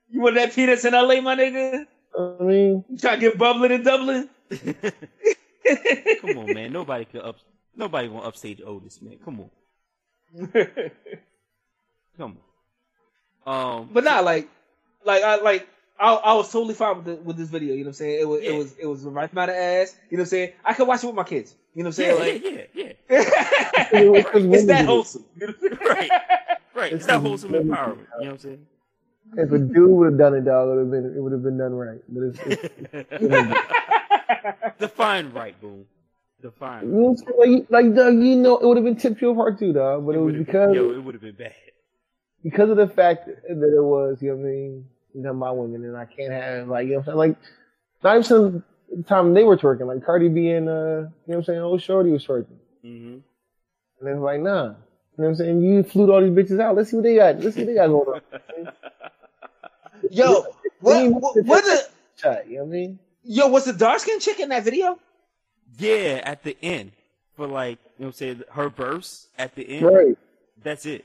[0.10, 1.88] You want that peanuts in LA, my nigga?
[2.16, 4.30] I mean, You try to get bubbling and Dublin.
[6.22, 6.72] Come on, man.
[6.72, 7.38] Nobody could up.
[7.76, 9.18] Nobody gonna upstage Otis, man.
[9.26, 9.50] Come on.
[12.18, 12.53] Come on.
[13.46, 14.50] Um, But not like,
[15.06, 15.68] like I like
[16.00, 17.74] I, I was totally fine with the, with this video.
[17.74, 18.22] You know what I'm saying?
[18.22, 18.52] It was Yeah.
[18.52, 19.96] it was it was the right amount of ass.
[20.10, 20.52] You know what I'm saying?
[20.66, 21.56] I could watch it with my kids.
[21.76, 22.44] You know what I'm saying?
[22.44, 23.10] yeah, Like yeah, yeah.
[24.54, 25.26] it's that wholesome.
[25.40, 26.10] You know what I'm saying?
[26.10, 26.22] Right,
[26.76, 26.94] right.
[26.94, 28.08] It's that wholesome empowerment.
[28.20, 28.66] You know what I'm saying?
[29.38, 31.44] if a dude would have done it, dog, it would have been, it would have
[31.44, 32.02] been done right.
[32.08, 33.50] But it's, it's
[34.80, 35.86] Define right, boom.
[36.42, 36.84] Define.
[36.86, 37.68] you know what I'm saying?
[37.70, 40.06] like, like, dog, you know, it would have been tipped your heart too, dog.
[40.06, 41.56] But it, was because, been, yo, it would have been bad.
[42.44, 44.86] Because of the fact that it was, you know what I mean,
[45.22, 47.38] done by women, and I can't have like, you know what I'm saying, like,
[48.04, 48.64] not even some
[49.06, 51.82] time they were twerking, like Cardi B and, uh, you know what I'm saying, old
[51.82, 53.18] Shorty was twerking, hmm
[54.00, 54.76] and it's like, nah, you know
[55.16, 57.56] what I'm saying, you flew all these bitches out, let's see what they got, let's
[57.56, 58.74] see what they got going on.
[60.12, 60.46] Yo,
[60.82, 61.88] what, what, what the
[62.18, 63.00] Shot, you know what I mean?
[63.24, 63.48] yo?
[63.48, 65.00] Was the dark skinned chick in that video?
[65.78, 66.92] Yeah, at the end.
[67.36, 69.86] For like, you know what I'm saying, her verse at the end.
[69.86, 70.18] Right.
[70.64, 71.04] That's it.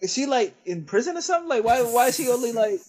[0.00, 1.48] Is she like in prison or something?
[1.48, 1.82] Like why?
[1.82, 2.80] Why is she only like?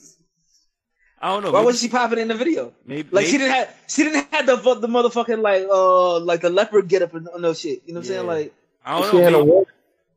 [1.21, 1.51] I don't know.
[1.51, 2.73] Why maybe, wasn't she popping in the video?
[2.85, 6.49] maybe, Like she didn't have she didn't have the the motherfucking like uh like the
[6.49, 7.81] leopard get up and no shit.
[7.85, 8.27] You know what I'm saying?
[8.27, 8.53] Like
[8.85, 9.45] I don't She had a know.
[9.45, 9.65] Maybe,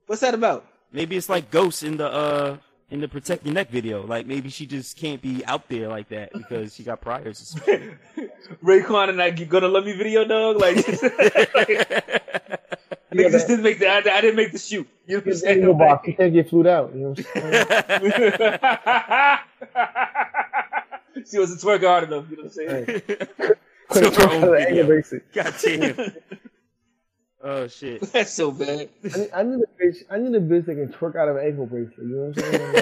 [0.07, 0.67] what's that about?
[0.93, 2.57] maybe it's like ghosts in the uh
[2.91, 4.07] in the Protect Your Neck video.
[4.07, 7.41] Like maybe she just can't be out there like that because she got priors.
[7.41, 7.99] or some shit.
[8.63, 10.61] Raekwon and I gonna love me video dog.
[10.61, 10.77] Like,
[13.13, 14.89] nigga just didn't make the I, I didn't make the shoot.
[15.07, 15.59] You know what I'm saying?
[15.59, 16.07] angle box.
[16.07, 16.95] You can't get flued out.
[16.95, 17.67] You know what I'm saying?
[21.31, 22.27] she wasn't twerking hard enough.
[22.31, 22.85] You know what I'm saying?
[23.89, 24.69] Couldn't her twerk own out of video.
[24.69, 25.33] angle basic.
[25.33, 26.13] God damn.
[27.45, 28.01] Oh shit.
[28.13, 28.89] That's so bad.
[29.05, 29.97] I need, I need a bitch.
[30.11, 31.99] I need a bitch that can twerk out of an ankle bracelet.
[31.99, 32.73] You know what I'm saying?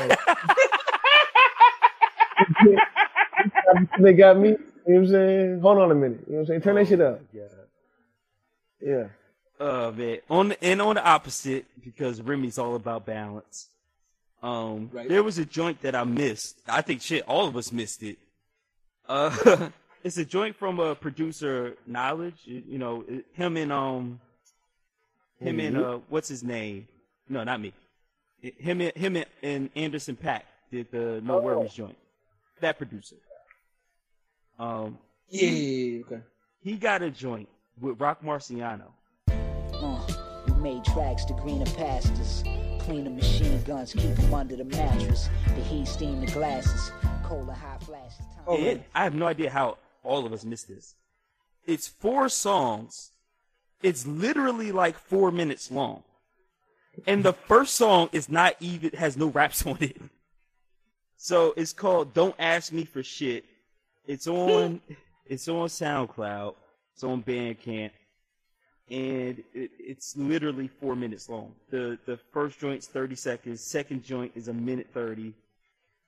[2.68, 4.50] Like, they got me.
[4.50, 5.60] You know what I'm saying?
[5.60, 6.20] Hold on a minute.
[6.26, 6.60] You know what I'm saying?
[6.60, 7.20] Turn that oh, shit up.
[7.32, 7.42] Yeah.
[8.82, 9.08] Yeah.
[9.60, 13.68] Oh it On the, and on the opposite, because Remy's all about balance.
[14.42, 15.06] Um, Right.
[15.08, 16.56] there was a joint that I missed.
[16.66, 18.16] I think shit, all of us missed it.
[19.06, 19.68] Uh,
[20.04, 22.46] it's a joint from a producer, Knxwledge.
[22.46, 23.04] You you know,
[23.34, 24.20] him and um,
[25.38, 26.88] him and uh, what's his name?
[27.28, 27.74] No, not me.
[28.40, 31.96] Him and him and, and Anderson .Paak did the NxWorries joint.
[32.60, 33.16] That producer.
[34.58, 36.20] Um, Yeah, yeah, okay.
[36.62, 38.88] he got a joint with Roc Marciano.
[39.82, 40.00] Uh,
[40.46, 42.42] we made tracks to greener pastures.
[42.80, 45.28] Clean the machine guns, keep them under the mattress.
[45.46, 46.90] The heat steam the glasses.
[47.22, 48.18] Cold and hot flashes.
[48.18, 48.82] Time Oh, and?
[48.94, 50.94] I have no idea how all of us missed this.
[51.66, 53.12] It's four songs.
[53.82, 56.02] It's literally like four minutes long.
[57.06, 59.96] And the first song is not even has no raps on it.
[61.16, 63.44] So it's called Don't Ask Me for Shit.
[64.06, 64.80] It's on
[65.26, 66.54] it's on SoundCloud.
[66.94, 67.90] It's on Bandcamp.
[68.90, 71.52] And it, it's literally four minutes long.
[71.70, 75.34] The the first joint's thirty seconds, second joint is a minute thirty,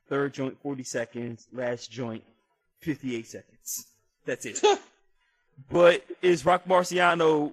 [0.08, 2.22] third joint 40 seconds, last joint
[2.80, 3.86] 58 seconds.
[4.26, 4.60] That's it.
[5.70, 7.52] but is Roc Marciano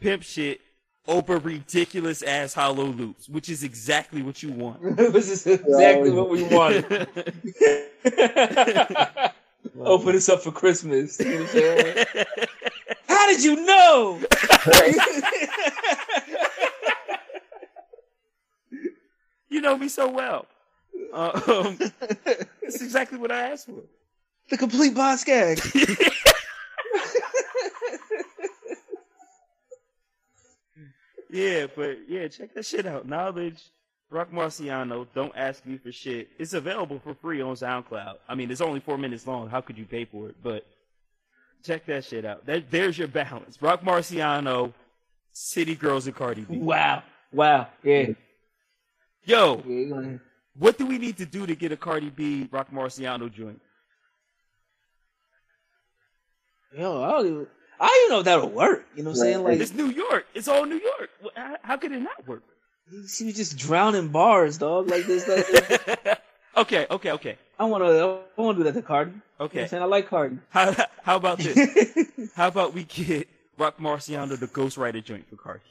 [0.00, 0.60] pimp shit
[1.08, 4.80] over ridiculous ass hollow loops, which is exactly what you want.
[4.96, 7.08] this is exactly what we wanted.
[9.80, 11.18] Open this up for Christmas.
[11.20, 12.06] You know what I'm saying?
[13.08, 14.20] How did you know?
[19.48, 20.46] You know me so well.
[21.12, 21.78] Uh, um,
[22.62, 23.82] that's exactly what I asked for.
[24.50, 25.60] The complete boss gag.
[31.28, 33.06] Yeah, but yeah, check that shit out.
[33.06, 33.60] Knxwledge,
[34.10, 36.28] Roc Marciano, don't ask me for shit.
[36.38, 38.14] It's available for free on SoundCloud.
[38.28, 39.50] I mean, it's only four minutes long.
[39.50, 40.36] How could you pay for it?
[40.42, 40.66] But
[41.64, 42.46] check that shit out.
[42.46, 43.60] That, there's your balance.
[43.60, 44.72] Roc Marciano,
[45.32, 46.58] City Girls, and Cardi B.
[46.58, 47.02] wow.
[47.32, 47.68] Wow.
[47.82, 48.10] Yeah.
[49.24, 50.18] Yo, Yeah,
[50.56, 53.60] what do we need to do to get a Cardi B, Roc Marciano joint?
[56.76, 57.46] Yo, I don't even.
[57.78, 58.86] I don't even know if that'll work.
[58.94, 59.42] You know what I'm saying?
[59.44, 60.26] Like It's New York.
[60.34, 61.10] It's all New York.
[61.34, 62.42] How, how could it not work?
[63.08, 64.88] she was just drowning bars, dog.
[64.88, 65.26] Like this.
[65.28, 66.20] Like,
[66.56, 68.20] okay, okay, okay, I want to.
[68.36, 69.12] I want to do that to Cardi.
[69.12, 69.62] You know okay.
[69.62, 69.82] I'm saying?
[69.82, 70.38] I like Cardi.
[70.50, 72.32] How, how about this?
[72.34, 73.28] how about we get
[73.58, 75.62] Roc Marciano the ghostwriter joint for Cardi?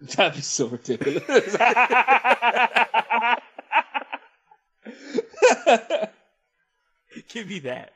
[0.00, 1.22] That'd be so ridiculous.
[7.28, 7.92] Give me that.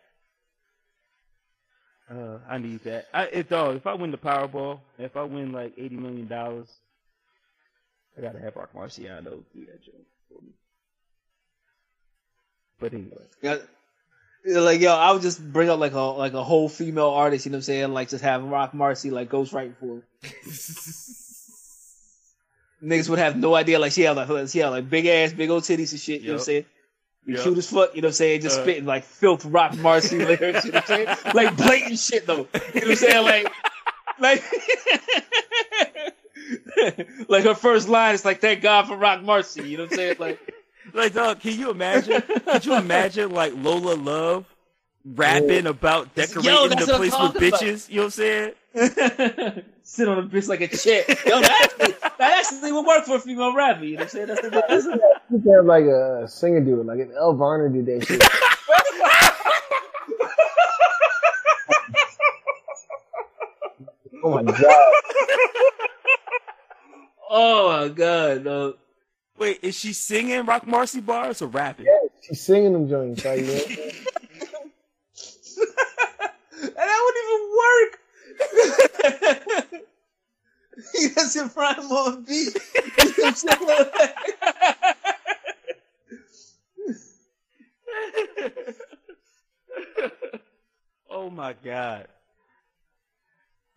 [2.11, 3.07] Uh, I need that.
[3.13, 6.69] I, if dog, if I win the Powerball, if I win like eighty million dollars,
[8.17, 10.53] I gotta have Roc Marciano do that joint for me.
[12.81, 13.57] But anyway, Yeah.
[14.47, 17.51] Like yo, I would just bring up like a like a whole female artist, you
[17.51, 17.93] know what I'm saying?
[17.93, 20.01] Like just have Roc Marci like ghostwriting for.
[22.83, 25.51] Niggas would have no idea like she had like she had like big ass, big
[25.51, 26.65] old titties and shit, you know what I'm saying?
[27.27, 27.43] Be Yup.
[27.43, 28.41] Cute as fuck, you know what I'm saying?
[28.43, 28.63] Just Uh.
[28.63, 31.35] spitting like filth Roc Marci lyrics, you know what I'm saying?
[31.35, 32.47] Like blatant shit though.
[32.75, 33.25] You know what I'm saying?
[33.25, 33.53] Like
[34.21, 34.45] like
[37.29, 39.97] like her first line is like thank God for Roc Marci, you know what I'm
[39.97, 40.17] saying?
[40.21, 40.39] Like
[40.95, 42.23] like dog, can you imagine?
[42.23, 44.45] Could you imagine like Lola Love
[45.05, 45.71] rapping oh.
[45.71, 47.61] about decorating that's the place with talking about.
[47.61, 47.89] bitches?
[47.89, 48.53] You know what I'm saying?
[49.83, 51.09] sit on a bitch like a chick.
[51.27, 53.85] Yo, that actually, that actually would work for a female rapper.
[53.85, 54.27] You know what I'm saying?
[54.29, 55.01] That's the that's the-
[55.31, 58.23] You could have like a singer do it, like if Elle Varner did that shit.
[64.25, 64.59] oh my god!
[67.31, 68.75] Oh my god, no.
[69.39, 71.87] Wait, is she singing Roc Marci bars or rapping?
[72.23, 73.93] She's singing them joints, like, you?
[76.61, 77.43] And that wouldn't even
[79.63, 79.79] work.
[80.93, 82.57] he doesn't rhyme on beat.
[82.75, 83.95] You know what I'm saying?
[91.11, 92.09] oh my god.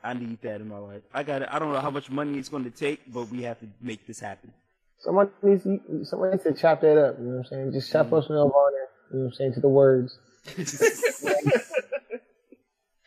[0.04, 1.04] I need that in my life.
[1.14, 3.60] I got I don't know how much money it's going to take, but we have
[3.60, 4.52] to make this happen.
[5.02, 7.18] Somebody needs to, somebody needs to chop that up.
[7.20, 7.72] You know what I'm saying?
[7.74, 8.78] Just chop up some Elle Varner.
[9.12, 10.18] You know what I'm saying to the words.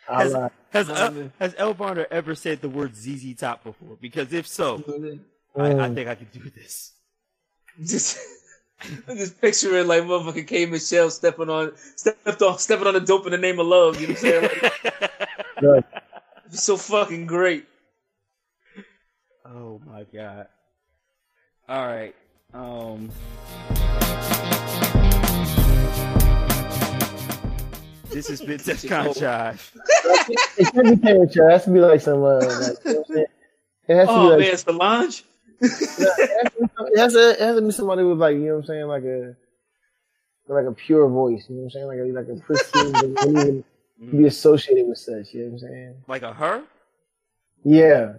[0.07, 0.53] Has, right.
[0.71, 3.97] has, Elle, has Elle Varner ever said the word ZZ Top before?
[3.99, 4.83] Because if so,
[5.57, 5.95] I, I Mm.
[5.95, 6.93] think I could do this.
[7.83, 8.19] Just,
[9.09, 13.33] just picturing like motherfucking K Michelle stepping on, stepped on, stepping on the dope in
[13.33, 13.99] the name of love.
[13.99, 14.61] You know what I'm saying?
[15.62, 15.85] Like,
[16.47, 17.65] it's so fucking great.
[19.47, 20.49] Oh my god.
[21.66, 22.15] All right.
[22.53, 23.11] Um.
[28.11, 29.70] This has been Defcon Jive.
[30.59, 31.49] It can't be temperature.
[31.49, 33.27] It has to be like some, uh, like, you know what I'm saying?
[33.89, 35.24] It has to Oh be like, man, Solange.
[35.61, 38.86] it has, to, it has to be somebody with like, you know what I'm saying,
[38.86, 39.35] like a,
[40.49, 41.47] like a pure voice.
[41.49, 43.65] You know what I'm saying, like a, like a pristine, that wouldn't
[44.01, 45.35] even be associated with such.
[45.35, 45.95] You know what I'm saying?
[46.07, 46.62] Like a her?
[47.65, 48.19] Yeah.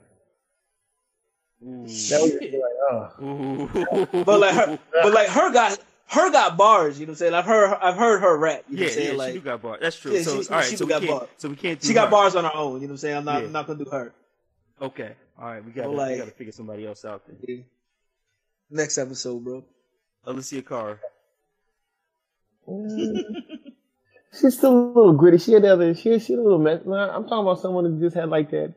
[1.65, 1.87] Ooh.
[1.87, 4.23] That would just be like, oh.
[4.25, 6.99] But like her, but like her got her got bars.
[6.99, 7.33] You know what I'm saying?
[7.33, 8.63] I've heard I've heard her rap.
[8.69, 9.11] You know Yeah, what I'm saying?
[9.11, 9.79] yeah, like she do got bars.
[9.81, 10.11] That's true.
[10.13, 11.29] Yeah, so she- all right, she so do we got can't, bars.
[11.37, 11.79] so we can't.
[11.79, 12.73] Do she got bars on her own.
[12.81, 13.17] You know what I'm saying?
[13.17, 13.45] I'm not Yeah.
[13.47, 14.13] I'm not gonna do her.
[14.81, 17.63] Okay, all right, we got to Like- we got to figure somebody else out then.
[18.69, 19.63] Next episode, bro.
[20.25, 20.99] Alicia Carr.
[22.67, 23.23] Mm.
[24.41, 25.37] She's still a little gritty.
[25.37, 25.95] She had the other.
[25.95, 26.83] She she a little mess.
[26.85, 28.73] man, I'm talking about someone who just had like that.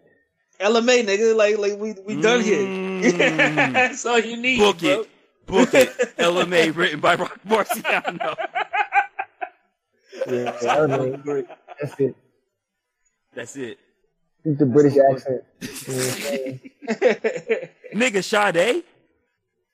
[0.61, 2.59] Ella Mai nigga, like like we we done here.
[2.59, 3.19] Mm.
[3.73, 4.89] That's all you need, Book bro.
[5.01, 5.09] it.
[5.47, 6.15] Book it.
[6.19, 8.35] Ella Mai written by Roc Marciano.
[10.27, 11.45] Yeah, I don't know.
[11.81, 12.17] That's it.
[13.35, 13.79] That's it.
[14.45, 15.45] The British accent.
[15.61, 17.69] You know what I'm saying?
[17.95, 18.83] Nigga, Sade.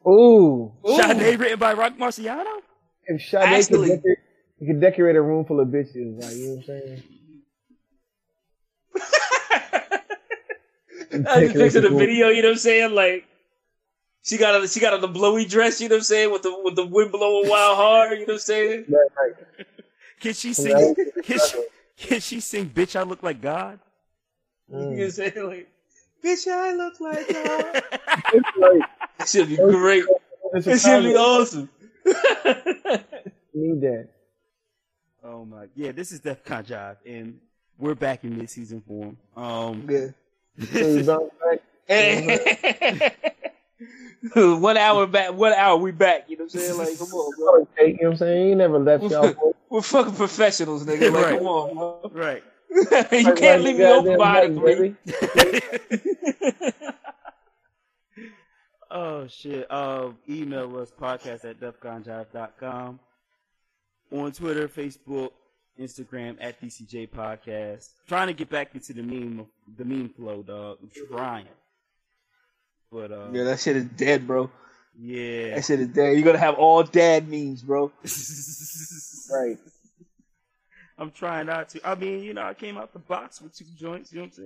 [0.07, 2.61] Ooh, Sade written by Roc Marciano.
[3.07, 4.19] if Sade Actually- could, decorate,
[4.59, 7.03] he could decorate a room full of bitches, like you know what I'm saying.
[11.29, 12.95] I just picture the video, you know what I'm saying?
[12.95, 13.27] Like
[14.23, 16.43] she got on she got on the blowy dress, you know what I'm saying, with
[16.43, 18.85] the with the wind blowing wild hard, you know what I'm saying?
[19.19, 19.67] Right, right.
[20.21, 20.73] Can she sing?
[20.75, 20.97] Right.
[21.25, 21.65] Can she,
[21.97, 22.69] can she sing?
[22.71, 23.79] Bitch, I look like God.
[24.69, 25.05] You know what Mm.
[25.05, 25.47] I'm saying?
[25.47, 25.69] Like,
[26.25, 27.83] bitch, I look like God.
[28.33, 28.89] It's like
[29.19, 30.05] That should be great.
[30.55, 31.69] It should be awesome.
[33.55, 34.09] Need that.
[35.23, 37.39] Oh my, yeah, this is Def Con Jive, and
[37.79, 39.17] we're back in mid-season form.
[39.37, 40.09] Um, Yeah.
[40.59, 41.31] So
[41.89, 43.15] back.
[44.35, 46.25] one hour back, one hour we back.
[46.29, 46.79] You know what I'm saying?
[46.79, 47.67] Like, come on, bro.
[47.87, 48.49] You know what I'm saying?
[48.49, 49.33] You never left y'all.
[49.33, 49.55] boys.
[49.69, 51.13] We're fucking professionals, nigga.
[51.13, 51.39] Like, Right.
[51.39, 52.11] come on, bro.
[52.13, 52.45] right.
[53.13, 54.97] you can't leave me open behind Goddamn baby.
[58.97, 59.67] Oh shit.
[59.71, 63.01] Uh, email us podcast at defconjive.com.
[64.13, 65.31] On Twitter, Facebook,
[65.81, 67.89] Instagram at DCJ Podcast.
[68.07, 69.47] Trying to get back into the meme
[69.77, 70.79] the meme flow, dog.
[70.83, 71.47] I'm trying.
[72.93, 74.51] But uh Yeah, that shit is dead, bro.
[74.99, 75.57] yeah.
[75.57, 76.15] That shit is dead.
[76.15, 77.91] You're gonna have all dad memes, bro.
[79.33, 79.57] Right.
[80.99, 81.81] I'm trying not to.
[81.89, 84.39] I mean, you know, I came out the box with two joints, you know what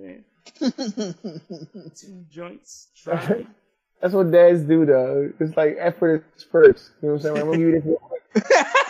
[0.63, 1.91] I'm saying?
[1.95, 2.87] two joints.
[3.03, 3.47] Trying.
[4.01, 5.31] That's what dads do, though.
[5.39, 6.91] It's like effort is first.
[7.01, 7.37] You know what I'm saying?
[7.37, 7.97] I'm gonna give you
[8.33, 8.43] this.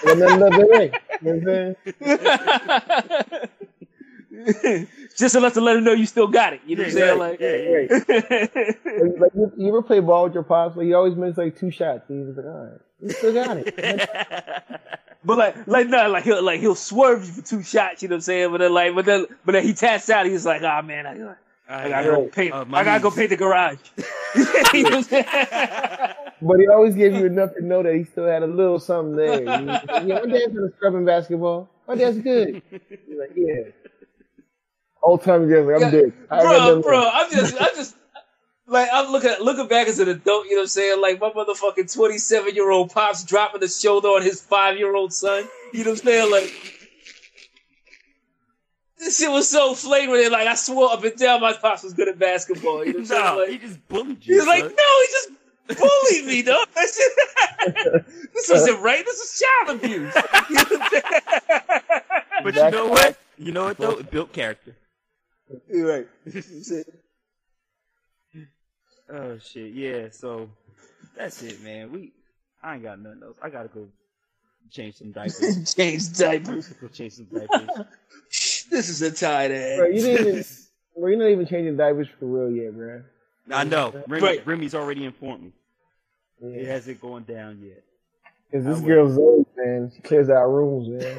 [0.07, 0.91] And then another way.
[1.21, 3.35] You know what I'm
[4.45, 4.87] saying?
[5.17, 6.61] Just enough to let him know you still got it.
[6.65, 7.19] You know what I'm saying?
[7.19, 7.87] Like, Yeah, yeah.
[9.01, 10.77] Like, like, you, you ever play ball with your pops?
[10.77, 12.09] Like, he always missed like two shots.
[12.09, 14.59] And he's like, all right, you still got it.
[15.21, 18.01] But like, like no, like he'll like he'll swerve you for two shots.
[18.01, 18.51] You know what I'm saying?
[18.51, 20.25] But then like, but then but then he taps out.
[20.25, 21.35] He's like, ah man, I,
[21.67, 22.53] I gotta go paint.
[22.53, 23.17] Uh, my I gotta go knees.
[23.17, 23.79] paint the garage.
[24.35, 25.25] You know what I'm saying?
[26.41, 29.15] But he always gave you enough to know that he still had a little something
[29.15, 29.41] there.
[29.41, 31.69] You know, yeah, my dad's in a scrubbing basketball.
[31.87, 32.61] My dad's good.
[32.69, 33.71] He's like, yeah.
[35.03, 36.13] Old time dad's like, I'm good.
[36.29, 36.81] I bro, remember.
[36.81, 37.95] bro, I'm just, I'm just,
[38.67, 40.45] like, I'm looking, looking back as an adult.
[40.45, 41.01] You know what I'm saying?
[41.01, 45.11] Like my motherfucking 27 year old pops dropping the shoulder on his five year old
[45.11, 45.45] son.
[45.73, 46.31] You know what I'm saying?
[46.31, 46.75] Like.
[48.97, 50.31] This shit was so flagrant.
[50.33, 52.85] Like I swore up and down, my pops was good at basketball.
[52.85, 53.59] You know what I'm no, saying?
[53.61, 54.35] he just bullied you.
[54.35, 55.29] he's like, no, he just
[55.77, 56.67] bullied me, dog.
[56.75, 59.05] That shit- this isn't right.
[59.05, 60.13] This is child abuse.
[60.49, 62.01] You know what I'm saying?
[62.43, 63.17] But you know what?
[63.37, 63.97] You know what though?
[63.99, 64.75] It built character.
[65.69, 66.07] You're right.
[69.11, 70.09] Oh shit, yeah.
[70.11, 70.49] So
[71.17, 71.91] that's it, man.
[71.91, 72.11] We
[72.61, 73.37] I ain't got nothing else.
[73.41, 73.87] I gotta go
[74.69, 75.73] change some diapers.
[75.75, 76.67] Change diapers.
[76.79, 77.69] go change some diapers.
[78.69, 79.77] This is a tight ass.
[79.77, 80.45] Bro, you didn't even,
[80.95, 83.01] bro, you're not even changing diapers for real yet, bro.
[83.51, 84.03] I know.
[84.07, 84.45] Remy, Right.
[84.45, 85.53] Remy's already informed me.
[86.41, 87.83] It hasn't gone down yet.
[88.51, 91.17] Cause this girl Zoe, man, she clears out rooms, man.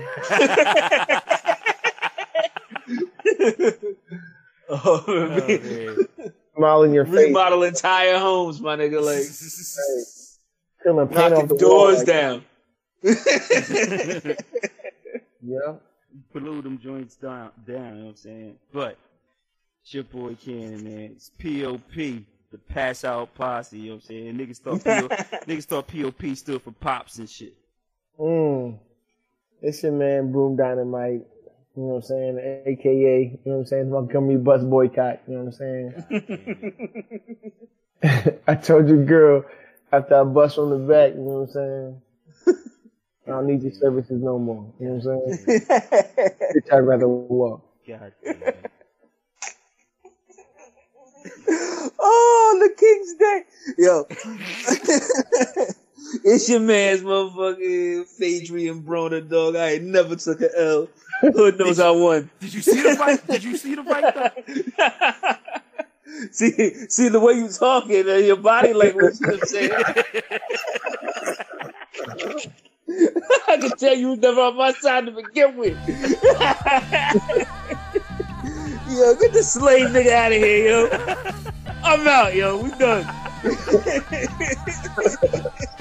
[4.69, 5.47] oh, Oh, man.
[5.47, 6.33] man.
[6.57, 9.01] Smile your face, remodel entire homes, my nigga.
[9.01, 9.27] Like
[10.83, 12.45] peeling paint off knocking the wall, doors like, down.
[15.43, 15.77] Yeah.
[16.35, 18.57] Blew them joints down, down, you know what I'm saying?
[18.73, 18.99] But
[19.83, 21.17] it's your boy Cannon, man.
[21.17, 24.37] It's POP, the pass out posse, you know what I'm saying?
[24.37, 25.09] Niggas thought PO,
[25.47, 27.55] niggas thought POP stood for pops and shit.
[28.19, 28.79] Mm.
[29.63, 31.27] It's your man Boom Dynamite.
[31.77, 32.63] You know what I'm saying?
[32.67, 33.91] AKA, you know what I'm saying?
[33.91, 35.21] Montgomery Bus Boycott.
[35.29, 37.53] You know what I'm saying?
[38.49, 39.45] I told you, girl
[39.93, 42.03] after I bust on the back, you know what I'm saying?
[43.27, 44.73] I don't need your services no more.
[44.81, 45.61] You know what I'm saying?
[46.57, 47.65] Bitch, I'd rather walk.
[47.87, 48.53] God damn.
[52.03, 53.45] Oh, the King's Day.
[53.79, 54.07] Yo.
[56.25, 59.57] it's your man's motherfucking Adrien Broner, dog.
[59.57, 60.89] I ain't never took an L.
[61.21, 62.31] Hood knows I won.
[62.41, 63.27] Did you see the fight?
[63.27, 64.31] Did you see the fight though?
[66.31, 66.51] see,
[66.89, 69.15] see the way you talking and your body language.
[69.21, 69.73] You know what I'm saying?
[73.49, 75.79] I can tell you was never on my side to begin with.
[78.91, 80.89] Yo, get the slave nigga out of here, yo.
[81.83, 82.62] I'm out, yo.
[82.62, 83.07] We done.